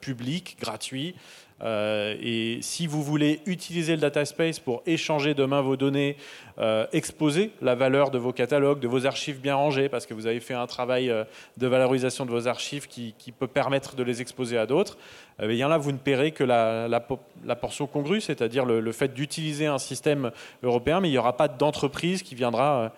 public, 0.00 0.56
gratuit. 0.60 1.14
Euh, 1.62 2.16
et 2.20 2.58
si 2.60 2.86
vous 2.86 3.02
voulez 3.02 3.40
utiliser 3.46 3.94
le 3.94 4.00
data 4.00 4.24
space 4.24 4.58
pour 4.58 4.82
échanger 4.86 5.34
demain 5.34 5.60
vos 5.60 5.76
données, 5.76 6.16
euh, 6.58 6.86
exposer 6.92 7.52
la 7.62 7.74
valeur 7.74 8.10
de 8.10 8.18
vos 8.18 8.32
catalogues, 8.32 8.80
de 8.80 8.88
vos 8.88 9.06
archives 9.06 9.40
bien 9.40 9.54
rangées, 9.54 9.88
parce 9.88 10.06
que 10.06 10.14
vous 10.14 10.26
avez 10.26 10.40
fait 10.40 10.54
un 10.54 10.66
travail 10.66 11.10
euh, 11.10 11.24
de 11.56 11.66
valorisation 11.66 12.26
de 12.26 12.30
vos 12.30 12.48
archives 12.48 12.88
qui, 12.88 13.14
peut 13.38 13.46
permettre 13.46 13.96
de 13.96 14.02
les 14.02 14.20
exposer 14.20 14.58
à 14.58 14.66
d'autres, 14.66 14.98
eh 15.40 15.48
bien 15.48 15.68
là, 15.68 15.78
vous 15.78 15.92
ne 15.92 15.96
paierez 15.96 16.32
que 16.32 16.44
la, 16.44 17.00
portion 17.60 17.86
congrue, 17.86 18.20
c'est-à-dire 18.20 18.64
le, 18.64 18.92
fait 18.92 19.14
d'utiliser 19.14 19.66
un 19.66 19.78
système 19.78 20.30
européen, 20.62 21.00
mais 21.00 21.08
il 21.08 21.12
n'y 21.12 21.18
aura 21.18 21.36
pas 21.36 21.48
d'entreprise 21.48 22.22
qui 22.22 22.34
viendra 22.34 22.92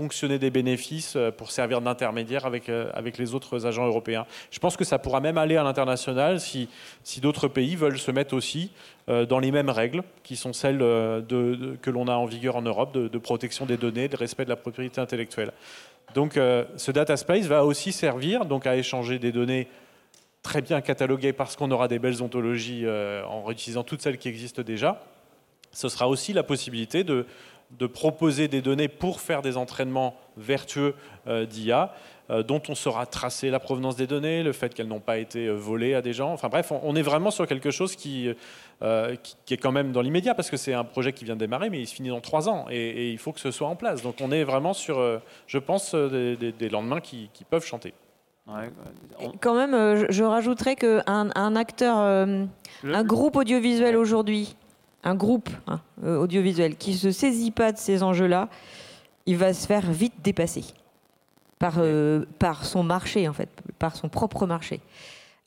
ponctionner 0.00 0.38
des 0.38 0.48
bénéfices 0.48 1.14
euh, 1.16 1.30
pour 1.30 1.50
servir 1.50 1.82
d'intermédiaire 1.82 2.46
avec, 2.46 2.70
euh, 2.70 2.90
avec 2.94 3.18
les 3.18 3.34
autres 3.34 3.66
agents 3.66 3.86
européens. 3.86 4.24
Je 4.50 4.58
pense 4.58 4.78
que 4.78 4.84
ça 4.84 4.98
pourra 4.98 5.20
même 5.20 5.36
aller 5.36 5.58
à 5.58 5.62
l'international 5.62 6.40
si, 6.40 6.70
si 7.04 7.20
d'autres 7.20 7.48
pays 7.48 7.76
veulent 7.76 7.98
se 7.98 8.10
mettre 8.10 8.32
aussi 8.32 8.70
euh, 9.10 9.26
dans 9.26 9.38
les 9.38 9.50
mêmes 9.50 9.68
règles 9.68 10.02
qui 10.22 10.36
sont 10.36 10.54
celles 10.54 10.78
de, 10.78 11.76
que 11.82 11.90
l'on 11.90 12.08
a 12.08 12.14
en 12.14 12.24
vigueur 12.24 12.56
en 12.56 12.62
Europe 12.62 12.94
de, 12.94 13.18
protection 13.18 13.66
des 13.66 13.76
données, 13.76 14.08
de 14.08 14.16
respect 14.16 14.44
de 14.44 14.48
la 14.48 14.56
propriété 14.56 15.02
intellectuelle. 15.02 15.52
Donc 16.14 16.34
ce 16.34 16.90
data 16.90 17.16
space 17.16 17.44
va 17.44 17.64
aussi 17.64 17.92
servir 17.92 18.46
donc, 18.46 18.66
à 18.66 18.76
échanger 18.76 19.18
des 19.18 19.32
données 19.32 19.68
très 20.42 20.62
bien 20.62 20.80
cataloguées 20.80 21.34
parce 21.34 21.56
qu'on 21.56 21.70
aura 21.70 21.88
des 21.88 21.98
belles 21.98 22.22
ontologies 22.22 22.86
en 22.88 23.44
réutilisant 23.44 23.84
toutes 23.84 24.00
celles 24.00 24.18
qui 24.18 24.28
existent 24.28 24.62
déjà. 24.62 25.02
Ce 25.72 25.88
sera 25.88 26.08
aussi 26.08 26.32
la 26.32 26.42
possibilité 26.42 27.04
de, 27.04 27.26
de 27.78 27.86
proposer 27.86 28.48
des 28.48 28.62
données 28.62 28.88
pour 28.88 29.20
faire 29.20 29.42
des 29.42 29.56
entraînements 29.56 30.14
vertueux 30.36 30.94
euh, 31.26 31.46
d'IA, 31.46 31.94
euh, 32.30 32.42
dont 32.42 32.62
on 32.68 32.74
saura 32.74 33.06
tracer 33.06 33.50
la 33.50 33.60
provenance 33.60 33.96
des 33.96 34.06
données, 34.06 34.42
le 34.42 34.52
fait 34.52 34.74
qu'elles 34.74 34.88
n'ont 34.88 35.00
pas 35.00 35.18
été 35.18 35.46
euh, 35.46 35.54
volées 35.54 35.94
à 35.94 36.02
des 36.02 36.12
gens. 36.12 36.32
Enfin 36.32 36.48
bref, 36.48 36.72
on, 36.72 36.96
est 36.96 37.02
vraiment 37.02 37.30
sur 37.30 37.46
quelque 37.46 37.70
chose 37.70 37.94
qui, 37.94 38.28
qui, 39.46 39.54
est 39.54 39.56
quand 39.56 39.72
même 39.72 39.92
dans 39.92 40.02
l'immédiat, 40.02 40.34
parce 40.34 40.50
que 40.50 40.56
c'est 40.56 40.74
un 40.74 40.84
projet 40.84 41.12
qui 41.12 41.24
vient 41.24 41.34
de 41.34 41.40
démarrer, 41.40 41.70
mais 41.70 41.80
il 41.80 41.86
se 41.86 41.94
finit 41.94 42.08
dans 42.08 42.20
trois 42.20 42.48
ans, 42.48 42.66
et, 42.70 43.10
il 43.10 43.18
faut 43.18 43.32
que 43.32 43.40
ce 43.40 43.50
soit 43.50 43.68
en 43.68 43.76
place. 43.76 44.02
Donc 44.02 44.16
on 44.20 44.32
est 44.32 44.44
vraiment 44.44 44.72
sur, 44.72 45.20
je 45.46 45.58
pense, 45.58 45.94
des, 45.94 46.68
lendemains 46.70 47.00
qui, 47.00 47.28
peuvent 47.48 47.64
chanter. 47.64 47.94
Quand 49.40 49.54
même, 49.54 50.06
je, 50.10 50.24
rajouterais 50.24 50.76
qu'un 50.76 51.02
un 51.34 51.56
acteur, 51.56 51.96
un 51.96 53.04
groupe 53.04 53.36
audiovisuel 53.36 53.96
aujourd'hui, 53.96 54.56
un 55.04 55.14
groupe 55.14 55.50
hein, 55.66 55.80
euh, 56.04 56.18
audiovisuel 56.18 56.76
qui 56.76 56.92
ne 56.92 56.96
se 56.96 57.10
saisit 57.10 57.50
pas 57.50 57.72
de 57.72 57.78
ces 57.78 58.02
enjeux-là, 58.02 58.48
il 59.26 59.36
va 59.36 59.52
se 59.54 59.66
faire 59.66 59.90
vite 59.90 60.14
dépasser 60.22 60.64
par, 61.58 61.74
euh, 61.78 62.24
par 62.38 62.64
son 62.64 62.82
marché, 62.82 63.28
en 63.28 63.32
fait, 63.32 63.48
par 63.78 63.96
son 63.96 64.08
propre 64.08 64.46
marché. 64.46 64.80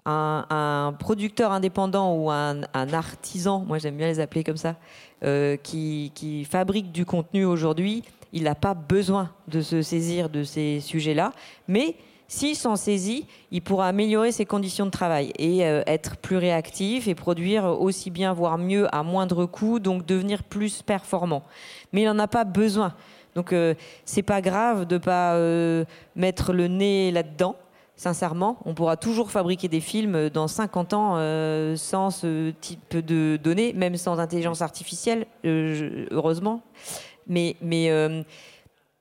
Un, 0.06 0.94
producteur 1.00 1.54
indépendant 1.54 2.16
ou 2.16 2.30
un, 2.30 2.64
artisan, 2.74 3.64
moi 3.66 3.78
j'aime 3.78 3.96
bien 3.96 4.08
les 4.08 4.20
appeler 4.20 4.44
comme 4.44 4.58
ça, 4.58 4.76
euh, 5.24 5.56
qui, 5.56 6.12
qui, 6.14 6.44
fabrique 6.44 6.92
du 6.92 7.06
contenu 7.06 7.46
aujourd'hui, 7.46 8.04
il 8.34 8.44
n'a 8.44 8.56
pas 8.56 8.74
besoin 8.74 9.30
de 9.48 9.62
se 9.62 9.82
saisir 9.82 10.30
de 10.30 10.44
ces 10.44 10.82
sujets-là, 10.82 11.32
mais 11.70 11.96
s'il 12.28 12.56
s'en 12.56 12.76
saisit, 12.76 13.28
il 13.52 13.62
pourra 13.62 13.88
améliorer 13.88 14.32
ses 14.32 14.46
conditions 14.46 14.86
de 14.86 14.92
travail 14.92 15.32
et 15.38 15.66
euh, 15.66 15.84
être 15.86 16.18
plus 16.18 16.38
réactif 16.38 17.08
et 17.08 17.16
produire 17.16 17.66
aussi 17.66 18.10
bien, 18.10 18.34
voire 18.34 18.58
mieux, 18.58 18.88
à 18.96 19.04
moindre 19.04 19.46
coût, 19.46 19.80
donc 19.80 20.06
devenir 20.06 20.44
plus 20.44 20.82
performant. 20.82 21.44
Mais 21.92 22.02
il 22.02 22.06
n'en 22.06 22.20
a 22.20 22.28
pas 22.28 22.44
besoin. 22.44 22.94
Donc 23.36 23.52
euh, 23.52 23.74
c'est 24.06 24.24
pas 24.24 24.42
grave 24.42 24.86
de 24.86 24.98
pas 24.98 25.34
euh, 25.34 25.86
mettre 26.16 26.54
le 26.54 26.68
nez 26.68 27.12
là-dedans. 27.12 27.56
Sincèrement, 27.96 28.58
on 28.66 28.74
pourra 28.74 28.98
toujours 28.98 29.30
fabriquer 29.30 29.68
des 29.68 29.80
films 29.80 30.30
dans 30.30 30.48
50 30.48 30.94
ans 30.94 31.76
sans 31.78 32.10
ce 32.10 32.50
type 32.50 32.98
de 32.98 33.38
données, 33.38 33.72
même 33.74 33.96
sans 33.98 34.20
intelligence 34.20 34.64
artificielle, 34.64 35.28
heureusement. 35.46 36.64
Mais 37.28 37.56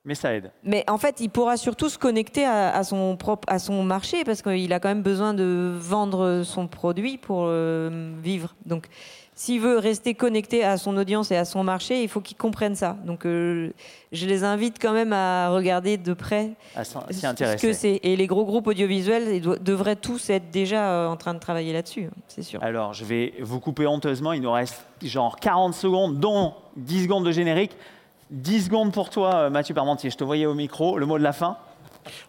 mais 0.04 0.14
ça 0.14 0.34
aide. 0.34 0.50
Mais 0.64 0.84
en 0.88 0.98
fait, 0.98 1.20
il 1.20 1.28
pourra 1.28 1.56
surtout 1.56 1.88
se 1.88 1.98
connecter 1.98 2.44
à, 2.44 2.82
son, 2.82 3.16
propre, 3.16 3.48
à 3.48 3.58
son 3.58 3.84
marché 3.84 4.24
parce 4.24 4.42
qu'il 4.42 4.72
a 4.72 4.80
quand 4.80 4.88
même 4.88 5.02
besoin 5.02 5.32
de 5.32 5.72
vendre 5.78 6.42
son 6.44 6.66
produit 6.66 7.18
pour 7.18 7.44
euh, 7.46 8.12
vivre. 8.20 8.54
Donc, 8.66 8.88
s'il 9.34 9.60
veut 9.60 9.78
rester 9.78 10.14
connecté 10.14 10.62
à 10.62 10.76
son 10.76 10.96
audience 10.96 11.30
et 11.30 11.36
à 11.36 11.44
son 11.44 11.64
marché, 11.64 12.02
il 12.02 12.08
faut 12.08 12.20
qu'il 12.20 12.36
comprenne 12.36 12.74
ça. 12.74 12.96
Donc, 13.06 13.24
euh, 13.24 13.70
je 14.10 14.26
les 14.26 14.44
invite 14.44 14.76
quand 14.80 14.92
même 14.92 15.12
à 15.12 15.48
regarder 15.48 15.96
de 15.96 16.12
près 16.12 16.50
ce 16.82 17.56
que 17.62 17.72
c'est. 17.72 18.00
Et 18.02 18.16
les 18.16 18.26
gros 18.26 18.44
groupes 18.44 18.66
audiovisuels 18.66 19.40
devraient 19.40 19.96
tous 19.96 20.30
être 20.30 20.50
déjà 20.50 20.90
euh, 20.90 21.08
en 21.08 21.16
train 21.16 21.32
de 21.32 21.38
travailler 21.38 21.72
là-dessus, 21.72 22.04
hein, 22.04 22.20
c'est 22.28 22.42
sûr. 22.42 22.62
Alors, 22.62 22.92
je 22.92 23.04
vais 23.04 23.34
vous 23.40 23.58
couper 23.58 23.86
honteusement. 23.86 24.32
Il 24.32 24.42
nous 24.42 24.52
reste 24.52 24.84
genre 25.02 25.36
40 25.36 25.74
secondes, 25.74 26.20
dont 26.20 26.54
10 26.76 27.04
secondes 27.04 27.24
de 27.24 27.32
générique. 27.32 27.72
10 28.32 28.64
secondes 28.64 28.92
pour 28.92 29.10
toi, 29.10 29.34
euh, 29.34 29.50
Mathieu 29.50 29.74
Parmentier. 29.74 30.08
Je 30.10 30.16
te 30.16 30.24
voyais 30.24 30.46
au 30.46 30.54
micro. 30.54 30.98
Le 30.98 31.06
mot 31.06 31.18
de 31.18 31.22
la 31.22 31.32
fin 31.32 31.56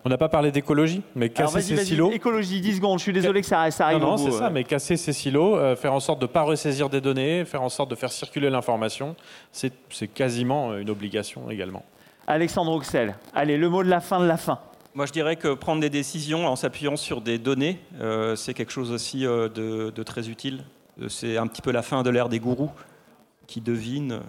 on 0.05 0.09
n'a 0.09 0.19
pas 0.19 0.29
parlé 0.29 0.51
d'écologie, 0.51 1.01
mais 1.15 1.29
casser 1.29 1.59
ces 1.59 1.83
silos. 1.83 2.11
Écologie, 2.11 2.61
10 2.61 2.75
secondes. 2.75 2.99
Je 2.99 3.03
suis 3.05 3.13
désolé 3.13 3.41
que 3.41 3.47
ça, 3.47 3.71
ça 3.71 3.87
arrive. 3.87 4.01
Non, 4.01 4.11
non 4.11 4.17
c'est 4.17 4.29
ça, 4.29 4.51
mais 4.51 4.63
casser 4.63 4.97
ces 4.97 5.13
silos, 5.13 5.57
euh, 5.57 5.75
faire 5.75 5.93
en 5.93 5.99
sorte 5.99 6.19
de 6.19 6.25
ne 6.25 6.31
pas 6.31 6.43
ressaisir 6.43 6.89
des 6.89 7.01
données, 7.01 7.43
faire 7.43 7.63
en 7.63 7.69
sorte 7.69 7.89
de 7.89 7.95
faire 7.95 8.11
circuler 8.11 8.51
l'information, 8.51 9.15
c'est 9.51 9.73
quasiment 10.13 10.69
euh, 10.69 10.81
une 10.81 10.91
obligation 10.91 11.49
également. 11.49 11.83
Alexandre 12.27 12.71
Oxel, 12.71 13.15
allez, 13.33 13.57
le 13.57 13.67
mot 13.67 13.83
de 13.83 13.89
la 13.89 13.99
fin 13.99 14.19
de 14.19 14.25
la 14.25 14.37
fin. 14.37 14.59
Moi, 14.93 15.07
je 15.07 15.11
dirais 15.11 15.37
que 15.37 15.55
prendre 15.55 15.81
des 15.81 15.89
décisions 15.89 16.45
en 16.45 16.55
s'appuyant 16.55 16.95
sur 16.95 17.21
des 17.21 17.39
données, 17.39 17.79
c'est 18.35 18.53
quelque 18.53 18.71
chose 18.71 18.91
aussi 18.91 19.21
de, 19.21 19.47
de, 19.89 20.03
très 20.03 20.29
utile. 20.29 20.65
C'est 21.07 21.37
un 21.37 21.47
petit 21.47 21.63
peu 21.63 21.71
la 21.71 21.81
fin 21.81 22.03
de 22.03 22.11
l'ère 22.11 22.29
des 22.29 22.37
gourous 22.37 22.69
qui 23.47 23.59
devinent 23.59 24.19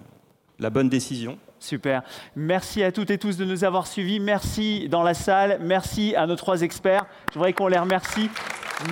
la 0.57 0.71
bonne 0.71 0.89
décision. 0.89 1.37
Super. 1.59 2.03
Merci 2.35 2.83
à 2.83 2.91
toutes 2.91 3.09
et 3.09 3.17
tous 3.17 3.37
de 3.37 3.45
nous 3.45 3.63
avoir 3.63 3.87
suivis. 3.87 4.19
Merci 4.19 4.87
dans 4.89 5.03
la 5.03 5.13
salle. 5.13 5.57
Merci 5.61 6.15
à 6.15 6.27
nos 6.27 6.35
trois 6.35 6.61
experts. 6.61 7.05
Je 7.29 7.35
voudrais 7.35 7.53
qu'on 7.53 7.67
les 7.67 7.79
remercie. 7.79 8.29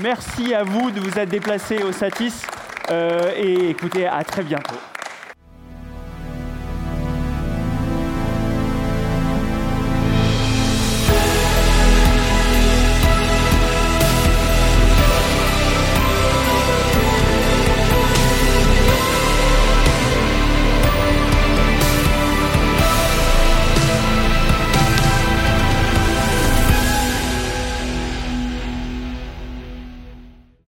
Merci 0.01 0.53
à 0.53 0.63
vous 0.63 0.91
de 0.91 0.99
vous 0.99 1.19
être 1.19 1.29
déplacés 1.29 1.83
au 1.83 1.91
Satis. 1.91 2.45
Euh, 2.89 3.31
et 3.35 3.69
écoutez, 3.69 4.07
à 4.07 4.23
très 4.23 4.43
bientôt. 4.43 4.75